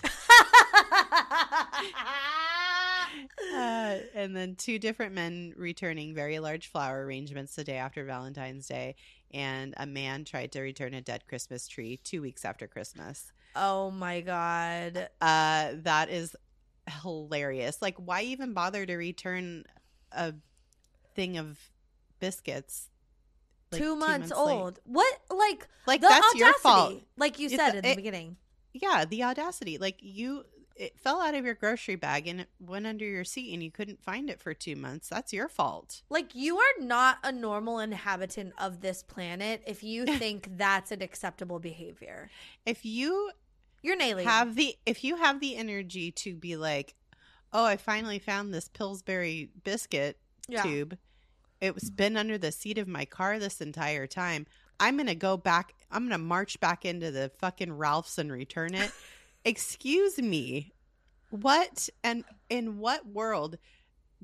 Uh, 3.54 3.98
and 4.14 4.34
then 4.34 4.54
two 4.56 4.78
different 4.78 5.14
men 5.14 5.52
returning 5.56 6.14
very 6.14 6.38
large 6.38 6.68
flower 6.68 7.04
arrangements 7.04 7.54
the 7.54 7.64
day 7.64 7.76
after 7.76 8.04
Valentine's 8.04 8.66
Day, 8.66 8.94
and 9.32 9.74
a 9.76 9.86
man 9.86 10.24
tried 10.24 10.52
to 10.52 10.60
return 10.62 10.94
a 10.94 11.02
dead 11.02 11.26
Christmas 11.28 11.68
tree 11.68 11.98
two 12.02 12.22
weeks 12.22 12.44
after 12.44 12.66
Christmas. 12.66 13.32
Oh 13.56 13.90
my 13.90 14.20
god. 14.20 15.08
Uh, 15.20 15.72
that 15.82 16.08
is 16.10 16.34
hilarious. 17.02 17.80
Like, 17.80 17.96
why 17.96 18.22
even 18.22 18.52
bother 18.52 18.84
to 18.86 18.96
return 18.96 19.64
a 20.12 20.34
thing 21.14 21.36
of 21.38 21.58
biscuits? 22.20 22.88
like, 23.70 23.80
two, 23.80 23.96
months, 23.96 24.30
late? 24.30 24.36
old. 24.36 24.80
What 24.84 25.18
like 25.30 25.66
Like 25.86 26.00
the 26.02 26.08
that's 26.08 26.18
audacity, 26.20 26.38
your 26.38 26.52
fault. 26.54 27.02
Like 27.16 27.38
you 27.38 27.46
It's- 27.46 27.58
said 27.58 27.76
in 27.76 27.82
the 27.82 27.90
it- 27.92 27.96
beginning. 27.96 28.36
Yeah, 28.74 29.04
the 29.04 29.24
audacity. 29.24 29.76
Like 29.78 29.96
you, 30.00 30.44
it 30.76 30.98
fell 30.98 31.20
out 31.20 31.34
of 31.34 31.44
your 31.44 31.52
grocery 31.54 31.96
bag 31.96 32.26
and 32.26 32.40
it 32.40 32.48
went 32.58 32.86
under 32.86 33.04
your 33.04 33.24
seat, 33.24 33.52
and 33.52 33.62
you 33.62 33.70
couldn't 33.70 34.02
find 34.02 34.30
it 34.30 34.40
for 34.40 34.54
two 34.54 34.76
months. 34.76 35.08
That's 35.10 35.30
your 35.32 35.48
fault. 35.48 36.02
Like 36.08 36.34
you 36.34 36.56
are 36.58 36.80
not 36.80 37.18
a 37.22 37.32
normal 37.32 37.78
inhabitant 37.78 38.54
of 38.58 38.80
this 38.80 39.02
planet 39.02 39.62
if 39.66 39.82
you 39.82 40.04
think 40.18 40.56
that's 40.56 40.90
an 40.90 41.02
acceptable 41.02 41.58
behavior. 41.58 42.30
If 42.64 42.84
you 42.86 43.30
You're 43.82 43.94
an 43.94 44.02
alien. 44.02 44.28
have 44.28 44.54
the 44.54 44.76
if 44.86 45.02
you 45.04 45.16
have 45.16 45.40
the 45.40 45.56
energy 45.56 46.10
to 46.12 46.34
be 46.34 46.56
like 46.56 46.94
oh 47.52 47.64
i 47.64 47.76
finally 47.76 48.18
found 48.18 48.52
this 48.54 48.68
pillsbury 48.68 49.50
biscuit 49.64 50.18
Yeah. 50.48 50.62
tube 50.62 50.98
it's 51.60 51.90
been 51.90 52.16
under 52.16 52.38
the 52.38 52.50
seat 52.52 52.78
of 52.78 52.88
my 52.88 53.04
car 53.04 53.38
this 53.38 53.60
entire 53.60 54.06
time 54.06 54.46
i'm 54.80 54.96
gonna 54.96 55.14
go 55.14 55.36
back 55.36 55.74
i'm 55.90 56.04
gonna 56.04 56.18
march 56.18 56.58
back 56.60 56.84
into 56.84 57.10
the 57.10 57.30
fucking 57.38 57.72
ralph's 57.72 58.18
and 58.18 58.30
return 58.32 58.74
it 58.74 58.90
excuse 59.44 60.18
me 60.18 60.72
what 61.30 61.88
and 62.04 62.24
in 62.50 62.78
what 62.78 63.06
world 63.06 63.58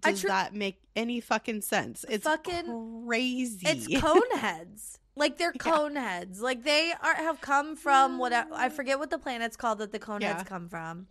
does 0.01 0.21
tr- 0.21 0.29
that 0.29 0.55
make 0.55 0.81
any 0.95 1.21
fucking 1.21 1.61
sense 1.61 2.05
it's 2.09 2.25
Fucking- 2.25 3.05
crazy 3.07 3.67
It's 3.67 3.87
cone 4.01 4.21
heads. 4.39 4.99
Like 5.19 5.37
they're 5.39 5.53
Yeah. 5.55 5.63
cone 5.63 5.97
heads. 5.97 6.41
Like 6.41 6.63
they 6.65 6.93
are 7.03 7.15
have 7.15 7.41
come 7.41 7.77
from 7.77 8.19
what 8.19 8.33
I 8.33 8.69
forget 8.69 8.99
what 8.99 9.11
the 9.11 9.19
planet's 9.19 9.57
called 9.57 9.79
that 9.79 9.93
the 9.93 9.99
cone 9.99 10.21
Yeah. 10.21 10.37
heads 10.37 10.49
come 10.49 10.69
from. 10.69 11.09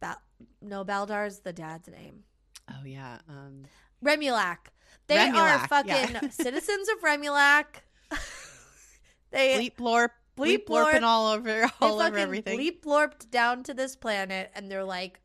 Ba- 0.00 0.20
no, 0.60 0.84
Beldar's 0.84 1.40
the 1.40 1.52
dad's 1.52 1.88
name. 1.88 2.24
oh 2.70 2.84
yeah 2.84 3.18
um 3.28 3.64
Remulak. 4.04 4.58
They 5.06 5.28
are 5.28 5.58
fucking 5.68 5.90
yeah. 6.12 6.28
citizens 6.30 6.88
of 6.88 7.00
Remulak. 7.02 7.66
they 9.30 9.58
bleep 9.70 9.76
blorp 9.76 10.08
bleep 10.36 10.64
bleep 10.64 10.66
blorping 10.66 10.92
blorp. 11.00 11.02
all 11.02 11.26
over 11.32 11.42
they 11.62 11.66
all 11.80 12.00
over 12.00 12.16
everything 12.18 12.58
bleep 12.58 12.80
blorped 12.82 13.30
down 13.30 13.62
to 13.62 13.74
this 13.74 13.96
planet 13.96 14.50
and 14.54 14.70
they're 14.70 14.84
like 14.84 15.20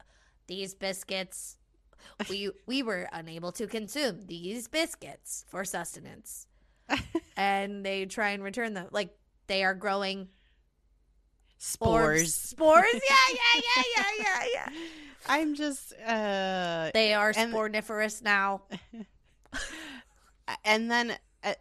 these 0.47 0.73
biscuits 0.75 1.56
we 2.29 2.49
we 2.65 2.83
were 2.83 3.07
unable 3.11 3.51
to 3.53 3.67
consume 3.67 4.25
these 4.27 4.67
biscuits 4.67 5.45
for 5.47 5.63
sustenance. 5.65 6.47
And 7.37 7.85
they 7.85 8.05
try 8.05 8.29
and 8.29 8.41
return 8.41 8.73
them. 8.73 8.87
Like 8.91 9.15
they 9.47 9.63
are 9.63 9.73
growing 9.75 10.19
orbs. 10.19 10.29
spores? 11.59 12.33
Spores 12.33 12.85
yeah 12.93 12.99
yeah 13.33 13.61
yeah 13.75 13.83
yeah 13.97 14.11
yeah 14.19 14.45
yeah. 14.53 14.69
I'm 15.27 15.53
just 15.55 15.93
uh 15.93 16.89
they 16.93 17.13
are 17.13 17.33
And- 17.35 17.53
sporniferous 17.53 18.21
now. 18.23 18.61
And 20.63 20.89
then 20.89 21.17
uh, 21.43 21.53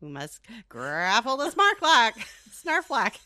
we 0.00 0.08
must 0.08 0.40
grapple 0.68 1.36
the 1.36 1.50
smartlack 1.50 2.12
snarflack 2.50 3.16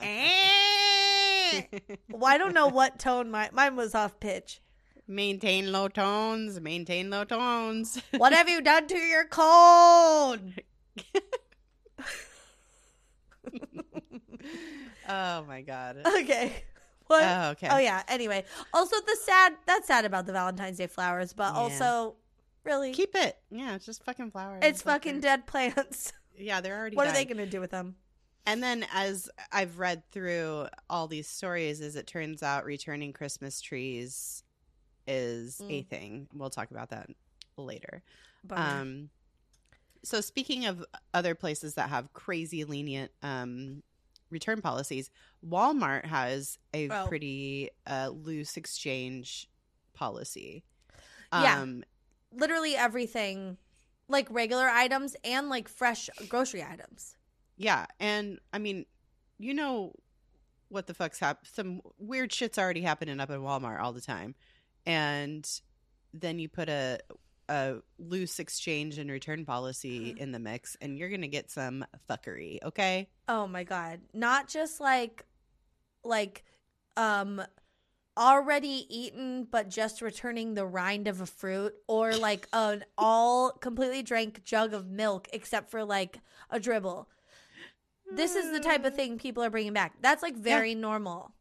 Eh. 0.00 1.62
well 2.10 2.26
i 2.32 2.38
don't 2.38 2.54
know 2.54 2.66
what 2.68 2.98
tone 2.98 3.30
my 3.30 3.48
mine 3.52 3.76
was 3.76 3.94
off 3.94 4.18
pitch. 4.20 4.60
Maintain 5.06 5.72
low 5.72 5.88
tones 5.88 6.60
maintain 6.60 7.08
low 7.10 7.24
tones. 7.24 8.00
What 8.16 8.32
have 8.34 8.48
you 8.48 8.60
done 8.60 8.86
to 8.88 8.96
your 8.98 9.24
cone 9.26 10.54
oh 15.08 15.44
my 15.46 15.62
god. 15.62 15.98
Okay. 16.06 16.52
What? 17.06 17.22
Oh, 17.24 17.50
okay. 17.52 17.68
Oh 17.70 17.78
yeah. 17.78 18.02
Anyway, 18.08 18.44
also 18.74 18.96
the 19.00 19.16
sad 19.24 19.54
that's 19.66 19.86
sad 19.86 20.04
about 20.04 20.26
the 20.26 20.32
Valentine's 20.32 20.76
Day 20.76 20.86
flowers, 20.88 21.32
but 21.32 21.54
Yeah. 21.54 21.58
also 21.60 22.16
really 22.68 22.92
keep 22.92 23.14
it 23.14 23.36
yeah 23.50 23.74
it's 23.74 23.84
just 23.86 24.04
fucking 24.04 24.30
flowers 24.30 24.60
it's 24.62 24.82
fucking 24.82 25.20
dead 25.20 25.46
plants. 25.46 26.12
yeah 26.38 26.60
they're 26.60 26.78
already 26.78 26.96
what 26.96 27.06
are 27.08 27.12
they 27.12 27.24
going 27.24 27.36
to 27.38 27.46
do 27.46 27.60
with 27.60 27.70
them? 27.70 27.96
And 28.46 28.62
then 28.62 28.86
as 28.94 29.28
I've 29.52 29.78
read 29.78 30.02
through 30.10 30.68
all 30.88 31.06
these 31.06 31.28
stories, 31.28 31.82
is 31.82 31.96
it 31.96 32.06
turns 32.06 32.42
out 32.42 32.64
returning 32.64 33.12
Christmas 33.12 33.60
trees 33.60 34.42
is 35.06 35.60
a 35.60 35.82
Mm. 35.82 35.88
thing. 35.88 36.28
We'll 36.32 36.48
talk 36.48 36.70
about 36.70 36.88
that 36.90 37.10
later. 37.58 38.02
Bummer. 38.44 38.62
Um 38.62 39.10
so 40.04 40.20
speaking 40.20 40.64
of 40.64 40.84
other 41.12 41.34
places 41.34 41.74
that 41.74 41.90
have 41.90 42.12
crazy 42.14 42.64
lenient 42.64 43.10
um 43.22 43.82
return 44.30 44.62
policies, 44.62 45.10
Walmart 45.46 46.04
has 46.06 46.58
a 46.72 46.88
Oh. 46.88 47.06
pretty 47.08 47.68
uh 47.86 48.10
loose 48.14 48.56
exchange 48.56 49.48
policy. 49.92 50.64
Yeah. 51.32 51.64
Literally 52.32 52.76
everything 52.76 53.56
like 54.08 54.26
regular 54.30 54.68
items 54.68 55.16
and 55.24 55.48
like 55.48 55.68
fresh 55.68 56.08
grocery 56.28 56.62
items. 56.62 57.16
Yeah, 57.56 57.86
and 57.98 58.38
I 58.52 58.58
mean, 58.58 58.86
you 59.38 59.54
know 59.54 59.92
what 60.68 60.86
the 60.86 60.94
fuck's 60.94 61.18
hap 61.18 61.46
Some 61.46 61.80
weird 61.98 62.32
shit's 62.32 62.58
already 62.58 62.82
happening 62.82 63.20
up 63.20 63.30
in 63.30 63.40
Walmart 63.40 63.80
all 63.80 63.92
the 63.92 64.00
time, 64.00 64.34
and 64.86 65.48
then 66.12 66.38
you 66.38 66.48
put 66.48 66.68
a 66.68 67.00
a 67.50 67.76
loose 67.98 68.38
exchange 68.38 68.98
and 68.98 69.10
return 69.10 69.46
policy 69.46 70.14
in 70.18 70.32
the 70.32 70.38
mix, 70.38 70.76
and 70.80 70.98
you're 70.98 71.08
gonna 71.08 71.28
get 71.28 71.50
some 71.50 71.84
fuckery. 72.08 72.58
Okay, 72.62 73.08
Oh 73.26 73.46
my 73.46 73.64
god. 73.64 74.00
Not 74.14 74.48
just 74.48 74.80
like 74.80 75.24
like 76.04 76.44
um 76.96 77.42
already 78.18 78.86
eaten 78.90 79.44
but 79.50 79.68
just 79.70 80.02
returning 80.02 80.54
the 80.54 80.66
rind 80.66 81.06
of 81.06 81.20
a 81.20 81.26
fruit 81.26 81.74
or 81.86 82.14
like 82.16 82.48
an 82.52 82.84
all 82.98 83.52
completely 83.52 84.02
drank 84.02 84.42
jug 84.44 84.74
of 84.74 84.88
milk 84.90 85.28
except 85.32 85.70
for 85.70 85.84
like 85.84 86.18
a 86.50 86.58
dribble. 86.58 87.08
This 88.10 88.34
is 88.34 88.50
the 88.52 88.60
type 88.60 88.84
of 88.84 88.94
thing 88.96 89.18
people 89.18 89.42
are 89.44 89.50
bringing 89.50 89.72
back. 89.74 89.94
That's 90.00 90.22
like 90.22 90.34
very 90.34 90.74
normal. 90.74 91.32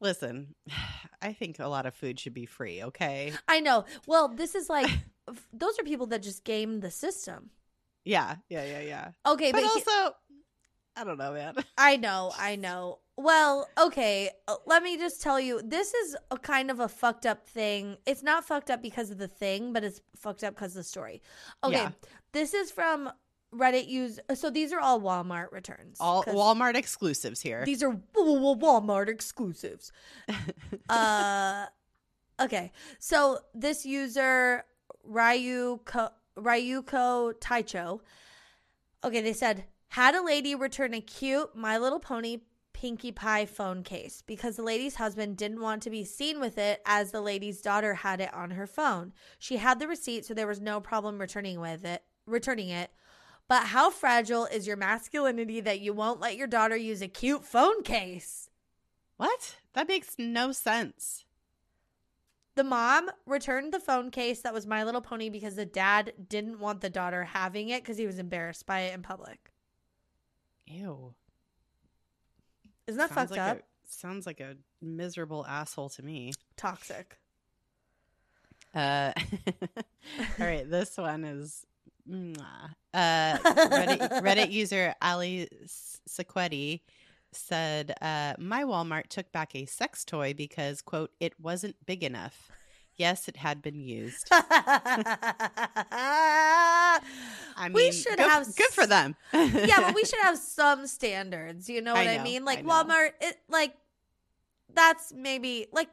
Listen, 0.00 0.54
I 1.22 1.32
think 1.32 1.58
a 1.58 1.68
lot 1.68 1.86
of 1.86 1.94
food 1.94 2.18
should 2.18 2.34
be 2.34 2.46
free. 2.46 2.82
Okay, 2.82 3.32
I 3.48 3.60
know. 3.60 3.84
Well, 4.06 4.28
this 4.28 4.54
is 4.54 4.68
like 4.68 4.90
those 5.52 5.78
are 5.78 5.84
people 5.84 6.06
that 6.08 6.22
just 6.22 6.44
game 6.44 6.80
the 6.80 6.90
system. 6.90 7.50
yeah, 8.04 8.36
yeah, 8.48 8.64
yeah, 8.64 8.80
yeah. 8.80 9.08
Okay, 9.26 9.52
But 9.52 9.62
but, 9.62 9.70
he- 9.72 9.84
also, 9.90 10.14
I 10.96 11.04
don't 11.04 11.18
know, 11.18 11.32
man. 11.32 11.54
I 11.78 11.96
know, 12.06 12.32
I 12.38 12.56
know. 12.56 12.98
Well, 13.22 13.68
okay, 13.78 14.30
uh, 14.48 14.56
let 14.66 14.82
me 14.82 14.96
just 14.96 15.22
tell 15.22 15.38
you 15.38 15.60
this 15.64 15.94
is 15.94 16.16
a 16.30 16.36
kind 16.38 16.70
of 16.70 16.80
a 16.80 16.88
fucked 16.88 17.24
up 17.26 17.46
thing. 17.46 17.96
It's 18.06 18.22
not 18.22 18.44
fucked 18.44 18.70
up 18.70 18.82
because 18.82 19.10
of 19.10 19.18
the 19.18 19.28
thing, 19.28 19.72
but 19.72 19.84
it's 19.84 20.00
fucked 20.16 20.42
up 20.44 20.54
because 20.54 20.72
of 20.72 20.76
the 20.76 20.84
story. 20.84 21.22
Okay, 21.62 21.74
Yeah. 21.76 21.90
this 22.32 22.52
is 22.54 22.70
from 22.70 23.10
Reddit 23.54 23.86
use 23.86 24.18
so 24.34 24.48
these 24.48 24.72
are 24.72 24.80
all 24.80 24.98
Walmart 25.00 25.52
returns. 25.52 25.98
All 26.00 26.24
Walmart 26.24 26.74
exclusives 26.74 27.40
here. 27.40 27.64
These 27.66 27.82
are 27.82 27.90
Wa- 27.90 28.00
Wa- 28.16 28.80
Walmart 28.80 29.08
exclusives. 29.08 29.92
uh 30.88 31.66
okay. 32.40 32.72
So 32.98 33.38
this 33.54 33.84
user 33.84 34.64
Ryuko 35.08 36.10
Ryuko 36.38 37.34
Taicho. 37.34 38.00
Okay, 39.04 39.20
they 39.20 39.32
said 39.34 39.64
had 39.88 40.14
a 40.14 40.22
lady 40.24 40.54
return 40.54 40.94
a 40.94 41.00
cute 41.02 41.54
My 41.54 41.76
Little 41.76 42.00
Pony 42.00 42.38
Pinkie 42.82 43.12
Pie 43.12 43.46
phone 43.46 43.84
case 43.84 44.24
because 44.26 44.56
the 44.56 44.62
lady's 44.64 44.96
husband 44.96 45.36
didn't 45.36 45.60
want 45.60 45.84
to 45.84 45.90
be 45.90 46.02
seen 46.02 46.40
with 46.40 46.58
it 46.58 46.82
as 46.84 47.12
the 47.12 47.20
lady's 47.20 47.62
daughter 47.62 47.94
had 47.94 48.20
it 48.20 48.34
on 48.34 48.50
her 48.50 48.66
phone. 48.66 49.12
She 49.38 49.58
had 49.58 49.78
the 49.78 49.86
receipt, 49.86 50.24
so 50.24 50.34
there 50.34 50.48
was 50.48 50.60
no 50.60 50.80
problem 50.80 51.20
returning 51.20 51.60
with 51.60 51.84
it, 51.84 52.02
returning 52.26 52.70
it. 52.70 52.90
But 53.46 53.66
how 53.66 53.88
fragile 53.88 54.46
is 54.46 54.66
your 54.66 54.76
masculinity 54.76 55.60
that 55.60 55.78
you 55.78 55.92
won't 55.92 56.18
let 56.18 56.36
your 56.36 56.48
daughter 56.48 56.74
use 56.74 57.00
a 57.02 57.06
cute 57.06 57.44
phone 57.44 57.84
case? 57.84 58.50
What? 59.16 59.58
That 59.74 59.86
makes 59.86 60.16
no 60.18 60.50
sense. 60.50 61.24
The 62.56 62.64
mom 62.64 63.12
returned 63.26 63.72
the 63.72 63.78
phone 63.78 64.10
case 64.10 64.40
that 64.40 64.52
was 64.52 64.66
My 64.66 64.82
Little 64.82 65.02
Pony 65.02 65.28
because 65.30 65.54
the 65.54 65.64
dad 65.64 66.14
didn't 66.28 66.58
want 66.58 66.80
the 66.80 66.90
daughter 66.90 67.22
having 67.22 67.68
it 67.68 67.84
because 67.84 67.98
he 67.98 68.06
was 68.06 68.18
embarrassed 68.18 68.66
by 68.66 68.80
it 68.80 68.94
in 68.94 69.02
public. 69.02 69.52
Ew. 70.66 71.14
Isn't 72.86 72.98
that 72.98 73.14
Sounds 73.14 73.30
fucked 73.30 73.30
like 73.32 73.40
up? 73.40 73.58
A, 73.58 73.62
sounds 73.88 74.26
like 74.26 74.40
a 74.40 74.56
miserable 74.80 75.46
asshole 75.46 75.90
to 75.90 76.02
me. 76.02 76.32
Toxic. 76.56 77.18
Uh, 78.74 79.12
all 80.38 80.46
right, 80.46 80.68
this 80.68 80.96
one 80.96 81.24
is. 81.24 81.66
Uh, 82.10 83.38
Reddit, 83.38 84.10
Reddit 84.22 84.50
user 84.50 84.94
Ali 85.00 85.48
Sequetti 86.08 86.80
said, 87.30 87.94
uh, 88.02 88.34
"My 88.38 88.64
Walmart 88.64 89.08
took 89.08 89.30
back 89.30 89.54
a 89.54 89.66
sex 89.66 90.04
toy 90.04 90.34
because 90.34 90.82
quote 90.82 91.12
it 91.20 91.38
wasn't 91.38 91.76
big 91.86 92.02
enough. 92.02 92.50
Yes, 92.96 93.28
it 93.28 93.38
had 93.38 93.62
been 93.62 93.80
used. 93.80 94.28
I 94.30 97.00
mean, 97.64 97.72
We 97.72 97.92
should 97.92 98.18
good, 98.18 98.28
have 98.28 98.54
good 98.54 98.70
for 98.70 98.86
them. 98.86 99.16
yeah, 99.32 99.80
but 99.80 99.94
we 99.94 100.04
should 100.04 100.20
have 100.22 100.38
some 100.38 100.86
standards. 100.86 101.68
You 101.68 101.82
know 101.82 101.94
what 101.94 102.06
I, 102.06 102.18
know, 102.18 102.22
mean? 102.22 102.44
Like 102.44 102.64
know. 102.64 102.72
Walmart, 102.72 103.10
it 103.20 103.38
like 103.48 103.74
that's 104.74 105.12
maybe 105.14 105.66
like 105.72 105.88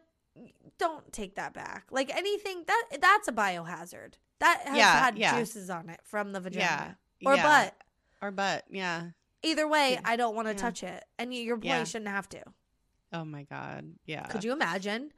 don't 0.77 1.11
take 1.11 1.35
that 1.35 1.53
back. 1.53 1.85
Like 1.91 2.15
anything 2.15 2.63
that 2.67 2.83
that's 3.01 3.27
a 3.27 3.33
biohazard. 3.33 4.13
That 4.39 4.61
has 4.65 4.77
Yeah, 4.77 4.99
had 4.99 5.17
yeah. 5.17 5.37
juices 5.37 5.69
on 5.69 5.89
it 5.89 5.99
from 6.03 6.31
the 6.31 6.39
yeah, 6.39 6.43
vagina 6.43 6.97
or 7.25 7.35
yeah. 7.35 7.63
butt. 7.63 7.75
or 8.21 8.31
butt. 8.31 8.63
Yeah. 8.69 9.09
Either 9.43 9.67
way. 9.67 9.99
I 10.03 10.15
don't 10.15 10.35
want 10.35 10.47
to 10.49 10.53
touch 10.53 10.83
it, 10.83 11.03
and 11.17 11.33
your 11.33 11.57
boy 11.57 11.83
shouldn't 11.85 12.09
have 12.09 12.27
to. 12.29 12.41
Oh 13.11 13.25
my 13.25 13.43
god. 13.43 13.85
Yeah. 14.05 14.27
Could 14.27 14.43
you 14.43 14.53
imagine? 14.53 15.11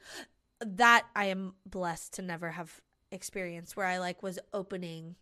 That 0.66 1.05
I 1.16 1.26
am 1.26 1.55
blessed 1.66 2.14
to 2.14 2.22
never 2.22 2.51
have 2.51 2.80
experienced 3.12 3.76
where 3.76 3.86
I 3.88 3.97
like 3.97 4.22
was 4.24 4.39
opening 4.53 5.16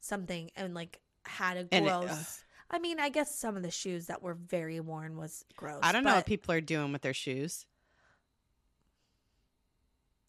something 0.00 0.50
and 0.56 0.74
like 0.74 1.00
had 1.24 1.56
a 1.56 1.68
And 1.72 1.86
it- 1.86 1.88
gross. 1.88 2.42
I 2.70 2.80
mean, 2.80 2.98
I 2.98 3.10
guess 3.10 3.32
some 3.38 3.56
of 3.56 3.62
the 3.62 3.70
shoes 3.70 4.06
that 4.06 4.22
were 4.22 4.34
very 4.34 4.80
worn 4.80 5.16
was 5.16 5.44
gross. 5.56 5.78
I 5.82 5.92
don't 5.92 6.02
know 6.02 6.14
what 6.16 6.26
people 6.26 6.52
are 6.52 6.60
doing 6.60 6.90
with 6.92 7.02
their 7.02 7.14
shoes. 7.14 7.64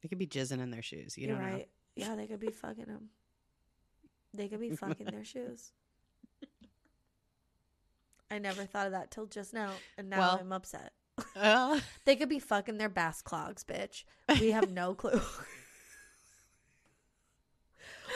They 0.04 0.10
could 0.10 0.20
be 0.20 0.28
jizzing 0.28 0.60
in 0.62 0.70
their 0.70 0.84
shoes. 0.84 1.18
You 1.18 1.28
don't 1.28 1.40
know. 1.42 1.46
right. 1.48 1.70
Yeah, 1.96 2.16
they 2.16 2.28
could 2.28 2.40
be 2.40 2.52
fucking 2.52 2.86
them. 2.86 3.10
They 4.36 4.48
could 4.50 4.60
be 4.60 4.70
fucking 4.70 5.08
their 5.08 5.24
shoes. 5.34 5.72
I 8.30 8.38
never 8.40 8.66
thought 8.66 8.86
of 8.88 8.92
that 8.92 9.10
till 9.10 9.26
just 9.26 9.54
now, 9.54 9.72
and 9.98 10.10
now 10.10 10.20
Well- 10.20 10.38
I'm 10.40 10.52
upset. 10.52 10.94
Well, 11.36 11.80
They 12.06 12.16
could 12.16 12.30
be 12.30 12.40
fucking 12.40 12.78
their 12.78 12.90
bass 12.90 13.22
clogs, 13.22 13.64
bitch. 13.64 14.04
We 14.40 14.52
have 14.52 14.70
no 14.72 14.94
clue. 14.94 15.22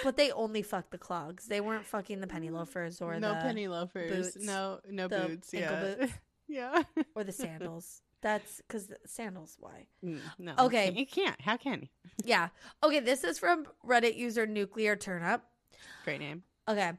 but 0.03 0.17
they 0.17 0.31
only 0.31 0.61
fucked 0.61 0.91
the 0.91 0.97
clogs. 0.97 1.45
They 1.47 1.61
weren't 1.61 1.85
fucking 1.85 2.21
the 2.21 2.27
penny 2.27 2.49
loafers 2.49 3.01
or 3.01 3.19
no 3.19 3.29
the 3.33 3.39
penny 3.41 3.67
loafers. 3.67 4.33
boots, 4.33 4.45
no, 4.45 4.79
no 4.89 5.07
the 5.07 5.19
boots. 5.19 5.53
ankle 5.53 5.77
Yeah. 5.77 5.95
boots. 5.95 6.13
yeah. 6.47 6.83
or 7.15 7.23
the 7.23 7.31
sandals. 7.31 8.01
That's 8.21 8.57
because 8.57 8.91
sandals. 9.05 9.57
Why? 9.59 9.87
Mm, 10.05 10.19
No. 10.37 10.53
Okay. 10.59 10.91
You 10.95 11.05
can't. 11.07 11.39
How 11.41 11.57
can 11.57 11.81
you? 11.81 11.87
Yeah. 12.23 12.49
Okay. 12.83 12.99
This 12.99 13.23
is 13.23 13.39
from 13.39 13.65
Reddit 13.85 14.15
user 14.15 14.45
Nuclear 14.45 14.95
Turnip. 14.95 15.41
Great 16.05 16.19
name. 16.19 16.43
Okay. 16.67 16.91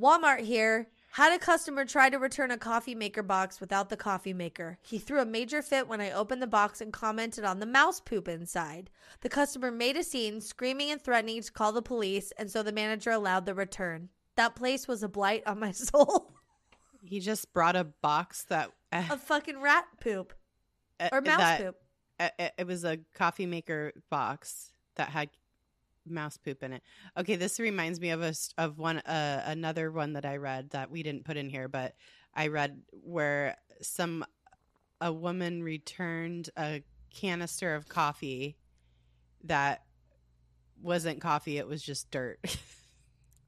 Walmart 0.00 0.40
here 0.40 0.88
had 1.14 1.32
a 1.32 1.38
customer 1.38 1.84
try 1.84 2.10
to 2.10 2.18
return 2.18 2.50
a 2.50 2.58
coffee 2.58 2.94
maker 2.94 3.22
box 3.22 3.60
without 3.60 3.88
the 3.88 3.96
coffee 3.96 4.32
maker. 4.32 4.78
He 4.82 4.98
threw 4.98 5.20
a 5.20 5.24
major 5.24 5.62
fit 5.62 5.86
when 5.86 6.00
I 6.00 6.10
opened 6.10 6.42
the 6.42 6.48
box 6.48 6.80
and 6.80 6.92
commented 6.92 7.44
on 7.44 7.60
the 7.60 7.66
mouse 7.66 8.00
poop 8.00 8.26
inside. 8.26 8.90
The 9.20 9.28
customer 9.28 9.70
made 9.70 9.96
a 9.96 10.02
scene, 10.02 10.40
screaming 10.40 10.90
and 10.90 11.00
threatening 11.00 11.40
to 11.40 11.52
call 11.52 11.70
the 11.70 11.82
police, 11.82 12.32
and 12.36 12.50
so 12.50 12.64
the 12.64 12.72
manager 12.72 13.12
allowed 13.12 13.46
the 13.46 13.54
return. 13.54 14.08
That 14.36 14.56
place 14.56 14.88
was 14.88 15.04
a 15.04 15.08
blight 15.08 15.44
on 15.46 15.60
my 15.60 15.70
soul. 15.90 16.32
He 17.04 17.20
just 17.20 17.52
brought 17.52 17.76
a 17.76 17.84
box 17.84 18.44
that. 18.48 18.70
Uh, 18.90 19.04
a 19.10 19.16
fucking 19.16 19.60
rat 19.60 19.84
poop 20.00 20.32
uh, 20.98 21.10
or 21.12 21.20
mouse 21.20 21.38
that- 21.38 21.60
poop. 21.60 21.76
uh, 22.18 22.28
it 22.58 22.66
was 22.66 22.84
a 22.84 22.98
coffee 23.14 23.46
maker 23.46 23.92
box 24.10 24.72
that 24.96 25.10
had 25.10 25.30
mouse 26.06 26.36
poop 26.36 26.62
in 26.62 26.72
it. 26.72 26.82
Okay, 27.16 27.36
this 27.36 27.58
reminds 27.60 28.00
me 28.00 28.10
of 28.10 28.22
a 28.22 28.34
of 28.58 28.78
one 28.78 28.98
uh, 28.98 29.42
another 29.46 29.90
one 29.90 30.12
that 30.14 30.24
I 30.24 30.36
read 30.36 30.70
that 30.70 30.90
we 30.90 31.02
didn't 31.02 31.24
put 31.24 31.36
in 31.36 31.48
here, 31.48 31.68
but 31.68 31.94
I 32.34 32.48
read 32.48 32.82
where 32.90 33.56
some 33.80 34.24
a 35.00 35.12
woman 35.12 35.62
returned 35.62 36.50
a 36.56 36.82
canister 37.10 37.74
of 37.74 37.88
coffee 37.88 38.56
that 39.44 39.84
wasn't 40.82 41.20
coffee; 41.20 41.58
it 41.58 41.66
was 41.66 41.82
just 41.82 42.10
dirt. 42.10 42.38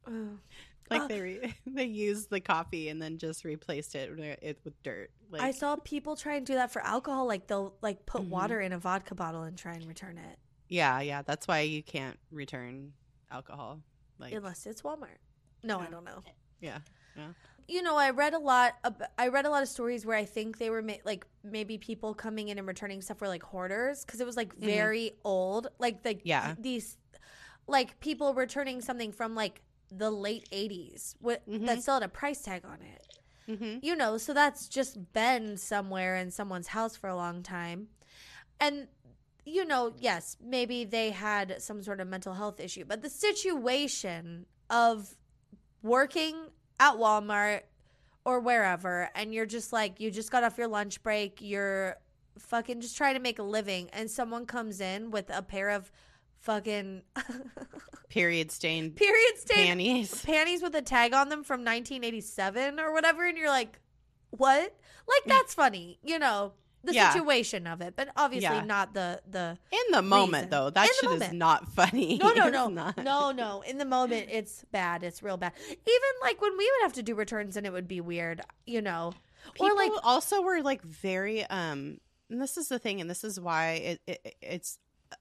Ugh. 0.07 0.39
like 0.91 1.03
Uh, 1.03 1.07
they 1.09 1.21
re- 1.21 1.55
they 1.67 1.85
used 1.85 2.31
the 2.31 2.41
coffee 2.41 2.89
and 2.89 3.01
then 3.03 3.19
just 3.19 3.45
replaced 3.45 3.95
it, 3.95 4.11
with- 4.17 4.39
it 4.43 4.59
with 4.65 4.81
dirt. 4.83 5.11
Like 5.31 5.43
I 5.43 5.51
saw 5.51 5.77
people 5.77 6.15
try 6.17 6.35
and 6.37 6.47
do 6.47 6.55
that 6.55 6.71
for 6.73 6.81
alcohol. 6.83 7.27
Like 7.27 7.47
they'll 7.49 7.75
like 7.83 8.07
put 8.07 8.23
Mhm. 8.23 8.29
water 8.29 8.61
in 8.61 8.73
a 8.73 8.79
vodka 8.79 9.15
bottle 9.17 9.43
and 9.43 9.59
try 9.59 9.73
and 9.75 9.85
return 9.87 10.17
it, 10.19 10.39
yeah, 10.69 11.01
yeah. 11.01 11.23
That's 11.23 11.47
why 11.49 11.61
you 11.61 11.83
can't 11.83 12.19
return 12.31 12.93
alcohol. 13.31 13.81
Like 14.19 14.33
unless 14.35 14.67
it's 14.67 14.83
Walmart. 14.83 15.19
No, 15.63 15.79
I 15.81 15.87
don't 15.87 16.05
know. 16.05 16.23
yeah. 16.61 16.79
Yeah. 17.17 17.29
you 17.69 17.83
know, 17.83 17.97
I 17.97 18.11
read 18.11 18.35
a 18.35 18.39
lot. 18.39 18.75
Of, 18.85 19.01
I 19.19 19.29
read 19.29 19.47
a 19.47 19.51
lot 19.51 19.63
of 19.63 19.69
stories 19.69 20.05
where 20.07 20.17
I 20.17 20.25
think 20.25 20.59
they 20.59 20.71
were 20.71 20.83
ma- 20.83 20.95
like 21.05 21.27
maybe 21.43 21.79
people 21.79 22.15
coming 22.15 22.49
in 22.49 22.59
and 22.59 22.67
returning 22.67 23.01
stuff 23.03 23.21
were 23.21 23.29
like 23.29 23.43
hoarders 23.43 24.05
because 24.05 24.21
it 24.21 24.27
was 24.27 24.37
like 24.37 24.55
Mhm. 24.57 24.65
very 24.67 25.13
old, 25.25 25.69
like 25.79 26.05
like 26.05 26.21
Yeah. 26.25 26.55
these 26.59 26.97
like 27.67 27.99
people 28.01 28.35
returning 28.35 28.81
something 28.81 29.13
from 29.13 29.35
like 29.35 29.63
the 29.91 30.11
late 30.11 30.49
'80s 30.53 31.17
with, 31.21 31.41
Mhm. 31.49 31.67
that 31.67 31.83
still 31.83 31.95
had 31.95 32.03
a 32.03 32.09
price 32.09 32.43
tag 32.43 32.65
on 32.65 32.81
it. 32.83 33.03
Mm-hmm. 33.49 33.79
You 33.83 33.95
know, 33.97 34.19
so 34.19 34.35
that's 34.35 34.69
just 34.69 35.13
been 35.13 35.57
somewhere 35.57 36.17
in 36.17 36.31
someone's 36.31 36.69
house 36.69 36.97
for 36.97 37.09
a 37.09 37.15
long 37.17 37.43
time, 37.43 37.89
and 38.61 38.89
you 39.47 39.65
know, 39.65 39.95
yes, 39.99 40.37
maybe 40.45 40.85
they 40.85 41.11
had 41.11 41.63
some 41.63 41.83
sort 41.83 42.01
of 42.01 42.09
mental 42.09 42.35
health 42.35 42.61
issue, 42.61 42.85
but 42.85 43.01
the 43.01 43.09
situation 43.09 44.45
of 44.69 45.17
working 45.83 46.35
at 46.81 46.95
Walmart 46.95 47.63
or 48.25 48.41
wherever 48.41 49.09
and 49.15 49.33
you're 49.33 49.47
just 49.47 49.73
like 49.73 50.01
you 50.01 50.11
just 50.11 50.33
got 50.33 50.43
off 50.43 50.59
your 50.59 50.67
lunch 50.67 51.01
break, 51.03 51.39
you're 51.41 51.97
fucking 52.39 52.81
just 52.81 52.97
trying 52.97 53.15
to 53.15 53.21
make 53.21 53.39
a 53.39 53.43
living 53.43 53.89
and 53.93 54.11
someone 54.11 54.45
comes 54.45 54.81
in 54.81 55.11
with 55.13 55.31
a 55.33 55.41
pair 55.41 55.71
of 55.71 55.91
fucking 56.41 57.03
Period 58.09 58.51
stained 58.51 58.97
period 58.97 59.37
stain 59.37 59.67
panties. 59.67 60.23
panties 60.23 60.63
with 60.63 60.75
a 60.75 60.83
tag 60.83 61.13
on 61.13 61.29
them 61.29 61.43
from 61.43 61.61
1987 61.61 62.79
or 62.79 62.93
whatever 62.93 63.27
and 63.27 63.37
you're 63.37 63.49
like 63.49 63.81
what 64.31 64.75
like 65.09 65.23
that's 65.27 65.55
funny 65.55 65.99
you 66.03 66.19
know 66.19 66.53
the 66.87 66.95
Yeah. 66.95 67.13
situation 67.13 67.67
of 67.67 67.81
it 67.81 67.95
but 67.97 68.09
obviously 68.17 68.57
Yeah. 68.57 68.65
not 68.65 68.95
the 68.95 69.21
the 69.31 69.59
In 69.71 69.93
the 69.93 70.03
moment, 70.03 70.35
reason. 70.47 70.51
though, 70.51 70.71
that 70.71 70.89
In 71.03 71.11
shit 71.11 71.23
is 71.23 71.33
not 71.33 71.69
funny. 71.69 72.17
no 72.23 72.33
no 72.33 72.49
no 72.49 72.93
no 72.97 73.33
no 73.33 73.61
in 73.63 73.79
the 73.79 73.85
moment 73.85 74.29
it's 74.31 74.65
bad 74.73 75.03
it's 75.03 75.23
real 75.23 75.37
bad 75.37 75.53
even 75.69 76.13
like 76.23 76.41
when 76.41 76.57
we 76.57 76.65
would 76.65 76.83
have 76.83 76.93
to 76.95 77.03
do 77.03 77.15
returns 77.15 77.57
and 77.57 77.67
it 77.67 77.73
would 77.73 77.89
be 77.89 78.01
weird 78.01 78.41
you 78.67 78.81
know 78.81 79.13
People 79.55 79.69
or 79.69 79.75
like 79.77 79.93
also 80.03 80.41
were 80.43 80.61
like 80.63 80.83
very 80.83 81.45
um. 81.47 81.99
And 82.29 82.43
this 82.43 82.57
is 82.57 82.67
the 82.67 82.81
thing, 82.81 83.01
and 83.01 83.09
this 83.09 83.23
is 83.23 83.39
why 83.39 83.75
it, 83.75 84.01
it 84.09 84.37
it's 84.43 84.81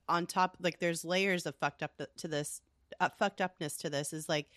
on 0.10 0.26
top. 0.26 0.58
Like, 0.60 0.80
there's 0.80 1.06
layers 1.06 1.46
of 1.46 1.56
fucked 1.58 1.84
up 1.84 2.02
to 2.18 2.28
this, 2.28 2.62
uh, 3.00 3.10
fucked 3.20 3.40
upness 3.42 3.78
to 3.78 3.90
this. 3.92 4.12
Is 4.14 4.28
like 4.28 4.48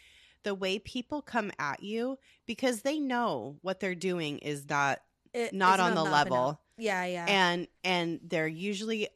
the 0.45 0.55
way 0.55 0.79
people 0.79 1.21
come 1.21 1.53
at 1.59 1.83
you 1.83 2.19
because 2.47 2.81
they 2.81 2.99
know 2.99 3.59
what 3.61 3.81
they're 3.81 3.95
doing 3.95 4.39
is 4.39 4.67
not 4.67 5.01
it- 5.35 5.53
not 5.53 5.79
on 5.81 5.95
the 5.95 6.03
level. 6.05 6.59
Yeah 6.79 7.05
yeah. 7.05 7.27
And 7.29 7.69
and 7.85 8.21
they're 8.23 8.49
usually 8.49 9.09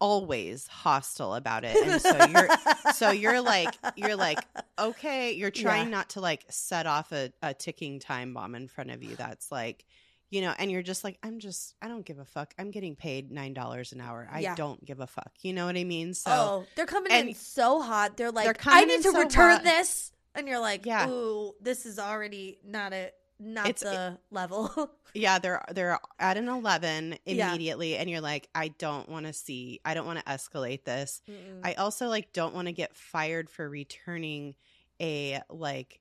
always 0.00 0.66
hostile 0.66 1.34
about 1.36 1.64
it. 1.64 1.76
And 1.76 2.00
so 2.02 2.24
you're 2.26 2.48
so 2.94 3.10
you're 3.10 3.40
like 3.40 3.74
you're 3.96 4.16
like 4.16 4.40
okay 4.78 5.32
you're 5.32 5.50
trying 5.52 5.84
Yeah. 5.90 5.90
not 5.98 6.10
to 6.10 6.20
like 6.20 6.44
set 6.50 6.86
off 6.86 7.12
a, 7.12 7.32
a 7.42 7.54
ticking 7.54 8.00
time 8.00 8.34
bomb 8.34 8.54
in 8.56 8.66
front 8.66 8.90
of 8.90 9.02
you 9.04 9.14
that's 9.14 9.52
like 9.52 9.84
you 10.30 10.40
know 10.40 10.52
and 10.58 10.70
you're 10.72 10.82
just 10.82 11.04
like 11.04 11.18
i'm 11.22 11.38
just 11.38 11.74
i 11.82 11.86
don't 11.88 12.04
give 12.04 12.18
a 12.18 12.24
fuck. 12.24 12.52
I'm 12.58 12.70
getting 12.72 12.96
paid 12.96 13.30
nine 13.30 13.54
dollars 13.54 13.92
an 13.92 14.00
hour. 14.00 14.28
I 14.32 14.40
Yeah. 14.40 14.54
don't 14.56 14.84
give 14.84 14.98
a 15.00 15.06
fuck. 15.06 15.30
You 15.42 15.52
know 15.52 15.66
what 15.66 15.76
i 15.76 15.84
mean? 15.84 16.14
So 16.14 16.30
oh 16.32 16.66
they're 16.74 16.86
coming 16.86 17.12
in 17.12 17.34
so 17.34 17.80
hot. 17.80 18.16
They're 18.16 18.32
like 18.32 18.44
They're 18.46 18.72
i 18.74 18.84
need 18.84 19.02
to 19.02 19.12
so 19.12 19.18
return 19.22 19.52
hot. 19.52 19.62
this. 19.64 20.10
And 20.34 20.48
you're 20.48 20.58
like 20.60 20.84
Yeah. 20.84 21.08
ooh 21.08 21.52
this 21.60 21.86
is 21.86 21.98
already 22.00 22.58
not 22.64 22.92
a 22.92 23.10
not 23.44 23.68
It's- 23.68 23.82
the 23.82 24.18
level. 24.30 24.90
Yeah, 25.14 25.38
they're 25.40 25.62
they're 25.74 25.98
at 26.18 26.38
an 26.38 26.48
11 26.48 27.18
Yeah. 27.26 27.50
immediately 27.50 27.98
and 27.98 28.08
you're 28.08 28.22
like 28.22 28.48
I 28.54 28.68
don't 28.68 29.10
want 29.10 29.26
to 29.26 29.34
see 29.34 29.78
I 29.84 29.92
don't 29.92 30.06
want 30.06 30.18
to 30.20 30.24
escalate 30.24 30.84
this. 30.84 31.20
Mm-mm. 31.28 31.60
I 31.62 31.74
also 31.74 32.08
like 32.08 32.32
don't 32.32 32.54
want 32.54 32.68
to 32.68 32.72
get 32.72 32.96
fired 32.96 33.50
for 33.50 33.68
returning 33.68 34.54
a 35.02 35.42
like 35.50 36.00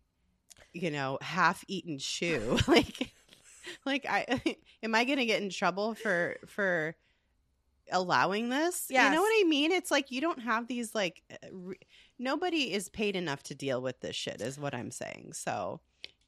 you 0.71 0.91
know, 0.91 1.17
half-eaten 1.21 1.97
shoe. 1.99 2.57
like 2.69 3.13
like 3.85 4.05
I 4.07 4.41
am 4.83 4.95
I 4.95 5.03
going 5.03 5.17
to 5.19 5.25
get 5.25 5.41
in 5.41 5.49
trouble 5.49 5.93
for 5.93 6.37
for 6.47 6.95
allowing 7.91 8.47
this? 8.47 8.87
Yeah, 8.89 9.09
You 9.09 9.15
know 9.15 9.21
what 9.21 9.43
I 9.43 9.47
mean? 9.47 9.73
It's 9.73 9.91
like 9.91 10.11
you 10.11 10.21
don't 10.21 10.39
have 10.39 10.67
these 10.67 10.95
like 10.95 11.21
uh, 11.31 11.47
re- 11.51 11.75
nobody 12.17 12.71
is 12.73 12.87
paid 12.87 13.17
enough 13.17 13.43
to 13.43 13.55
deal 13.55 13.81
with 13.81 13.99
this 13.99 14.15
shit 14.15 14.39
is 14.39 14.57
what 14.57 14.73
I'm 14.73 14.91
saying. 14.91 15.33
So 15.33 15.81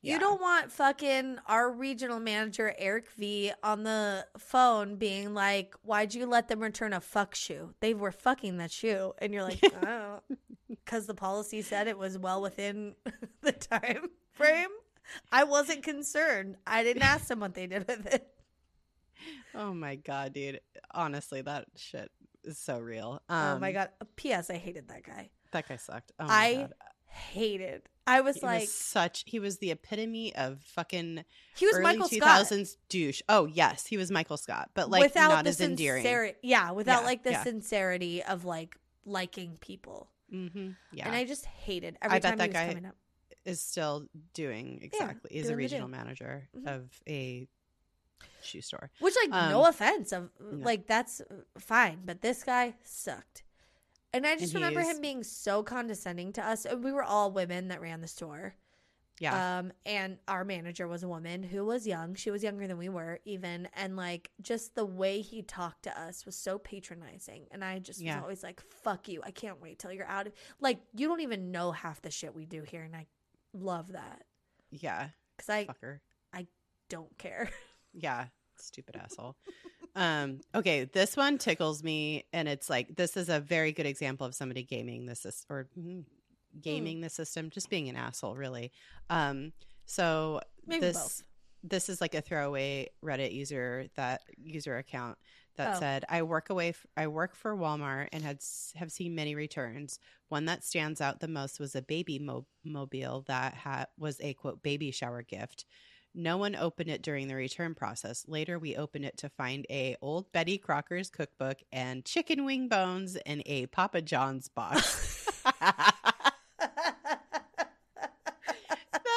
yeah. 0.03 0.13
You 0.13 0.19
don't 0.19 0.39
want 0.41 0.71
fucking 0.71 1.37
our 1.47 1.71
regional 1.71 2.19
manager 2.19 2.75
Eric 2.77 3.09
V 3.17 3.51
on 3.63 3.83
the 3.83 4.27
phone 4.37 4.97
being 4.97 5.33
like, 5.33 5.73
"Why'd 5.81 6.13
you 6.13 6.25
let 6.27 6.49
them 6.49 6.59
return 6.59 6.93
a 6.93 6.99
fuck 7.01 7.33
shoe? 7.33 7.73
They 7.79 7.93
were 7.95 8.11
fucking 8.11 8.57
that 8.57 8.69
shoe," 8.71 9.13
and 9.17 9.33
you're 9.33 9.43
like, 9.43 9.59
"Oh, 9.87 10.19
because 10.69 11.07
the 11.07 11.13
policy 11.15 11.61
said 11.63 11.87
it 11.87 11.97
was 11.97 12.17
well 12.19 12.41
within 12.41 12.93
the 13.41 13.53
time 13.53 14.09
frame." 14.33 14.69
I 15.31 15.43
wasn't 15.45 15.83
concerned. 15.83 16.57
I 16.67 16.83
didn't 16.83 17.03
ask 17.13 17.27
them 17.27 17.39
what 17.39 17.53
they 17.55 17.67
did 17.67 17.87
with 17.87 18.05
it. 18.13 18.27
Oh 19.55 19.73
my 19.73 19.95
god, 19.95 20.33
dude. 20.33 20.59
Honestly, 20.91 21.41
that 21.41 21.65
shit 21.77 22.11
is 22.43 22.57
so 22.57 22.79
real. 22.79 23.21
oh 23.29 23.57
my 23.59 23.69
Um, 23.69 23.73
god. 23.73 23.89
P.S. 24.17 24.49
I 24.49 24.55
hated 24.57 24.89
that 24.89 25.03
guy. 25.03 25.29
That 25.51 25.67
guy 25.67 25.77
sucked. 25.77 26.11
Oh 26.19 26.25
my 26.27 26.33
I 26.33 26.53
god. 26.55 26.73
Hated. 27.13 27.83
I 28.05 28.19
was 28.19 28.35
He 28.37 28.45
like, 28.45 28.61
was 28.61 28.73
such 28.73 29.23
he 29.25 29.39
was 29.39 29.59
the 29.59 29.71
epitome 29.71 30.35
of 30.35 30.61
fucking 30.61 31.23
he 31.55 31.65
was 31.65 31.79
Michael 31.79 32.07
Scott 32.09 32.45
2000s 32.47 32.75
douche. 32.89 33.21
Oh, 33.29 33.45
yes, 33.45 33.85
he 33.85 33.95
was 33.97 34.11
Michael 34.11 34.35
Scott, 34.37 34.71
but 34.73 34.89
like 34.89 35.01
without 35.03 35.29
not 35.29 35.43
the 35.45 35.49
as 35.51 35.61
endearing. 35.61 36.03
sincerity. 36.03 36.37
Yeah, 36.43 36.71
without 36.71 37.01
Yeah, 37.01 37.05
like 37.05 37.23
the 37.23 37.31
yeah. 37.31 37.43
sincerity 37.43 38.21
of 38.23 38.43
like 38.43 38.75
liking 39.05 39.57
people. 39.61 40.09
Mm-hmm. 40.33 40.71
Yeah. 40.91 41.05
And 41.07 41.15
I 41.15 41.23
just 41.25 41.45
hated 41.45 41.97
every 42.01 42.17
I 42.17 42.19
bet 42.19 42.31
time 42.31 42.37
that 42.39 42.43
he 42.45 42.49
was 42.49 42.53
guy 42.55 42.67
coming 42.69 42.85
up. 42.85 42.95
is 43.45 43.61
still 43.61 44.07
doing 44.33 44.79
exactly. 44.81 45.29
He's 45.33 45.43
a 45.45 45.47
doing 45.47 45.51
the 45.57 45.63
regional 45.63 45.87
manager 45.87 46.49
Mhm. 46.57 46.67
of 46.75 47.01
a 47.07 47.47
shoe 48.41 48.61
store. 48.61 48.89
Which, 48.99 49.15
like, 49.15 49.29
no 49.29 49.63
Um, 49.63 49.69
offense, 49.69 50.11
of 50.11 50.29
no. 50.41 50.65
like 50.65 50.87
that's 50.87 51.21
fine, 51.57 52.01
but 52.03 52.21
this 52.21 52.43
guy 52.43 52.75
sucked. 52.83 53.43
And 54.13 54.25
I 54.27 54.35
just 54.35 54.53
And 54.53 54.63
remember 54.63 54.81
him 54.81 55.01
being 55.01 55.23
so 55.23 55.63
condescending 55.63 56.33
to 56.33 56.45
us. 56.47 56.65
And 56.65 56.83
we 56.83 56.91
were 56.91 57.03
all 57.03 57.31
women 57.31 57.69
that 57.69 57.81
ran 57.81 58.01
the 58.01 58.07
store. 58.07 58.55
Yeah. 59.19 59.59
Um, 59.59 59.71
and 59.85 60.17
our 60.27 60.43
manager 60.43 60.87
was 60.87 61.03
a 61.03 61.07
woman 61.07 61.43
who 61.43 61.63
was 61.65 61.85
young. 61.87 62.15
She 62.15 62.31
was 62.31 62.43
younger 62.43 62.67
than 62.67 62.77
we 62.77 62.89
were, 62.89 63.19
even. 63.25 63.69
And 63.75 63.95
like, 63.95 64.31
just 64.41 64.75
the 64.75 64.85
way 64.85 65.21
he 65.21 65.41
talked 65.43 65.83
to 65.83 65.99
us 65.99 66.25
was 66.25 66.35
so 66.35 66.57
patronizing. 66.57 67.45
And 67.51 67.63
I 67.63 67.79
just 67.79 67.99
Yeah. 68.01 68.15
was 68.15 68.23
always 68.23 68.43
like, 68.43 68.59
"Fuck 68.61 69.07
you! 69.07 69.21
I 69.23 69.31
can't 69.31 69.61
wait 69.61 69.77
till 69.79 69.91
you're 69.91 70.07
out." 70.07 70.27
of 70.27 70.33
Like, 70.59 70.79
you 70.95 71.07
don't 71.07 71.21
even 71.21 71.51
know 71.51 71.71
half 71.71 72.01
the 72.01 72.09
shit 72.11 72.35
we 72.35 72.45
do 72.45 72.63
here, 72.63 72.81
and 72.83 72.95
I 72.95 73.05
love 73.53 73.91
that 73.93 74.23
yeah. 74.71 75.09
because 75.37 75.49
I 75.49 75.65
Fucker. 75.65 75.99
don't 76.89 77.17
care. 77.17 77.49
Yeah, 77.95 78.25
stupid 78.57 78.95
asshole. 78.95 79.35
Um, 79.95 80.41
okay, 80.55 80.85
this 80.85 81.15
one 81.15 81.37
tickles 81.37 81.83
me, 81.83 82.25
and 82.33 82.47
it's 82.47 82.69
like 82.69 82.95
this 82.95 83.15
is 83.15 83.29
a 83.29 83.39
very 83.39 83.71
good 83.71 83.85
example 83.85 84.25
of 84.25 84.33
somebody 84.33 84.63
gaming 84.63 85.05
the 85.05 85.15
system 85.15 85.55
or 85.55 85.67
mm, 85.77 86.03
gaming 86.61 87.01
the 87.01 87.09
system, 87.09 87.49
just 87.49 87.69
being 87.69 87.89
an 87.89 87.95
asshole, 87.95 88.35
really. 88.35 88.71
Um, 89.09 89.53
so 89.85 90.41
Maybe 90.65 90.81
this 90.81 90.97
both. 90.97 91.23
this 91.63 91.89
is 91.89 92.01
like 92.01 92.15
a 92.15 92.21
throwaway 92.21 92.89
Reddit 93.03 93.33
user 93.33 93.87
that 93.95 94.21
user 94.37 94.77
account 94.77 95.17
that 95.57 95.75
Oh. 95.75 95.79
said, 95.79 96.05
"I 96.09 96.23
work 96.23 96.49
away. 96.49 96.69
F- 96.69 96.87
I 96.97 97.05
work 97.07 97.35
for 97.35 97.55
Walmart 97.55 98.07
and 98.11 98.23
had 98.23 98.39
have 98.75 98.91
seen 98.91 99.13
many 99.13 99.35
returns. 99.35 99.99
One 100.29 100.45
that 100.45 100.63
stands 100.63 101.01
out 101.01 101.19
the 101.19 101.27
most 101.27 101.59
was 101.59 101.75
a 101.75 101.83
baby 101.83 102.17
mo- 102.17 102.47
mobile 102.63 103.21
that 103.27 103.53
ha- 103.53 103.85
was 103.97 104.19
a 104.21 104.33
quote 104.33 104.63
baby 104.63 104.89
shower 104.89 105.21
gift." 105.21 105.65
No 106.15 106.37
one 106.37 106.55
opened 106.55 106.89
it 106.89 107.01
during 107.01 107.27
the 107.27 107.35
return 107.35 107.73
process. 107.73 108.25
Later, 108.27 108.59
we 108.59 108.75
opened 108.75 109.05
it 109.05 109.17
to 109.17 109.29
find 109.29 109.65
a 109.69 109.95
old 110.01 110.31
Betty 110.31 110.57
Crocker's 110.57 111.09
cookbook 111.09 111.57
and 111.71 112.05
chicken 112.05 112.45
wing 112.45 112.67
bones 112.67 113.15
in 113.25 113.41
a 113.45 113.65
Papa 113.67 114.01
John's 114.01 114.47
box. 114.47 115.41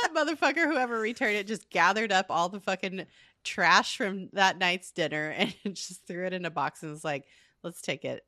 that 0.02 0.10
motherfucker, 0.14 0.64
whoever 0.64 0.98
returned 0.98 1.36
it, 1.36 1.46
just 1.46 1.70
gathered 1.70 2.12
up 2.12 2.26
all 2.30 2.48
the 2.48 2.60
fucking 2.60 3.06
trash 3.44 3.96
from 3.96 4.28
that 4.32 4.58
night's 4.58 4.90
dinner 4.90 5.34
and 5.36 5.54
just 5.74 6.06
threw 6.06 6.26
it 6.26 6.32
in 6.32 6.44
a 6.44 6.50
box 6.50 6.82
and 6.82 6.90
was 6.90 7.04
like, 7.04 7.24
let's 7.62 7.80
take 7.80 8.04
it. 8.04 8.24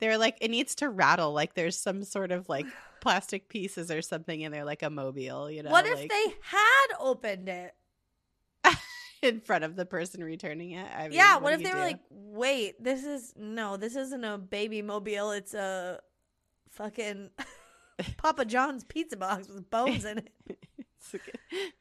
They're 0.00 0.18
like, 0.18 0.38
it 0.40 0.50
needs 0.50 0.74
to 0.76 0.88
rattle. 0.88 1.32
Like 1.32 1.54
there's 1.54 1.78
some 1.78 2.02
sort 2.02 2.32
of 2.32 2.48
like 2.48 2.66
plastic 3.00 3.48
pieces 3.48 3.90
or 3.90 4.02
something 4.02 4.40
in 4.40 4.52
there, 4.52 4.64
like 4.64 4.82
a 4.82 4.90
mobile, 4.90 5.50
you 5.50 5.62
know? 5.62 5.70
what 5.70 5.86
if 5.86 6.00
like, 6.00 6.10
they 6.10 6.34
had 6.42 6.86
opened 6.98 7.48
it? 7.48 7.72
In 9.22 9.40
front 9.40 9.64
of 9.64 9.76
the 9.76 9.86
person 9.86 10.22
returning 10.22 10.72
it? 10.72 10.86
I 10.94 11.04
mean, 11.08 11.12
yeah, 11.12 11.38
what, 11.38 11.50
do 11.50 11.54
if 11.56 11.62
they 11.62 11.70
were 11.70 11.76
do? 11.80 11.82
like, 11.84 12.00
wait, 12.10 12.82
this 12.82 13.04
is 13.04 13.32
no, 13.36 13.76
this 13.76 13.96
isn't 13.96 14.24
a 14.24 14.38
baby 14.38 14.82
mobile, 14.82 15.30
it's 15.30 15.54
a 15.54 16.00
fucking 16.70 17.30
Papa 18.16 18.44
John's 18.44 18.84
pizza 18.84 19.16
box 19.16 19.48
with 19.48 19.70
bones 19.70 20.04
in 20.04 20.18
it. 20.18 20.32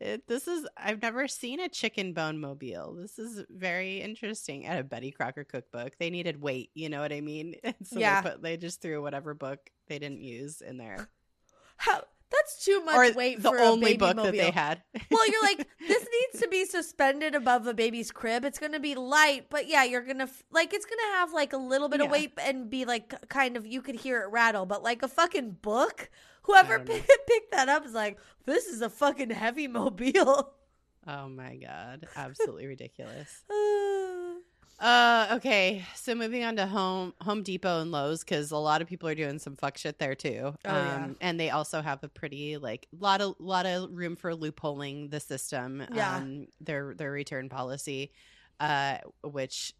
It, 0.00 0.28
this 0.28 0.46
is 0.46 0.68
I've 0.76 1.02
never 1.02 1.26
seen 1.26 1.58
a 1.58 1.68
chicken 1.68 2.12
bone 2.12 2.38
mobile. 2.38 2.94
This 2.94 3.18
is 3.18 3.44
very 3.50 4.00
interesting. 4.00 4.66
At 4.66 4.78
a 4.78 4.84
Betty 4.84 5.10
Crocker 5.10 5.42
cookbook, 5.42 5.94
they 5.98 6.10
needed 6.10 6.40
weight. 6.40 6.70
You 6.74 6.88
know 6.88 7.00
what 7.00 7.12
I 7.12 7.20
mean? 7.20 7.56
And 7.64 7.74
so 7.82 7.98
Yeah. 7.98 8.20
they 8.20 8.30
put 8.30 8.42
they 8.42 8.56
just 8.56 8.80
threw 8.80 9.02
whatever 9.02 9.34
book 9.34 9.58
they 9.88 9.98
didn't 9.98 10.20
use 10.20 10.60
in 10.60 10.76
there, 10.76 11.08
How 11.76 12.04
that's 12.36 12.64
too 12.64 12.84
much 12.84 12.96
or 12.96 13.12
weight 13.14 13.42
the 13.42 13.48
for 13.50 13.56
a 13.58 13.62
only 13.62 13.92
baby 13.92 13.98
book 13.98 14.16
mobile. 14.16 14.32
that 14.32 14.36
they 14.38 14.50
had. 14.50 14.82
well, 15.10 15.30
you're 15.30 15.42
like, 15.42 15.66
this 15.88 16.06
needs 16.32 16.42
to 16.42 16.48
be 16.48 16.64
suspended 16.64 17.34
above 17.34 17.66
a 17.66 17.74
baby's 17.74 18.10
crib. 18.10 18.44
It's 18.44 18.58
gonna 18.58 18.80
be 18.80 18.94
light, 18.94 19.46
but 19.50 19.68
yeah, 19.68 19.84
you're 19.84 20.02
gonna 20.04 20.24
f- 20.24 20.42
like 20.50 20.72
it's 20.74 20.86
gonna 20.86 21.16
have 21.18 21.32
like 21.32 21.52
a 21.52 21.56
little 21.58 21.88
bit 21.88 22.00
of 22.00 22.10
weight 22.10 22.32
and 22.38 22.68
be 22.68 22.84
like 22.84 23.14
kind 23.28 23.56
of 23.56 23.66
you 23.66 23.80
could 23.82 23.96
hear 23.96 24.22
it 24.22 24.28
rattle, 24.30 24.66
but 24.66 24.82
like 24.82 25.02
a 25.02 25.08
fucking 25.08 25.58
book. 25.62 26.10
Whoever 26.42 26.78
p- 26.80 26.92
picked 27.28 27.52
that 27.52 27.68
up 27.70 27.86
is 27.86 27.92
like, 27.94 28.18
this 28.44 28.66
is 28.66 28.82
a 28.82 28.90
fucking 28.90 29.30
heavy 29.30 29.66
mobile. 29.68 30.52
oh 31.06 31.28
my 31.28 31.56
god, 31.56 32.06
absolutely 32.16 32.66
ridiculous. 32.66 33.44
Uh, 34.80 35.28
okay. 35.32 35.84
So 35.94 36.14
moving 36.14 36.44
on 36.44 36.56
to 36.56 36.66
Home 36.66 37.14
Home 37.22 37.42
Depot 37.42 37.80
and 37.80 37.92
Lowe's 37.92 38.20
because 38.20 38.50
a 38.50 38.56
lot 38.56 38.82
of 38.82 38.88
people 38.88 39.08
are 39.08 39.14
doing 39.14 39.38
some 39.38 39.56
fuck 39.56 39.78
shit 39.78 39.98
there 39.98 40.14
too. 40.14 40.54
Um, 40.64 40.74
Oh, 40.74 40.74
yeah. 40.74 41.08
and 41.20 41.38
they 41.40 41.50
also 41.50 41.80
have 41.80 42.02
a 42.02 42.08
pretty 42.08 42.56
like 42.58 42.86
lot 42.98 43.20
of 43.20 43.36
lot 43.38 43.66
of 43.66 43.90
room 43.92 44.16
for 44.16 44.32
loopholing 44.32 45.10
the 45.10 45.20
system. 45.20 45.84
Yeah. 45.92 46.16
Um, 46.16 46.46
their 46.60 46.94
their 46.94 47.12
return 47.12 47.48
policy, 47.48 48.12
uh, 48.60 48.98
which 49.22 49.74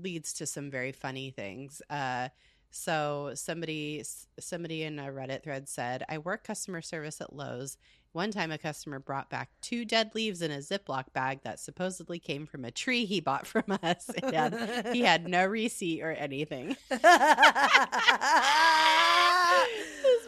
leads 0.00 0.32
to 0.34 0.46
some 0.46 0.70
very 0.70 0.92
funny 0.92 1.30
things. 1.30 1.82
Uh. 1.90 2.28
So 2.76 3.30
somebody 3.34 4.02
somebody 4.40 4.82
in 4.82 4.98
a 4.98 5.04
Reddit 5.04 5.44
thread 5.44 5.68
said, 5.68 6.02
"I 6.08 6.18
work 6.18 6.42
customer 6.42 6.82
service 6.82 7.20
at 7.20 7.32
Lowe's. 7.32 7.76
One 8.14 8.30
time, 8.30 8.52
a 8.52 8.58
customer 8.58 9.00
brought 9.00 9.28
back 9.28 9.50
two 9.60 9.84
dead 9.84 10.12
leaves 10.14 10.40
in 10.40 10.52
a 10.52 10.58
Ziploc 10.58 11.12
bag 11.12 11.40
that 11.42 11.58
supposedly 11.58 12.20
came 12.20 12.46
from 12.46 12.64
a 12.64 12.70
tree 12.70 13.06
he 13.06 13.18
bought 13.18 13.44
from 13.44 13.64
us. 13.82 14.08
Had- 14.22 14.90
he 14.92 15.00
had 15.00 15.26
no 15.26 15.44
receipt 15.44 16.00
or 16.00 16.12
anything. 16.12 16.76
this 16.90 17.00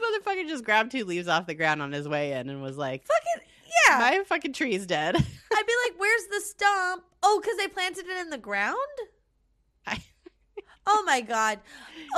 motherfucker 0.03 0.49
just 0.49 0.65
grabbed 0.65 0.91
two 0.91 1.05
leaves 1.05 1.29
off 1.29 1.47
the 1.47 1.55
ground 1.55 1.81
on 1.81 1.93
his 1.93 2.09
way 2.09 2.33
in 2.33 2.49
and 2.49 2.61
was 2.61 2.77
like, 2.77 3.07
fucking 3.07 3.49
yeah. 3.89 3.99
"My 4.01 4.25
fucking 4.27 4.53
tree's 4.53 4.85
dead." 4.85 5.15
I'd 5.15 5.67
be 5.67 5.73
like, 5.85 5.95
"Where's 5.97 6.27
the 6.27 6.41
stump?" 6.41 7.05
Oh, 7.23 7.41
because 7.41 7.57
they 7.57 7.69
planted 7.69 8.07
it 8.09 8.19
in 8.19 8.31
the 8.31 8.39
ground. 8.39 8.77
Oh 10.87 11.03
my 11.07 11.21
god. 11.21 11.61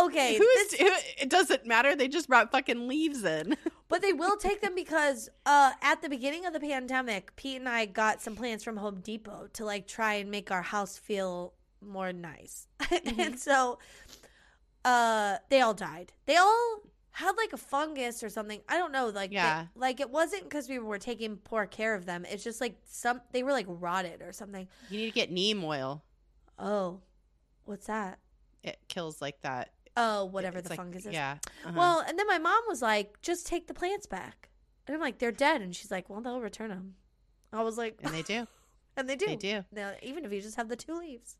Okay, 0.01 0.37
Who's? 0.37 0.71
this- 0.71 0.81
who, 0.81 0.89
it 1.23 1.31
doesn't 1.31 1.67
matter. 1.67 1.97
They 1.97 2.09
just 2.09 2.29
brought 2.29 2.53
fucking 2.53 2.87
leaves 2.87 3.25
in. 3.25 3.57
but 3.89 4.03
they 4.03 4.13
will 4.13 4.37
take 4.37 4.61
them 4.61 4.75
because 4.75 5.29
uh, 5.47 5.73
at 5.83 6.03
the 6.03 6.09
beginning 6.09 6.45
of 6.47 6.53
the 6.53 6.61
pandemic, 6.61 7.35
Pete 7.37 7.57
and 7.59 7.69
I 7.69 7.87
got 7.87 8.21
some 8.21 8.37
plants 8.37 8.63
from 8.65 8.77
Home 8.77 9.01
Depot 9.01 9.49
to 9.55 9.65
like 9.65 9.87
try 9.89 10.15
and 10.15 10.31
make 10.31 10.51
our 10.51 10.63
house 10.63 10.99
feel 10.99 11.55
more 11.81 12.13
nice, 12.13 12.67
and 13.19 13.39
so 13.39 13.79
uh, 14.85 15.37
they 15.49 15.61
all 15.61 15.75
died. 15.75 16.13
They 16.27 16.37
all 16.37 16.81
had 17.13 17.33
like 17.37 17.53
a 17.53 17.57
fungus 17.57 18.23
or 18.23 18.29
something. 18.29 18.61
I 18.69 18.77
don't 18.77 18.93
know. 18.93 19.09
Like, 19.09 19.31
they- 19.31 19.37
Yeah. 19.37 19.67
like 19.75 20.01
it 20.01 20.11
wasn't 20.11 20.45
because 20.45 20.69
we 20.69 20.79
were 20.79 20.99
taking 20.99 21.37
poor 21.37 21.67
care 21.67 21.95
of 21.95 22.05
them. 22.05 22.25
It's 22.31 22.45
just 22.45 22.61
like 22.61 22.77
some 22.85 23.21
they 23.33 23.43
were 23.43 23.53
like 23.53 23.67
rotted 23.69 24.23
or 24.23 24.33
something. 24.33 24.69
You 24.91 24.99
need 24.99 25.07
to 25.07 25.13
get 25.13 25.31
neem 25.33 25.65
oil. 25.65 26.05
Oh, 26.59 27.01
what's 27.65 27.87
that? 27.87 28.19
It 28.63 28.79
kills 28.89 29.21
like 29.21 29.41
that. 29.43 29.71
Oh, 29.97 30.27
whatever 30.27 30.61
the 30.61 30.69
like- 30.71 30.77
fungus 30.79 31.07
is. 31.07 31.13
Yeah. 31.13 31.39
uh-huh. 31.65 31.75
Well, 31.77 32.05
and 32.07 32.19
then 32.19 32.27
my 32.27 32.39
mom 32.39 32.63
was 32.69 32.81
like, 32.83 33.21
"Just 33.23 33.47
take 33.47 33.67
the 33.67 33.75
plants 33.75 34.07
back," 34.07 34.49
and 34.87 34.95
I'm 34.95 35.01
like, 35.01 35.19
"They're 35.19 35.33
dead," 35.33 35.61
and 35.61 35.75
she's 35.75 35.91
like, 35.91 36.09
"Well, 36.09 36.21
they'll 36.21 36.41
return 36.41 36.71
them." 36.71 36.95
I 37.53 37.63
was 37.63 37.79
like, 37.79 37.99
And 38.03 38.13
they 38.13 38.23
do. 38.23 38.47
and 38.97 39.09
they 39.09 39.17
do. 39.17 39.27
They 39.27 39.37
do. 39.37 39.65
Now, 39.73 39.93
even 40.03 40.25
if 40.25 40.33
you 40.33 40.41
just 40.41 40.57
have 40.57 40.69
the 40.69 40.77
two 40.77 40.99
leaves. 40.99 41.37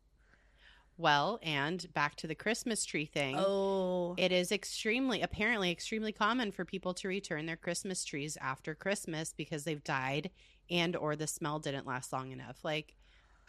Well, 0.97 1.39
and 1.41 1.85
back 1.93 2.15
to 2.17 2.27
the 2.27 2.35
Christmas 2.35 2.83
tree 2.83 3.05
thing. 3.05 3.37
Oh, 3.39 4.15
It 4.17 4.33
is 4.33 4.51
extremely, 4.51 5.21
apparently, 5.21 5.71
extremely 5.71 6.11
common 6.11 6.51
for 6.51 6.65
people 6.65 6.93
to 6.95 7.07
return 7.07 7.45
their 7.45 7.55
Christmas 7.55 8.03
trees 8.03 8.37
after 8.41 8.75
Christmas 8.75 9.33
because 9.37 9.63
they've 9.63 9.83
died 9.83 10.29
and 10.69 10.97
or 10.97 11.15
the 11.15 11.25
smell 11.27 11.59
didn't 11.59 11.87
last 11.87 12.11
long 12.11 12.31
enough. 12.31 12.65
Like, 12.65 12.95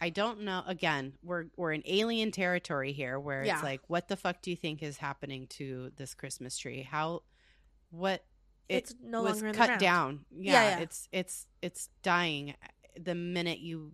I 0.01 0.09
don't 0.09 0.41
know. 0.41 0.63
Again, 0.65 1.13
we're 1.23 1.45
we're 1.55 1.71
in 1.73 1.83
alien 1.85 2.31
territory 2.31 2.91
here, 2.91 3.19
where 3.19 3.43
Yeah. 3.45 3.53
it's 3.55 3.63
like, 3.63 3.81
what 3.87 4.07
the 4.07 4.17
fuck 4.17 4.41
do 4.41 4.49
you 4.49 4.57
think 4.57 4.81
is 4.81 4.97
happening 4.97 5.45
to 5.51 5.91
this 5.95 6.13
Christmas 6.15 6.57
tree? 6.57 6.81
How, 6.81 7.21
what? 7.91 8.25
It 8.67 8.75
it's 8.77 8.95
no 9.03 9.21
was 9.21 9.41
longer 9.43 9.57
cut 9.57 9.79
down. 9.79 10.25
Yeah, 10.31 10.53
Yeah, 10.53 10.69
yeah. 10.77 10.79
it's 10.83 11.07
it's 11.11 11.47
it's 11.61 11.89
dying 12.03 12.55
the 12.99 13.15
minute 13.15 13.59
you, 13.59 13.91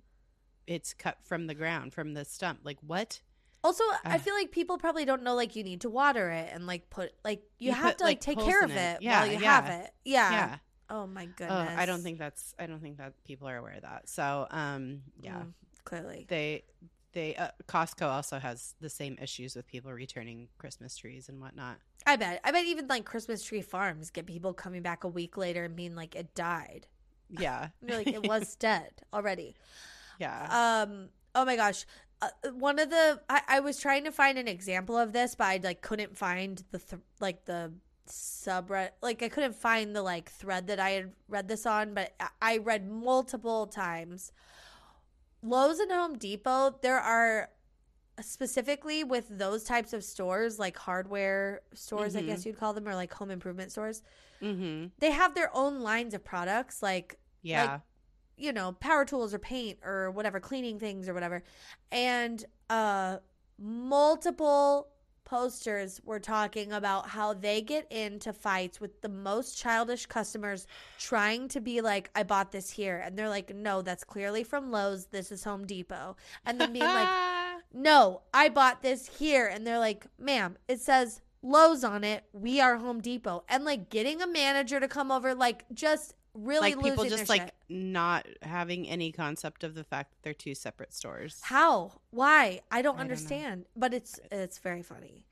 it's 0.65 0.93
cut 0.93 1.17
from 1.23 1.47
the 1.47 1.53
ground 1.55 1.93
from 1.93 2.13
the 2.13 2.23
stump. 2.25 2.59
Like 2.63 2.77
what? 2.85 3.19
Also, 3.63 3.83
I 4.05 4.17
feel 4.19 4.33
like 4.35 4.51
people 4.51 4.77
probably 4.77 5.03
don't 5.03 5.23
know 5.23 5.35
like 5.35 5.55
you 5.57 5.63
need 5.63 5.81
to 5.81 5.89
water 5.89 6.29
it 6.29 6.49
and 6.53 6.67
like 6.67 6.89
put 6.89 7.11
like 7.25 7.41
you, 7.59 7.67
You 7.69 7.71
have 7.73 7.83
put, 7.93 7.97
to 7.97 8.03
like 8.05 8.25
like, 8.25 8.37
take 8.37 8.39
care 8.39 8.63
of 8.63 8.71
it. 8.71 8.75
it 8.77 9.01
Yeah, 9.01 9.21
while 9.23 9.31
you 9.31 9.39
have 9.39 9.65
it. 9.67 9.91
Yeah. 10.05 10.31
yeah. 10.31 10.57
Oh 10.89 11.05
my 11.05 11.23
Oh, 11.25 11.33
goodness. 11.35 11.73
I 11.75 11.85
don't 11.85 12.01
think 12.01 12.17
that's 12.17 12.53
I 12.57 12.65
don't 12.67 12.79
think 12.79 12.97
that 12.99 13.13
people 13.25 13.49
are 13.49 13.57
aware 13.57 13.73
of 13.73 13.81
that. 13.81 14.07
So, 14.07 14.47
um, 14.51 15.01
yeah, 15.21 15.39
Mm, 15.41 15.53
clearly. 15.87 16.25
they 16.27 16.63
they 17.13 17.35
uh, 17.35 17.47
Costco 17.67 18.05
also 18.07 18.37
has 18.37 18.75
the 18.79 18.89
same 18.89 19.17
issues 19.21 19.55
with 19.55 19.65
people 19.67 19.91
returning 19.91 20.49
Christmas 20.59 20.95
trees 20.97 21.29
and 21.29 21.39
whatnot. 21.41 21.77
I 22.05 22.15
bet. 22.15 22.39
I 22.43 22.51
bet 22.51 22.65
even 22.65 22.87
like 22.87 23.05
Christmas 23.05 23.41
tree 23.43 23.61
farms 23.61 24.09
get 24.11 24.25
people 24.25 24.53
coming 24.53 24.81
back 24.83 25.03
a 25.03 25.07
week 25.07 25.37
later 25.37 25.63
and 25.63 25.75
being 25.75 25.95
like 25.95 26.15
it 26.15 26.35
died. 26.35 26.85
Yeah, 27.29 27.69
like 27.81 28.07
it 28.07 28.23
was 28.27 28.55
dead 28.59 28.91
already. 29.13 29.55
yeah. 30.19 30.83
Um. 30.83 31.09
Oh 31.33 31.45
my 31.45 31.55
gosh. 31.55 31.85
Uh, 32.21 32.29
one 32.53 32.79
of 32.79 32.89
the 32.89 33.19
I, 33.29 33.41
I 33.47 33.59
was 33.61 33.79
trying 33.79 34.03
to 34.05 34.11
find 34.11 34.37
an 34.37 34.47
example 34.47 34.97
of 34.97 35.13
this, 35.13 35.35
but 35.35 35.45
I 35.45 35.59
like 35.63 35.81
couldn't 35.81 36.17
find 36.17 36.61
the 36.71 36.79
th- 36.79 37.01
like 37.19 37.45
the 37.45 37.71
subreddit. 38.09 38.91
Like 39.01 39.21
I 39.23 39.29
couldn't 39.29 39.55
find 39.55 39.95
the 39.95 40.01
like 40.01 40.29
thread 40.31 40.67
that 40.67 40.79
I 40.79 40.91
had 40.91 41.11
read 41.27 41.47
this 41.47 41.65
on, 41.65 41.93
but 41.93 42.13
I- 42.19 42.29
I 42.41 42.57
read 42.57 42.87
multiple 42.89 43.67
times. 43.67 44.31
Lowe's 45.43 45.79
and 45.79 45.91
Home 45.91 46.17
Depot, 46.17 46.79
there 46.81 46.99
are 46.99 47.49
specifically 48.21 49.03
with 49.03 49.25
those 49.29 49.63
types 49.63 49.93
of 49.93 50.03
stores, 50.03 50.57
like 50.57 50.75
hardware 50.77 51.61
stores, 51.73 52.15
I 52.15 52.21
Mhm. 52.23 52.25
guess 52.27 52.45
you'd 52.45 52.57
call 52.57 52.73
them, 52.73 52.87
or 52.87 52.95
like 52.95 53.13
home 53.13 53.29
improvement 53.31 53.71
stores. 53.71 54.01
mm-hmm. 54.41 54.87
They 54.99 55.11
have 55.11 55.33
their 55.35 55.55
own 55.55 55.79
lines 55.81 56.13
of 56.13 56.23
products, 56.23 56.81
like 56.83 57.19
Yeah, 57.43 57.79
you 58.35 58.51
know, 58.53 58.73
power 58.73 59.05
tools 59.05 59.33
or 59.33 59.39
paint 59.39 59.79
or 59.83 60.11
whatever, 60.11 60.39
cleaning 60.39 60.79
things 60.79 61.07
or 61.09 61.13
whatever. 61.13 61.43
And 61.91 62.43
uh 62.69 63.19
multiple 63.59 64.89
posters 65.27 65.99
were 66.05 66.21
talking 66.21 66.71
about 66.71 67.09
how 67.09 67.33
they 67.33 67.61
get 67.61 67.85
into 67.91 68.31
fights 68.31 68.79
with 68.79 69.01
the 69.01 69.09
most 69.09 69.57
childish 69.57 70.05
customers 70.05 70.67
trying 70.97 71.49
to 71.49 71.59
be 71.59 71.81
like, 71.81 72.09
I 72.15 72.23
bought 72.23 72.53
this 72.53 72.69
here. 72.69 73.03
And 73.03 73.17
they're 73.17 73.27
like, 73.27 73.53
no, 73.53 73.81
that's 73.81 74.05
clearly 74.05 74.45
from 74.45 74.71
Lowe's. 74.71 75.07
This 75.07 75.29
is 75.33 75.43
Home 75.43 75.67
Depot. 75.67 76.15
And 76.45 76.61
then 76.61 76.71
being 76.71 76.85
like, 76.85 77.09
no, 77.73 78.21
I 78.33 78.47
bought 78.47 78.81
this 78.81 79.17
here. 79.19 79.47
And 79.47 79.67
they're 79.67 79.79
like, 79.79 80.07
ma'am, 80.17 80.55
it 80.69 80.79
says 80.79 81.21
Lowe's 81.41 81.83
on 81.83 82.05
it. 82.05 82.23
We 82.31 82.61
are 82.61 82.77
Home 82.77 83.01
Depot. 83.01 83.43
And 83.49 83.65
like 83.65 83.89
getting 83.89 84.21
a 84.21 84.27
manager 84.27 84.79
to 84.79 84.87
come 84.87 85.11
over, 85.11 85.35
like 85.35 85.65
just 85.73 86.15
really 86.37 86.75
like 86.75 86.83
people 86.83 87.05
just 87.05 87.29
like 87.29 87.41
shit. 87.45 87.53
not 87.69 88.25
having 88.41 88.87
any 88.87 89.11
concept 89.11 89.63
of 89.63 89.75
the 89.75 89.83
fact 89.83 90.11
that 90.11 90.23
they're 90.23 90.33
two 90.33 90.55
separate 90.55 90.93
stores. 90.93 91.39
How? 91.43 91.93
Why? 92.11 92.61
I 92.71 92.81
don't 92.81 92.95
I 92.95 92.97
don't 92.97 92.99
understand. 93.01 93.65
But 93.75 93.93
it's 93.93 94.19
it's 94.31 94.59
very 94.59 94.83
funny. 94.83 95.25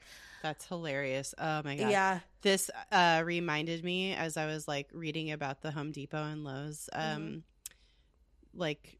That's 0.43 0.65
hilarious. 0.67 1.33
Oh 1.39 1.61
my 1.63 1.75
god. 1.75 1.89
Yeah. 1.89 2.19
This 2.41 2.69
uh, 2.91 3.23
reminded 3.25 3.83
me 3.83 4.13
as 4.13 4.37
I 4.37 4.45
was 4.45 4.67
like 4.67 4.89
reading 4.93 5.31
about 5.31 5.61
the 5.61 5.71
Home 5.71 5.91
Depot 5.91 6.23
and 6.23 6.43
Lowe's, 6.43 6.89
um, 6.93 7.01
Mm-hmm. 7.01 8.59
like 8.59 8.97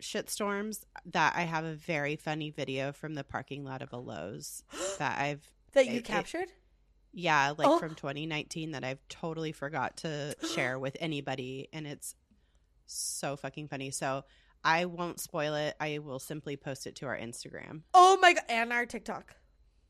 shit 0.00 0.28
storms. 0.30 0.84
That 1.06 1.34
I 1.36 1.42
have 1.42 1.64
a 1.64 1.74
very 1.74 2.16
funny 2.16 2.50
video 2.50 2.92
from 2.92 3.14
the 3.14 3.24
parking 3.24 3.64
lot 3.64 3.82
of 3.82 3.92
a 3.92 3.96
Lowe's 3.98 4.62
that 4.98 5.20
I've, 5.20 5.48
That 5.72 5.86
you 5.86 5.94
It- 5.94 5.96
it- 5.98 6.04
captured? 6.04 6.52
Yeah, 7.12 7.52
like 7.56 7.68
Oh. 7.68 7.78
from 7.78 7.94
2019 7.94 8.72
that 8.72 8.84
I've 8.84 9.00
totally 9.08 9.52
forgot 9.52 9.98
to 9.98 10.34
share 10.54 10.78
with 10.78 10.96
anybody, 11.00 11.68
and 11.72 11.86
it's 11.86 12.14
so 12.86 13.36
fucking 13.36 13.68
funny. 13.68 13.90
So 13.90 14.24
I 14.64 14.84
won't 14.84 15.20
spoil 15.20 15.54
it. 15.54 15.74
I 15.80 15.98
will 15.98 16.18
simply 16.18 16.56
post 16.56 16.86
it 16.86 16.96
to 16.96 17.06
our 17.06 17.16
Instagram. 17.18 17.82
oh 17.94 18.18
my 18.20 18.34
god. 18.34 18.44
And 18.48 18.72
our 18.72 18.86
TikTok. 18.86 19.34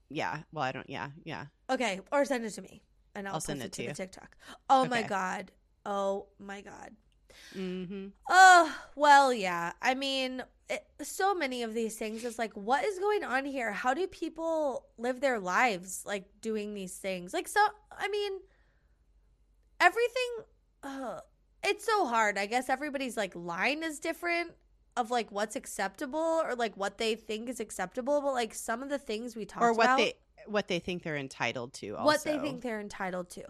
Yeah. 0.08 0.40
Well, 0.52 0.64
I 0.64 0.72
don't. 0.72 0.88
Yeah. 0.90 1.10
Yeah. 1.24 1.46
Okay. 1.70 2.00
Or 2.10 2.24
send 2.24 2.44
it 2.44 2.50
to 2.50 2.62
me. 2.62 2.82
And 3.14 3.26
I'll, 3.26 3.34
I'll 3.34 3.36
post 3.38 3.46
send 3.46 3.60
it, 3.62 3.66
it 3.66 3.72
to 3.72 3.82
to 3.82 3.88
the. 3.88 3.94
TikTok. 3.94 4.36
Oh 4.70 4.86
my 4.86 5.02
god. 5.02 5.52
Oh 5.84 6.26
my 6.38 6.60
god. 6.60 6.90
Mm-hmm. 7.56 8.08
Oh, 8.30 8.76
well, 8.96 9.32
yeah. 9.32 9.72
I 9.80 9.94
mean, 9.94 10.42
it, 10.68 10.84
so 11.02 11.34
many 11.34 11.62
of 11.62 11.74
these 11.74 11.96
things 11.96 12.24
is 12.24 12.38
like, 12.38 12.52
what 12.54 12.84
is 12.84 12.98
going 12.98 13.24
on 13.24 13.44
here? 13.44 13.72
How 13.72 13.94
do 13.94 14.06
people 14.06 14.86
live 14.98 15.20
their 15.20 15.38
lives 15.38 16.02
like 16.06 16.24
doing 16.40 16.74
these 16.74 16.96
things? 16.96 17.32
Like, 17.34 17.48
so, 17.48 17.60
I 17.90 18.08
mean, 18.08 18.32
everything, 19.80 20.30
uh, 20.82 21.20
it's 21.64 21.84
so 21.84 22.06
hard. 22.06 22.38
I 22.38 22.46
guess 22.46 22.68
everybody's 22.68 23.16
like 23.16 23.34
line 23.34 23.82
is 23.82 23.98
different 23.98 24.52
of 24.96 25.10
like 25.10 25.30
what's 25.30 25.56
acceptable 25.56 26.42
or 26.44 26.54
like 26.54 26.76
what 26.76 26.98
they 26.98 27.14
think 27.14 27.48
is 27.48 27.60
acceptable. 27.60 28.20
But 28.20 28.32
like 28.32 28.54
some 28.54 28.82
of 28.82 28.88
the 28.88 28.98
things 28.98 29.36
we 29.36 29.44
talked 29.44 29.62
Or 29.64 29.72
what 29.72 29.84
about, 29.84 29.98
they 29.98 30.14
what 30.46 30.66
they 30.68 30.80
think 30.80 31.02
they're 31.04 31.16
entitled 31.16 31.72
to. 31.74 31.90
Also. 31.92 32.04
what 32.04 32.24
they 32.24 32.38
think 32.38 32.62
they're 32.62 32.80
entitled 32.80 33.30
to. 33.30 33.44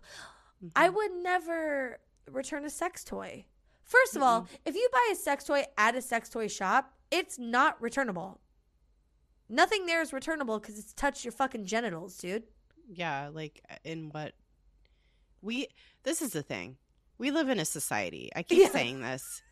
I 0.76 0.88
Mhm. 0.88 0.94
would 0.94 1.12
never 1.22 1.98
return 2.30 2.64
a 2.64 2.70
sex 2.70 3.02
toy. 3.02 3.46
First 3.92 4.16
of 4.16 4.22
all, 4.22 4.46
if 4.64 4.74
you 4.74 4.88
buy 4.92 5.08
a 5.12 5.16
sex 5.16 5.44
toy 5.44 5.64
at 5.76 5.94
a 5.94 6.02
sex 6.02 6.28
toy 6.30 6.48
shop, 6.48 6.92
it's 7.10 7.38
not 7.38 7.80
returnable. 7.82 8.40
Nothing 9.48 9.84
there 9.86 10.00
is 10.00 10.12
returnable 10.12 10.58
because 10.58 10.78
it's 10.78 10.94
touched 10.94 11.24
your 11.24 11.32
fucking 11.32 11.66
genitals, 11.66 12.16
dude. 12.16 12.44
yeah 12.90 13.28
like 13.32 13.60
uh, 13.70 13.74
in 13.84 14.08
what 14.10 14.32
we 15.42 15.66
this 16.04 16.22
is 16.22 16.30
the 16.32 16.42
thing 16.42 16.76
we 17.18 17.30
live 17.30 17.48
in 17.48 17.58
a 17.60 17.64
society 17.64 18.30
i 18.34 18.42
keep 18.42 18.58
Yeah. 18.60 18.70
saying 18.70 19.00
this 19.02 19.42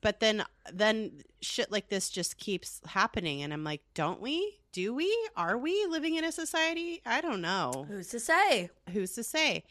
but 0.00 0.18
then 0.20 0.44
then 0.72 1.22
shit 1.40 1.70
like 1.70 1.88
this 1.88 2.08
just 2.10 2.36
keeps 2.38 2.80
happening 2.86 3.42
and 3.42 3.52
i'm 3.52 3.64
like 3.64 3.82
don't 3.94 4.20
we 4.20 4.60
do 4.72 4.92
we 4.94 5.08
are 5.36 5.56
we 5.58 5.86
living 5.86 6.16
in 6.16 6.24
a 6.24 6.32
society 6.32 7.00
i 7.06 7.20
don't 7.20 7.40
know 7.40 7.86
Who's 7.88 8.08
to 8.08 8.20
say? 8.20 8.70
who's 8.92 9.12
to 9.12 9.22
say 9.24 9.64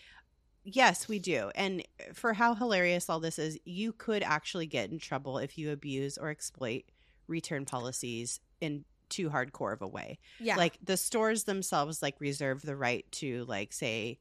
yes 0.63 1.07
we 1.07 1.19
do 1.19 1.49
and 1.55 1.83
for 2.13 2.33
how 2.33 2.53
hilarious 2.53 3.09
all 3.09 3.19
this 3.19 3.39
is 3.39 3.57
you 3.65 3.91
could 3.93 4.21
actually 4.23 4.65
get 4.67 4.91
in 4.91 4.99
trouble 4.99 5.37
if 5.37 5.57
you 5.57 5.71
abuse 5.71 6.17
or 6.17 6.29
exploit 6.29 6.83
return 7.27 7.65
policies 7.65 8.39
in 8.61 8.83
too 9.09 9.29
hardcore 9.29 9.73
of 9.73 9.81
a 9.81 9.87
way 9.87 10.19
Yeah. 10.39 10.55
like 10.57 10.77
the 10.83 10.97
stores 10.97 11.45
themselves 11.45 12.01
like 12.01 12.19
reserve 12.19 12.61
the 12.61 12.75
right 12.75 13.05
to 13.13 13.45
like 13.45 13.73
say 13.73 14.19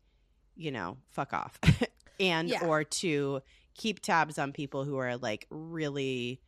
you 0.57 0.71
know 0.71 0.97
fuck 1.11 1.33
off 1.35 1.59
and 2.21 2.49
Yeah. 2.49 2.65
or 2.65 2.85
to 2.85 3.43
keep 3.75 4.01
tabs 4.01 4.39
on 4.39 4.53
people 4.53 4.85
who 4.85 4.97
are 4.99 5.17
like 5.17 5.47
really 5.51 6.41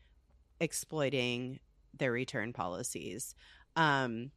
exploiting 0.61 1.59
their 1.99 2.13
return 2.13 2.53
policies 2.53 3.35
um 3.77 4.31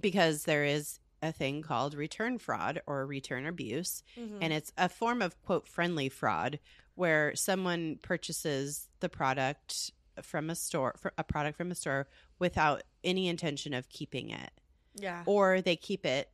because 0.00 0.44
there 0.44 0.64
is 0.64 0.98
a 1.22 1.32
thing 1.32 1.62
called 1.62 1.94
return 1.94 2.38
fraud 2.38 2.80
or 2.86 3.04
return 3.06 3.46
abuse 3.46 4.02
Mhm. 4.16 4.38
and 4.40 4.52
it's 4.52 4.72
a 4.78 4.88
form 4.88 5.20
of 5.22 5.40
quote 5.42 5.68
friendly 5.68 6.08
fraud 6.08 6.58
where 6.94 7.34
someone 7.36 7.96
purchases 8.02 8.88
the 9.00 9.08
product 9.08 9.90
from 10.22 10.50
a 10.50 10.54
store 10.54 10.94
a 11.18 11.24
product 11.24 11.56
from 11.56 11.70
a 11.70 11.74
store 11.74 12.08
without 12.38 12.82
any 13.04 13.28
intention 13.28 13.74
of 13.74 13.88
keeping 13.88 14.30
it 14.30 14.50
yeah. 14.94 15.22
or 15.26 15.60
they 15.60 15.76
keep 15.76 16.04
it 16.06 16.30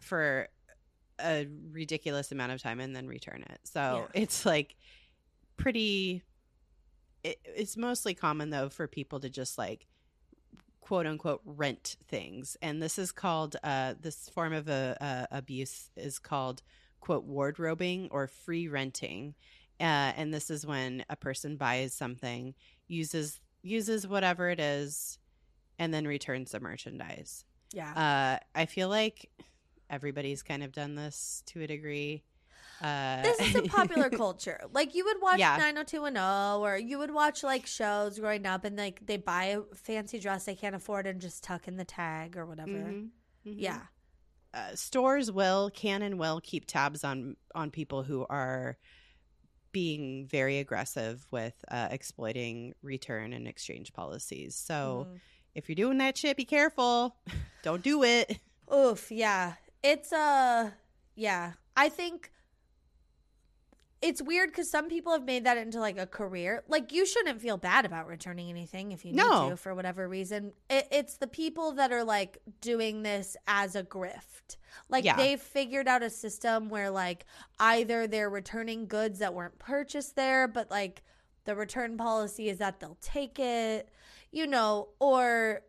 for 0.00 0.48
a 1.20 1.48
ridiculous 1.72 2.30
amount 2.30 2.52
of 2.52 2.62
time 2.62 2.78
and 2.80 2.94
then 2.94 3.06
return 3.08 3.42
it 3.50 3.60
so 3.64 4.08
it's 4.14 4.44
like 4.46 4.76
pretty 5.56 6.22
it, 7.24 7.38
it's 7.44 7.76
mostly 7.76 8.14
common 8.14 8.50
though 8.50 8.68
for 8.68 8.86
people 8.86 9.18
to 9.20 9.28
just 9.28 9.58
like 9.58 9.86
quote 10.88 11.06
unquote 11.06 11.42
rent 11.44 11.96
things 12.08 12.56
and 12.62 12.82
this 12.82 12.98
is 12.98 13.12
called 13.12 13.56
uh 13.62 13.92
this 14.00 14.28
form 14.30 14.54
of 14.54 14.68
a, 14.68 14.96
uh 15.00 15.26
abuse 15.36 15.90
is 15.96 16.18
called 16.18 16.62
quote 17.00 17.24
wardrobing 17.26 18.08
or 18.10 18.26
free 18.26 18.66
renting 18.68 19.34
uh, 19.80 20.10
and 20.16 20.32
this 20.34 20.50
is 20.50 20.66
when 20.66 21.04
a 21.10 21.14
person 21.16 21.56
buys 21.56 21.92
something 21.92 22.54
uses 22.88 23.40
uses 23.62 24.08
whatever 24.08 24.48
it 24.48 24.58
is 24.58 25.18
and 25.78 25.92
then 25.92 26.06
returns 26.06 26.52
the 26.52 26.58
merchandise 26.60 27.44
Yeah. 27.72 27.92
uh, 27.92 28.44
I 28.54 28.64
feel 28.64 28.88
like 28.88 29.30
everybody's 29.90 30.42
kind 30.42 30.62
of 30.62 30.72
done 30.72 30.94
this 30.94 31.42
to 31.46 31.60
a 31.62 31.66
degree. 31.66 32.22
Uh, 32.80 33.22
this 33.22 33.40
is 33.40 33.54
a 33.56 33.62
popular 33.62 34.08
culture. 34.24 34.60
Like 34.72 34.94
you 34.94 35.04
would 35.04 35.20
watch 35.20 35.38
Yeah. 35.38 35.56
90210 35.58 36.60
or 36.60 36.76
you 36.76 36.98
would 36.98 37.10
watch 37.12 37.42
like 37.42 37.66
shows 37.66 38.18
growing 38.18 38.46
up 38.46 38.64
and 38.64 38.76
like 38.76 39.04
they 39.06 39.16
buy 39.16 39.44
a 39.46 39.62
fancy 39.74 40.18
dress 40.20 40.44
they 40.44 40.54
can't 40.54 40.74
afford 40.76 41.06
and 41.06 41.20
just 41.20 41.42
tuck 41.42 41.66
in 41.68 41.76
the 41.76 41.84
tag 41.84 42.36
or 42.36 42.46
whatever. 42.46 42.70
mhm, 42.70 43.08
mhm. 43.46 43.54
Yeah. 43.56 43.80
uh, 44.54 44.74
stores 44.74 45.30
will 45.32 45.70
can 45.70 46.02
and 46.02 46.18
will 46.18 46.40
keep 46.42 46.66
tabs 46.66 47.04
on 47.04 47.36
on 47.54 47.70
people 47.70 48.02
who 48.04 48.24
are 48.30 48.78
being 49.72 50.26
very 50.26 50.58
aggressive 50.58 51.26
with 51.30 51.54
uh, 51.70 51.88
exploiting 51.90 52.74
return 52.82 53.32
and 53.32 53.46
exchange 53.46 53.92
policies. 53.92 54.54
So 54.56 55.06
Mhm. 55.08 55.20
if 55.54 55.68
you're 55.68 55.76
doing 55.76 55.98
that 55.98 56.16
shit, 56.16 56.36
be 56.36 56.44
careful. 56.46 57.16
Don't 57.62 57.82
do 57.82 58.02
it. 58.02 58.38
Oof, 58.72 59.10
yeah. 59.10 59.54
It's 59.82 60.12
uh 60.12 60.70
yeah. 61.14 61.52
I 61.76 61.88
think 61.90 62.30
it's 64.00 64.22
weird 64.22 64.50
because 64.50 64.70
some 64.70 64.88
people 64.88 65.12
have 65.12 65.24
made 65.24 65.44
that 65.44 65.58
into 65.58 65.80
like 65.80 65.98
a 65.98 66.06
career. 66.06 66.62
Like 66.68 66.92
you 66.92 67.04
shouldn't 67.04 67.40
feel 67.40 67.56
bad 67.56 67.84
about 67.84 68.06
returning 68.06 68.48
anything 68.48 68.92
if 68.92 69.04
you 69.04 69.10
need 69.12 69.18
No. 69.18 69.50
to 69.50 69.56
for 69.56 69.74
whatever 69.74 70.08
reason. 70.08 70.52
It, 70.70 70.86
it's 70.92 71.16
the 71.16 71.26
people 71.26 71.72
that 71.72 71.90
are 71.92 72.04
like 72.04 72.38
doing 72.60 73.02
this 73.02 73.36
as 73.48 73.74
a 73.74 73.82
grift. 73.82 74.56
Like 74.88 75.04
Yeah. 75.04 75.16
they've 75.16 75.40
figured 75.40 75.88
out 75.88 76.02
a 76.04 76.10
system 76.10 76.68
where 76.68 76.90
like 76.90 77.26
either 77.58 78.06
they're 78.06 78.30
returning 78.30 78.86
goods 78.86 79.18
that 79.18 79.34
weren't 79.34 79.58
purchased 79.58 80.14
there, 80.14 80.46
but 80.46 80.70
like 80.70 81.02
the 81.44 81.56
return 81.56 81.96
policy 81.96 82.48
is 82.48 82.58
that 82.58 82.78
they'll 82.78 82.98
take 83.00 83.38
it, 83.40 83.88
you 84.30 84.46
know, 84.46 84.90
or 85.00 85.62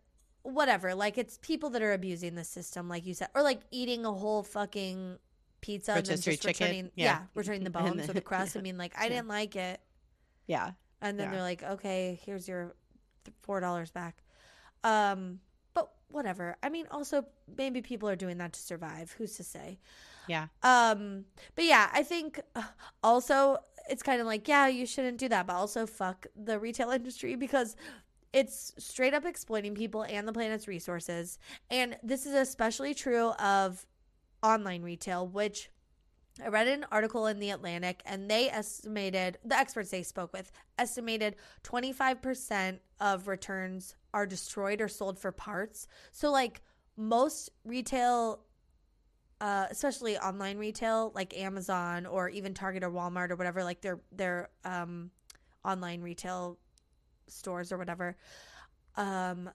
whatever. 0.44 0.94
Like 0.94 1.18
it's 1.18 1.40
people 1.42 1.72
that 1.72 1.82
are 1.82 1.94
abusing 1.94 2.36
the 2.36 2.44
system, 2.44 2.88
like 2.88 3.06
you 3.08 3.14
said, 3.16 3.30
or 3.34 3.42
like 3.42 3.62
eating 3.72 4.06
a 4.06 4.12
whole 4.14 4.44
fucking 4.44 5.18
pizza 5.62 5.94
and 5.94 6.06
then 6.06 6.16
just 6.22 6.42
chicken, 6.42 6.68
returning, 6.68 6.92
yeah. 6.96 7.06
yeah. 7.06 7.20
returning 7.36 7.64
the 7.64 7.70
bones 7.80 8.10
or 8.10 8.14
the- 8.14 8.22
crust. 8.22 8.56
I 8.58 8.62
mean, 8.68 8.78
like 8.78 8.94
I 8.98 9.04
Yeah. 9.04 9.10
didn't 9.10 9.28
like 9.28 9.56
it, 9.56 9.80
Yeah. 10.48 10.72
and 11.02 11.20
then 11.20 11.28
Yeah. 11.28 11.32
they're 11.34 11.42
like, 11.44 11.64
okay, 11.64 12.20
here's 12.26 12.48
your 12.48 12.76
four 13.42 13.60
dollars 13.60 13.92
back. 13.92 14.24
Um, 14.84 15.40
but 15.74 15.92
whatever. 16.08 16.56
I 16.64 16.70
mean, 16.70 16.88
also 16.92 17.26
maybe 17.58 17.82
people 17.82 18.08
are 18.10 18.16
doing 18.16 18.38
that 18.38 18.54
to 18.54 18.60
survive. 18.60 19.12
Who's 19.18 19.36
to 19.38 19.44
say? 19.44 19.80
Yeah. 20.28 20.48
Um, 20.64 21.26
but 21.56 21.66
yeah, 21.66 21.90
I 21.94 22.04
think 22.04 22.40
uh, 22.56 22.64
also 23.04 23.58
it's 23.90 24.04
kind 24.04 24.22
of 24.22 24.28
like, 24.28 24.48
yeah, 24.48 24.68
you 24.68 24.86
shouldn't 24.86 25.18
do 25.18 25.28
that, 25.30 25.48
but 25.48 25.56
also 25.56 25.86
fuck 25.88 26.28
the 26.36 26.60
retail 26.60 26.92
industry 27.00 27.36
because 27.36 27.76
it's 28.32 28.74
straight 28.78 29.16
up 29.16 29.26
exploiting 29.26 29.74
people 29.74 30.04
and 30.04 30.28
the 30.28 30.32
planet's 30.34 30.68
resources. 30.68 31.40
And 31.72 31.98
this 32.04 32.28
is 32.28 32.34
especially 32.36 32.94
true 32.94 33.30
of 33.32 33.86
online 34.42 34.82
retail, 34.82 35.28
which 35.28 35.70
I 36.44 36.48
read 36.48 36.68
an 36.68 36.86
article 36.92 37.28
in 37.28 37.40
The 37.40 37.50
Atlantic 37.50 38.02
and 38.06 38.30
they 38.30 38.50
estimated, 38.50 39.38
the 39.44 39.58
experts 39.58 39.92
they 39.92 40.04
spoke 40.04 40.32
with 40.34 40.52
estimated 40.78 41.36
25% 41.64 42.80
of 43.00 43.28
returns 43.28 43.96
are 44.14 44.26
destroyed 44.26 44.82
or 44.82 44.88
sold 44.88 45.20
for 45.20 45.32
parts. 45.32 45.88
So, 46.12 46.32
like, 46.32 46.62
most 46.96 47.50
retail 47.64 48.42
uh, 49.42 49.68
especially 49.70 50.18
online 50.18 50.58
retail 50.58 51.12
like 51.16 51.38
Amazon 51.38 52.06
or 52.06 52.28
even 52.30 52.54
Target 52.54 52.84
or 52.84 52.92
Walmart 52.92 53.32
or 53.32 53.36
whatever, 53.36 53.64
like 53.64 53.82
their 53.82 54.00
their 54.12 54.50
um, 54.66 55.12
online 55.64 56.02
retail 56.02 56.58
stores 57.28 57.72
or 57.72 57.78
whatever, 57.78 58.18
um, 58.98 59.50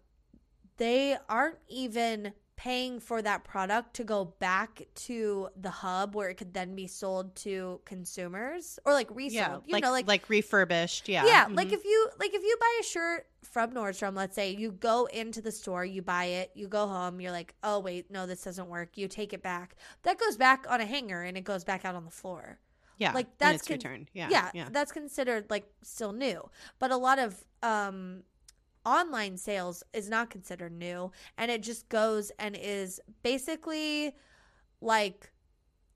they 0.76 1.16
aren't 1.28 1.58
even 1.68 2.32
paying 2.56 3.00
for 3.00 3.20
that 3.20 3.42
product 3.44 3.94
to 3.94 4.04
go 4.04 4.24
back 4.38 4.82
to 4.94 5.48
the 5.56 5.70
hub 5.70 6.14
where 6.14 6.28
it 6.28 6.36
could 6.36 6.54
then 6.54 6.74
be 6.74 6.86
sold 6.86 7.34
to 7.34 7.80
consumers 7.84 8.78
or 8.84 8.92
like 8.92 9.08
resold. 9.10 9.32
Yeah. 9.34 9.58
you 9.66 9.72
like, 9.72 9.82
know, 9.82 9.90
like 9.90 10.06
like 10.06 10.28
refurbished. 10.28 11.08
Yeah. 11.08 11.26
yeah, 11.26 11.46
Mhm. 11.46 11.56
like 11.56 11.72
if 11.72 11.84
you 11.84 12.08
like 12.18 12.32
if 12.32 12.42
you 12.42 12.56
buy 12.60 12.78
a 12.80 12.84
shirt 12.84 13.26
from 13.42 13.72
Nordstrom, 13.72 14.14
let's 14.16 14.34
say 14.34 14.50
you 14.52 14.70
go 14.72 15.06
into 15.06 15.42
the 15.42 15.50
store, 15.52 15.84
you 15.84 16.00
buy 16.00 16.24
it, 16.26 16.50
you 16.54 16.68
go 16.68 16.86
home, 16.86 17.20
you're 17.20 17.32
like, 17.32 17.54
"Oh 17.62 17.80
wait, 17.80 18.10
no, 18.10 18.24
this 18.26 18.42
doesn't 18.42 18.68
work." 18.68 18.96
You 18.96 19.08
take 19.08 19.32
it 19.32 19.42
back. 19.42 19.74
That 20.04 20.18
goes 20.18 20.36
back 20.36 20.64
on 20.68 20.80
a 20.80 20.86
hanger 20.86 21.22
and 21.22 21.36
it 21.36 21.42
goes 21.44 21.64
back 21.64 21.84
out 21.84 21.94
on 21.94 22.04
the 22.04 22.10
floor. 22.10 22.58
yeah. 22.98 23.12
like, 23.12 23.36
that's 23.38 23.66
con- 23.66 23.74
returned. 23.74 24.08
Yeah. 24.14 24.28
Yeah, 24.30 24.50
Yeah. 24.54 24.68
that's 24.70 24.92
considered 24.92 25.46
like 25.50 25.66
still 25.82 26.12
new. 26.12 26.48
But 26.78 26.92
a 26.92 26.96
lot 26.96 27.18
of 27.18 27.44
um 27.62 28.22
online 28.84 29.36
sales 29.36 29.82
is 29.92 30.08
not 30.08 30.30
considered 30.30 30.72
new 30.72 31.10
and 31.38 31.50
it 31.50 31.62
just 31.62 31.88
goes 31.88 32.30
and 32.38 32.56
is 32.56 33.00
basically 33.22 34.14
like 34.80 35.30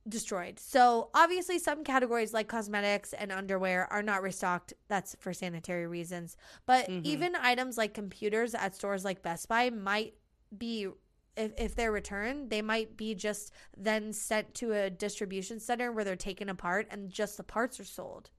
destroyed. 0.08 0.58
So 0.58 1.10
obviously 1.14 1.58
some 1.58 1.84
categories 1.84 2.32
like 2.32 2.48
cosmetics 2.48 3.12
and 3.12 3.30
underwear 3.30 3.86
are 3.92 4.02
not 4.02 4.22
restocked. 4.22 4.72
That's 4.88 5.14
for 5.20 5.34
sanitary 5.34 5.86
reasons. 5.86 6.36
But 6.64 6.88
Mhm. 6.88 7.04
even 7.04 7.36
items 7.36 7.76
like 7.76 7.92
computers 7.92 8.54
at 8.54 8.74
stores 8.74 9.04
like 9.04 9.22
Best 9.22 9.48
Buy 9.48 9.68
might 9.70 10.14
be 10.56 10.88
if, 11.36 11.52
if 11.56 11.74
they're 11.76 11.92
returned, 11.92 12.50
they 12.50 12.62
might 12.62 12.96
be 12.96 13.14
just 13.14 13.52
then 13.76 14.12
sent 14.12 14.54
to 14.54 14.72
a 14.72 14.90
distribution 14.90 15.60
center 15.60 15.92
where 15.92 16.02
they're 16.04 16.16
taken 16.16 16.48
apart 16.48 16.88
and 16.90 17.10
just 17.10 17.36
the 17.36 17.44
parts 17.44 17.78
are 17.78 17.84
sold. 17.84 18.30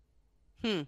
Hmm. 0.61 0.81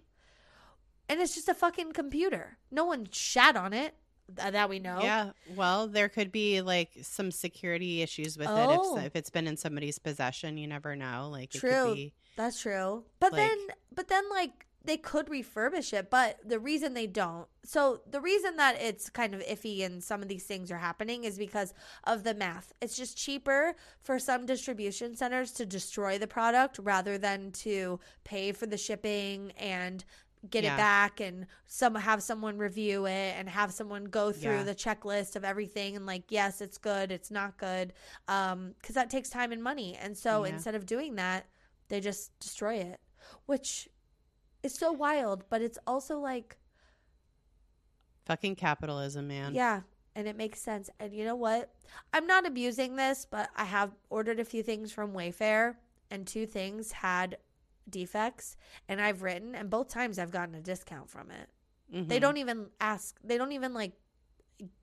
And 1.08 1.20
it's 1.20 1.34
just 1.34 1.48
a 1.48 1.54
fucking 1.54 1.92
computer. 1.92 2.58
No 2.70 2.84
one 2.84 3.08
shat 3.10 3.56
on 3.56 3.72
it 3.72 3.94
uh, 4.38 4.50
that 4.50 4.68
we 4.68 4.78
know. 4.78 5.00
Yeah. 5.02 5.30
Well, 5.54 5.88
there 5.88 6.08
could 6.08 6.32
be 6.32 6.62
like 6.62 6.90
some 7.02 7.30
security 7.30 8.02
issues 8.02 8.38
with 8.38 8.48
Oh. 8.48 8.56
it 8.70 8.74
if, 8.74 8.80
oh. 8.82 8.98
if 8.98 9.16
it's 9.16 9.30
been 9.30 9.46
in 9.46 9.56
somebody's 9.56 9.98
possession. 9.98 10.56
You 10.58 10.66
never 10.68 10.96
know. 10.96 11.28
Like 11.30 11.54
it 11.54 11.58
True. 11.58 11.70
could 11.86 11.94
be. 11.94 12.14
That's 12.36 12.60
true. 12.60 13.04
But 13.20 13.32
Like- 13.32 13.48
then 13.48 13.58
but 13.94 14.08
then 14.08 14.28
like 14.30 14.66
they 14.84 14.96
could 14.96 15.26
refurbish 15.26 15.92
it, 15.92 16.10
but 16.10 16.38
the 16.44 16.58
reason 16.58 16.94
they 16.94 17.06
don't. 17.06 17.46
So 17.64 18.00
the 18.10 18.20
reason 18.20 18.56
that 18.56 18.80
it's 18.80 19.08
kind 19.10 19.32
of 19.32 19.40
iffy 19.42 19.84
and 19.84 20.02
some 20.02 20.22
of 20.22 20.28
these 20.28 20.42
things 20.44 20.72
are 20.72 20.78
happening 20.78 21.22
is 21.24 21.38
because 21.38 21.72
of 22.04 22.24
the 22.24 22.34
math. 22.34 22.72
It's 22.80 22.96
just 22.96 23.16
cheaper 23.16 23.76
for 24.00 24.18
some 24.18 24.44
distribution 24.44 25.14
centers 25.14 25.52
to 25.52 25.66
destroy 25.66 26.18
the 26.18 26.26
product 26.26 26.80
rather 26.82 27.16
than 27.16 27.52
to 27.52 28.00
pay 28.24 28.50
for 28.50 28.66
the 28.66 28.76
shipping 28.76 29.52
and 29.56 30.04
get 30.50 30.64
Yeah. 30.64 30.74
it 30.74 30.76
back 30.76 31.20
and 31.20 31.46
some 31.66 31.94
have 31.94 32.22
someone 32.22 32.58
review 32.58 33.06
it 33.06 33.34
and 33.38 33.48
have 33.48 33.72
someone 33.72 34.04
go 34.06 34.32
through 34.32 34.56
Yeah. 34.56 34.62
the 34.64 34.74
checklist 34.74 35.36
of 35.36 35.44
everything 35.44 35.94
and 35.94 36.04
like 36.04 36.24
yes 36.30 36.60
it's 36.60 36.78
good 36.78 37.12
it's 37.12 37.30
not 37.30 37.56
good 37.58 37.92
um 38.26 38.74
because 38.80 38.96
that 38.96 39.08
takes 39.08 39.28
time 39.30 39.52
and 39.52 39.62
money 39.62 39.96
and 39.96 40.18
so 40.18 40.44
Yeah. 40.44 40.52
instead 40.54 40.74
of 40.74 40.84
doing 40.84 41.14
that 41.14 41.46
they 41.88 42.00
just 42.00 42.36
destroy 42.40 42.74
it 42.74 43.00
which 43.46 43.88
is 44.64 44.74
so 44.74 44.90
wild 44.90 45.44
but 45.48 45.62
it's 45.62 45.78
also 45.86 46.18
like 46.18 46.56
Fucking 48.24 48.54
capitalism, 48.56 49.26
man. 49.28 49.54
yeah 49.54 49.80
and 50.14 50.28
it 50.28 50.36
makes 50.36 50.60
sense 50.60 50.90
and 51.00 51.14
you 51.14 51.24
know 51.24 51.34
what 51.34 51.72
i'm 52.12 52.26
not 52.26 52.46
abusing 52.46 52.96
this 52.96 53.26
but 53.30 53.48
i 53.56 53.64
have 53.64 53.90
ordered 54.10 54.38
a 54.40 54.44
few 54.44 54.62
things 54.62 54.92
from 54.92 55.12
wayfair 55.12 55.76
and 56.10 56.26
two 56.26 56.46
things 56.46 56.92
had 56.92 57.36
defects 57.88 58.56
and 58.88 59.00
i've 59.00 59.22
written 59.22 59.54
and 59.54 59.68
both 59.70 59.88
times 59.88 60.18
i've 60.18 60.30
gotten 60.30 60.54
a 60.54 60.60
discount 60.60 61.08
from 61.10 61.30
it. 61.30 61.48
They 62.08 62.16
Mhm. 62.18 62.20
don't 62.22 62.36
even 62.38 62.70
ask 62.80 63.18
they 63.22 63.36
don't 63.36 63.52
even 63.52 63.74
like 63.74 63.92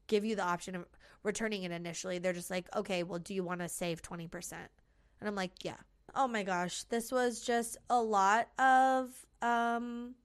give 0.07 0.23
you 0.25 0.35
the 0.35 0.43
option 0.43 0.75
of 0.75 0.85
returning 1.23 1.63
it 1.63 1.71
initially. 1.71 2.17
They're 2.19 2.33
just 2.33 2.49
like 2.51 2.67
okay 2.75 3.03
well 3.03 3.19
do 3.19 3.33
you 3.33 3.43
want 3.43 3.61
to 3.61 3.69
save 3.69 4.01
20% 4.01 4.53
and 5.19 5.27
i'm 5.27 5.35
like 5.35 5.63
yeah. 5.63 5.77
Oh 6.15 6.27
my 6.27 6.43
gosh 6.43 6.83
this 6.83 7.11
was 7.11 7.41
just 7.41 7.77
a 7.89 8.01
lot 8.01 8.49
of 8.59 9.09
um 9.41 10.15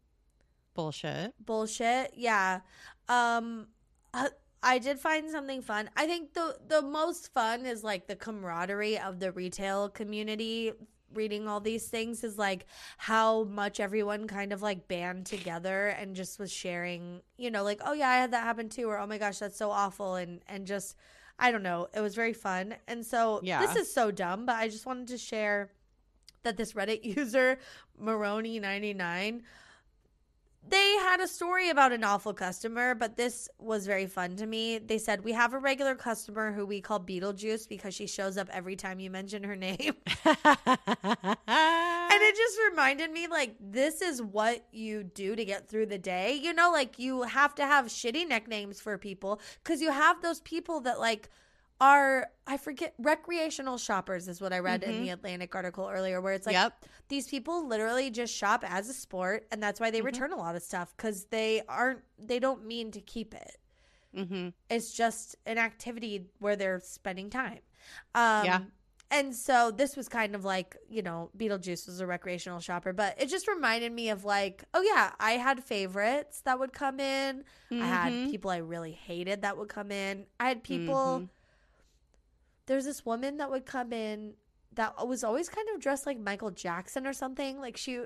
bullshit. 0.75 1.33
bullshit 1.45 2.13
yeah. 2.17 2.61
Um 3.09 3.69
I, 4.13 4.29
I 4.63 4.79
did 4.79 4.99
find 4.99 5.31
something 5.31 5.61
fun. 5.63 5.91
I 5.97 6.07
think 6.07 6.35
the 6.35 6.57
the 6.69 6.83
most 6.83 7.33
fun 7.33 7.67
is 7.67 7.83
like 7.85 8.07
the 8.07 8.17
camaraderie 8.17 8.99
of 8.99 9.21
the 9.21 9.31
retail 9.33 9.89
community 9.89 10.73
reading 11.17 11.49
all 11.49 11.61
these 11.61 11.87
things 11.89 12.23
is 12.25 12.39
like 12.39 12.67
how 12.99 13.45
much 13.45 13.81
everyone 13.81 14.27
kind 14.27 14.53
of 14.53 14.63
like 14.63 14.89
band 14.89 15.27
together 15.27 15.89
and 15.89 16.15
just 16.15 16.39
was 16.39 16.53
sharing 16.53 17.21
you 17.37 17.51
know 17.51 17.63
like 17.63 17.81
oh 17.85 17.93
yeah 17.93 18.09
i 18.11 18.17
had 18.17 18.33
that 18.33 18.45
happen 18.45 18.69
too 18.69 18.89
or 18.89 18.99
oh 18.99 19.07
my 19.07 19.19
gosh 19.19 19.39
that's 19.39 19.57
so 19.57 19.71
awful 19.71 20.17
and 20.17 20.41
and 20.49 20.67
just 20.67 20.97
i 21.39 21.51
don't 21.51 21.63
know 21.63 21.89
it 21.95 22.01
was 22.01 22.15
very 22.15 22.33
fun 22.33 22.75
and 22.87 23.05
so 23.05 23.41
Yeah. 23.43 23.65
this 23.65 23.77
is 23.77 23.93
so 23.93 24.11
dumb 24.11 24.47
but 24.47 24.57
i 24.57 24.69
just 24.69 24.87
wanted 24.87 25.09
to 25.09 25.19
share 25.19 25.71
that 26.43 26.57
this 26.57 26.73
reddit 26.75 27.05
user 27.17 27.59
maroni99 28.03 29.43
they 30.69 30.97
had 30.97 31.21
a 31.21 31.29
story 31.29 31.69
about 31.69 31.93
an 31.93 32.05
awful 32.05 32.33
customer, 32.33 32.95
but 32.95 33.17
this 33.17 33.49
was 33.59 33.87
very 33.87 34.07
fun 34.07 34.37
to 34.37 34.47
me. 34.47 34.79
They 34.79 34.99
said, 34.99 35.23
We 35.23 35.33
have 35.33 35.53
a 35.53 35.59
regular 35.59 35.95
customer 35.95 36.53
who 36.53 36.65
we 36.65 36.81
call 36.81 37.01
Beetlejuice 37.01 37.69
because 37.69 37.95
she 37.95 38.07
shows 38.07 38.39
up 38.39 38.49
every 38.51 38.77
time 38.77 38.99
you 38.99 39.11
mention 39.11 39.45
her 39.45 39.57
name. 39.57 39.95
and 40.25 40.37
it 41.47 42.37
just 42.37 42.59
reminded 42.71 43.11
me, 43.11 43.27
like, 43.27 43.57
this 43.61 44.01
is 44.01 44.23
what 44.23 44.65
you 44.73 45.05
do 45.05 45.37
to 45.37 45.45
get 45.45 45.69
through 45.69 45.87
the 45.87 45.99
day. 45.99 46.35
You 46.35 46.55
know, 46.55 46.73
like, 46.73 46.99
you 46.99 47.23
have 47.23 47.55
to 47.57 47.67
have 47.67 47.87
shitty 47.87 48.27
nicknames 48.27 48.81
for 48.81 48.97
people 48.97 49.41
because 49.63 49.83
you 49.83 49.91
have 49.91 50.23
those 50.23 50.41
people 50.41 50.81
that, 50.81 50.99
like, 50.99 51.29
are 51.81 52.29
I 52.47 52.57
forget 52.59 52.95
recreational 52.99 53.79
shoppers 53.79 54.29
is 54.29 54.41
what 54.41 54.53
I 54.53 54.59
read 54.59 54.83
in 54.83 54.93
Mhm. 54.97 55.01
the 55.03 55.09
Atlantic 55.11 55.55
article 55.55 55.89
earlier 55.89 56.21
where 56.21 56.35
it's 56.35 56.47
like 56.47 56.53
yep. 56.55 56.85
these 57.09 57.27
people 57.27 57.67
literally 57.67 58.11
just 58.11 58.35
shop 58.35 58.63
as 58.67 58.89
a 58.89 58.95
sport 58.95 59.47
and 59.51 59.63
that's 59.63 59.81
why 59.81 59.91
they 59.91 60.01
Mhm. 60.01 60.05
return 60.05 60.33
a 60.33 60.37
lot 60.37 60.55
of 60.57 60.63
stuff 60.63 60.95
cuz 60.97 61.25
they 61.27 61.63
aren't 61.69 62.03
they 62.19 62.39
don't 62.39 62.65
mean 62.65 62.91
to 62.93 63.01
keep 63.01 63.35
it. 63.35 63.57
Mm-hmm. 64.15 64.51
It's 64.71 64.93
just 64.93 65.37
an 65.47 65.59
activity 65.59 66.27
where 66.39 66.55
they're 66.55 66.81
spending 66.81 67.31
time. 67.31 67.61
Um 68.15 68.45
Yeah. 68.45 68.61
and 69.11 69.35
so 69.35 69.71
this 69.71 69.97
was 69.97 70.09
kind 70.09 70.35
of 70.35 70.45
like, 70.45 70.77
you 70.89 71.03
know, 71.03 71.31
Beetlejuice 71.37 71.87
was 71.87 72.01
a 72.01 72.07
recreational 72.07 72.61
shopper, 72.61 72.93
but 72.93 73.21
it 73.21 73.27
just 73.27 73.49
reminded 73.49 73.93
me 73.93 74.11
of 74.11 74.25
like, 74.25 74.65
oh 74.75 74.83
yeah, 74.83 75.13
I 75.19 75.33
had 75.33 75.65
favorites 75.65 76.41
that 76.43 76.59
would 76.59 76.73
come 76.73 77.01
in. 77.01 77.45
I 77.71 77.77
had 77.87 78.13
Mhm. 78.13 78.31
people 78.31 78.51
I 78.51 78.59
really 78.59 78.93
hated 78.93 79.43
that 79.43 79.57
would 79.57 79.69
come 79.69 79.91
in. 79.91 80.27
I 80.39 80.49
had 80.49 80.63
people. 80.63 81.29
There's 82.67 82.85
this 82.85 83.05
woman 83.05 83.37
that 83.39 83.51
would 83.51 83.67
come 83.67 83.93
in 83.93 84.35
that 84.73 85.07
was 85.07 85.23
always 85.25 85.49
kind 85.49 85.69
of 85.75 85.81
dressed 85.81 86.07
like 86.07 86.19
Michael 86.19 86.51
Jackson 86.51 87.07
or 87.07 87.13
something. 87.13 87.61
Like 87.61 87.77
she, 87.77 88.01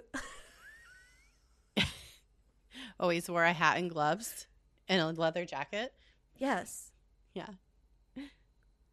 always 3.01 3.29
wore 3.31 3.45
a 3.45 3.53
hat 3.53 3.79
and 3.79 3.91
gloves 3.91 4.47
and 4.89 5.01
a 5.01 5.21
leather 5.21 5.45
jacket. 5.45 5.93
yes, 6.37 6.91
Yeah. 7.35 7.47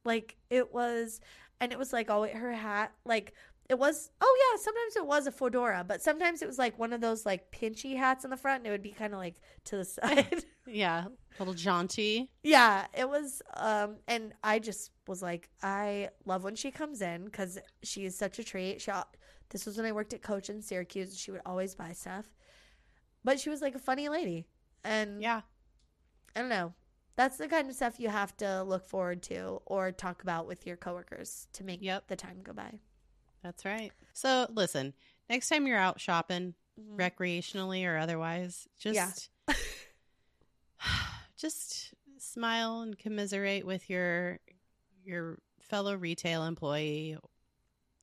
like 0.03 0.36
it 0.49 0.74
was, 0.74 1.20
and 1.59 1.72
it 1.72 1.80
was 1.80 1.91
like 1.93 2.09
oh 2.09 2.28
her 2.28 2.53
hat 2.53 2.91
like. 3.05 3.34
It 3.68 3.80
was 3.80 4.11
oh 4.22 4.38
yeah, 4.53 4.61
sometimes 4.61 4.95
it 4.95 5.07
was 5.07 5.26
a 5.26 5.32
fedora, 5.32 5.84
but 5.88 5.99
sometimes 5.99 6.43
it 6.43 6.45
was 6.47 6.59
like 6.59 6.78
one 6.78 6.93
of 6.93 7.01
those 7.01 7.26
like 7.26 7.51
pinchy 7.51 7.97
hats 7.97 8.24
in 8.24 8.30
the 8.30 8.38
front 8.38 8.59
and 8.59 8.68
it 8.68 8.70
would 8.70 8.84
be 8.84 8.91
kind 8.91 9.11
of 9.11 9.18
like 9.18 9.41
to 9.63 9.78
the 9.78 9.86
side. 9.86 10.45
Yeah. 10.68 11.05
a 11.07 11.11
little 11.39 11.53
jaunty. 11.53 12.30
Yeah, 12.43 12.88
it 12.93 13.07
was 13.09 13.41
um 13.55 13.97
and 14.07 14.34
I 14.43 14.59
just 14.59 14.91
was 15.07 15.22
like 15.22 15.49
I 15.61 16.09
love 16.26 16.43
when 16.43 16.55
she 16.55 16.72
comes 16.72 17.01
in 17.01 17.30
cuz 17.30 17.57
she 17.84 18.05
is 18.05 18.18
such 18.18 18.39
a 18.39 18.43
treat. 18.43 18.82
She 18.82 18.91
this 19.49 19.66
was 19.66 19.78
when 19.78 19.86
I 19.86 19.91
worked 19.91 20.13
at 20.13 20.22
Coach 20.24 20.49
in 20.49 20.61
Syracuse. 20.61 21.09
and 21.09 21.18
She 21.18 21.32
would 21.32 21.41
always 21.45 21.76
buy 21.76 21.91
stuff. 21.93 22.26
But 23.24 23.39
she 23.39 23.49
was 23.49 23.61
like 23.61 23.76
a 23.76 23.80
funny 23.80 24.09
lady. 24.09 24.47
And 24.84 25.22
Yeah. 25.22 25.41
I 26.36 26.39
don't 26.41 26.49
know. 26.49 26.74
That's 27.16 27.38
the 27.38 27.47
kind 27.47 27.70
of 27.70 27.76
stuff 27.76 27.99
you 27.99 28.09
have 28.09 28.36
to 28.38 28.63
look 28.63 28.86
forward 28.88 29.24
to 29.24 29.61
or 29.66 29.91
talk 29.91 30.22
about 30.24 30.47
with 30.47 30.66
your 30.68 30.76
coworkers 30.78 31.47
to 31.53 31.63
make 31.63 31.82
Yep. 31.82 32.07
the 32.07 32.16
time 32.16 32.41
go 32.43 32.51
by. 32.53 32.80
That's 33.41 33.63
right. 33.66 33.91
So 34.13 34.47
listen, 34.49 34.93
next 35.30 35.47
time 35.49 35.66
you're 35.68 35.78
out 35.78 36.01
shopping, 36.01 36.55
Mhm. 36.80 36.97
recreationally 36.97 37.86
or 37.86 37.97
otherwise, 37.97 38.68
just 38.78 39.30
just 41.38 41.94
smile 42.18 42.82
and 42.82 42.98
commiserate 42.98 43.66
with 43.66 43.90
your 43.90 44.40
your 45.04 45.38
fellow 45.60 45.96
retail 45.96 46.44
employee. 46.46 47.18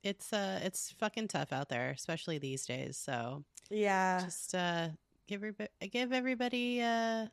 It's 0.02 0.32
uh 0.32 0.60
it's 0.62 0.90
fucking 0.92 1.28
tough 1.28 1.52
out 1.52 1.68
there, 1.68 1.90
especially 1.90 2.38
these 2.38 2.66
days. 2.66 2.96
So 2.96 3.44
Yeah. 3.70 4.20
just 4.24 4.54
uh 4.54 4.88
give 5.26 5.38
everybody, 5.42 5.70
give 5.90 6.12
everybody 6.12 6.82
uh 6.82 7.26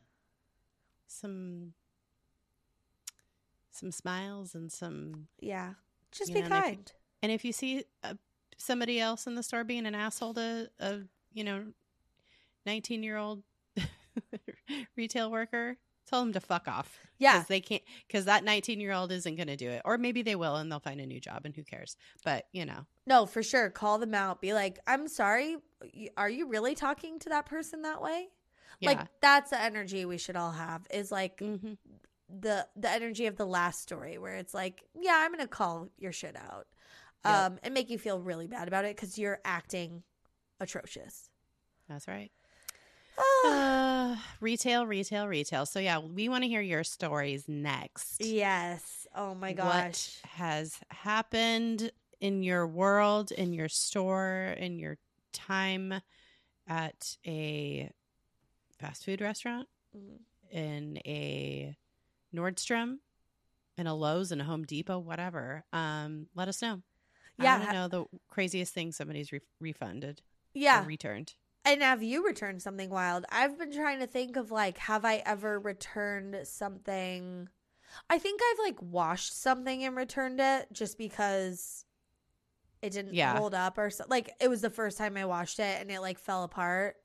some 1.06 1.72
some 3.72 3.90
smiles 3.92 4.54
and 4.54 4.70
some 4.70 5.28
Yeah. 5.40 5.74
Just 6.12 6.32
be 6.32 6.40
know, 6.40 6.46
and 6.46 6.54
if- 6.54 6.64
kind. 6.64 6.92
and 7.22 7.32
if 7.32 7.44
you 7.44 7.52
see 7.52 7.84
uh, 8.02 8.14
somebody 8.56 9.00
else 9.00 9.26
in 9.26 9.34
the 9.36 9.42
store 9.42 9.64
being 9.64 9.86
an 9.86 9.94
asshole 9.94 10.34
to 10.34 10.70
a 10.80 11.00
you 11.32 11.44
know 11.44 11.66
19 12.66 13.02
year 13.02 13.16
old 13.16 13.42
retail 14.96 15.30
worker 15.30 15.76
tell 16.06 16.20
them 16.20 16.32
to 16.32 16.40
fuck 16.40 16.66
off 16.66 16.98
Yeah. 17.18 17.34
because 17.34 17.46
they 17.48 17.60
can't 17.60 17.82
because 18.06 18.24
that 18.24 18.42
19 18.44 18.80
year 18.80 18.92
old 18.92 19.12
isn't 19.12 19.36
going 19.36 19.46
to 19.48 19.56
do 19.56 19.70
it 19.70 19.82
or 19.84 19.96
maybe 19.98 20.22
they 20.22 20.34
will 20.34 20.56
and 20.56 20.70
they'll 20.70 20.80
find 20.80 21.00
a 21.00 21.06
new 21.06 21.20
job 21.20 21.42
and 21.44 21.54
who 21.54 21.62
cares 21.62 21.96
but 22.24 22.46
you 22.52 22.64
know 22.66 22.86
No, 23.06 23.26
for 23.26 23.42
sure. 23.42 23.70
Call 23.70 23.98
them 23.98 24.14
out. 24.14 24.40
Be 24.40 24.52
like, 24.52 24.78
I'm 24.86 25.06
sorry. 25.08 25.56
Are 26.16 26.28
you 26.30 26.48
really 26.48 26.74
talking 26.74 27.18
to 27.20 27.28
that 27.30 27.46
person 27.46 27.82
that 27.82 28.02
way? 28.02 28.28
yeah 28.80 28.90
Like 28.90 29.06
that's 29.20 29.50
the 29.50 29.60
energy 29.60 30.04
we 30.04 30.18
should 30.18 30.36
all 30.36 30.52
have. 30.52 30.86
Is 30.92 31.10
like 31.12 31.38
hmm 31.38 31.74
the 32.28 32.66
the 32.76 32.88
energy 32.88 33.26
of 33.26 33.36
the 33.36 33.46
last 33.46 33.82
story 33.82 34.16
where 34.18 34.36
it's 34.36 34.54
like, 34.54 34.84
yeah, 35.00 35.16
I'm 35.24 35.32
gonna 35.32 35.48
call 35.48 35.88
your 35.98 36.12
shit 36.12 36.36
out, 36.36 36.66
Yep. 37.24 37.34
um, 37.34 37.58
and 37.64 37.74
make 37.74 37.90
you 37.90 37.98
feel 37.98 38.20
really 38.20 38.46
bad 38.46 38.68
about 38.68 38.84
it 38.84 38.94
because 38.96 39.18
you're 39.18 39.40
acting 39.44 40.04
atrocious. 40.60 41.28
that's 41.88 42.06
right 42.06 42.30
uh, 43.44 44.16
retail 44.40 44.86
retail 44.86 45.26
retail 45.28 45.66
so 45.66 45.78
yeah 45.78 45.98
we 45.98 46.28
want 46.28 46.42
to 46.42 46.48
hear 46.48 46.60
your 46.60 46.84
stories 46.84 47.44
next 47.48 48.24
yes. 48.24 49.06
Oh 49.14 49.34
my 49.34 49.52
gosh. 49.52 49.66
what 49.66 50.30
has 50.30 50.78
happened 50.90 51.90
in 52.20 52.42
your 52.42 52.66
world, 52.66 53.32
in 53.32 53.52
your 53.52 53.68
store, 53.68 54.54
in 54.58 54.78
your 54.78 54.98
time 55.32 55.94
at 56.68 57.16
a 57.26 57.90
fast 58.78 59.04
food 59.04 59.20
restaurant, 59.20 59.66
Mm. 59.96 60.18
in 60.52 60.98
a 61.04 61.76
Nordstrom, 62.32 62.98
in 63.76 63.88
a 63.88 63.94
Lowe's, 63.94 64.30
in 64.30 64.40
a 64.40 64.44
Home 64.44 64.64
Depot, 64.64 64.98
whatever. 65.00 65.64
Um, 65.72 66.26
let 66.36 66.46
us 66.46 66.62
know. 66.62 66.82
Yeah. 67.38 67.54
I 67.54 67.58
want 67.58 67.68
to 67.70 67.74
know 67.74 67.88
the 67.88 68.04
craziest 68.28 68.72
thing 68.72 68.92
somebody's 68.92 69.32
re- 69.32 69.40
refunded 69.60 70.22
Yeah. 70.54 70.84
or 70.84 70.86
returned. 70.86 71.34
And 71.64 71.82
have 71.82 72.02
you 72.02 72.24
returned 72.26 72.62
something 72.62 72.88
wild? 72.90 73.24
I've 73.30 73.58
been 73.58 73.72
trying 73.72 74.00
to 74.00 74.06
think 74.06 74.36
of 74.36 74.50
like, 74.50 74.78
have 74.78 75.04
I 75.04 75.22
ever 75.26 75.58
returned 75.58 76.36
something? 76.44 77.48
I 78.08 78.18
think 78.18 78.40
I've 78.42 78.58
like 78.60 78.80
washed 78.80 79.40
something 79.40 79.84
and 79.84 79.94
returned 79.96 80.40
it 80.40 80.68
just 80.72 80.96
because 80.96 81.84
it 82.82 82.92
didn't 82.92 83.14
Yeah. 83.14 83.36
hold 83.36 83.52
up 83.54 83.76
or 83.78 83.90
so. 83.90 84.04
Like 84.08 84.30
it 84.40 84.48
was 84.48 84.62
the 84.62 84.70
first 84.70 84.96
time 84.96 85.16
I 85.16 85.26
washed 85.26 85.58
it 85.58 85.80
and 85.80 85.90
it 85.90 86.00
like 86.00 86.18
fell 86.18 86.44
apart 86.44 86.96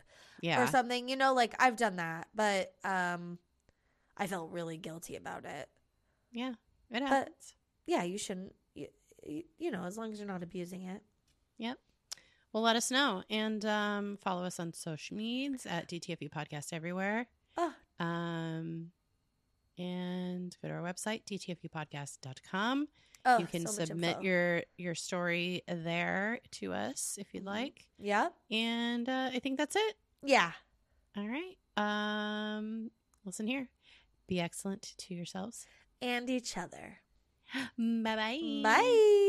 Yeah. 0.42 0.64
or 0.64 0.68
something. 0.68 1.10
You 1.10 1.18
know, 1.18 1.34
like 1.34 1.54
I've 1.60 1.76
done 1.76 1.98
that, 1.98 2.28
but 2.34 2.74
um, 2.86 3.40
I 4.16 4.28
felt 4.28 4.52
really 4.52 4.78
guilty 4.78 5.16
about 5.18 5.44
it. 5.46 5.68
yeah. 6.32 6.54
It 6.92 7.02
happens. 7.02 7.56
Yeah, 7.88 8.04
you 8.04 8.18
shouldn't. 8.20 8.54
You, 8.76 8.88
you 9.58 9.72
know, 9.72 9.84
as 9.86 9.98
long 9.98 10.14
as 10.14 10.20
you're 10.20 10.28
not 10.28 10.44
abusing 10.44 10.84
it. 10.84 11.02
Yep. 11.58 11.80
Well, 12.56 12.64
let 12.64 12.78
us 12.78 12.90
know 12.90 13.22
and 13.30 13.66
um, 13.66 14.18
follow 14.22 14.46
us 14.46 14.62
on 14.62 14.72
social 14.72 15.18
medias 15.18 15.66
at 15.66 15.90
DTFU 15.90 16.30
Podcast 16.32 16.72
everywhere. 16.72 17.28
Oh. 17.58 17.74
Um, 18.00 18.92
and 19.78 20.56
go 20.62 20.70
to 20.70 20.74
our 20.76 20.82
website, 20.82 21.24
dtfupodcast.com. 21.26 22.88
Oh, 23.26 23.40
you 23.40 23.46
can 23.46 23.68
so 23.68 23.84
submit 23.84 24.22
your 24.22 24.64
your 24.78 24.96
story 24.96 25.64
there 25.68 26.40
to 26.52 26.72
us 26.72 27.18
if 27.20 27.34
you'd 27.34 27.44
Mhm. 27.44 27.48
like. 27.48 27.88
Yep. 28.00 28.34
And 28.50 29.10
uh, 29.10 29.32
I 29.34 29.40
think 29.40 29.58
that's 29.58 29.76
it. 29.76 29.96
Yeah. 30.24 30.54
All 31.18 31.28
right. 31.28 31.58
Um, 31.76 32.90
listen 33.26 33.48
here. 33.48 33.68
Be 34.28 34.40
excellent 34.40 34.94
to 35.00 35.14
yourselves. 35.14 35.66
And 36.02 36.30
each 36.30 36.58
other. 36.58 37.00
Bye-bye. 37.78 38.62
Bye. 38.64 39.22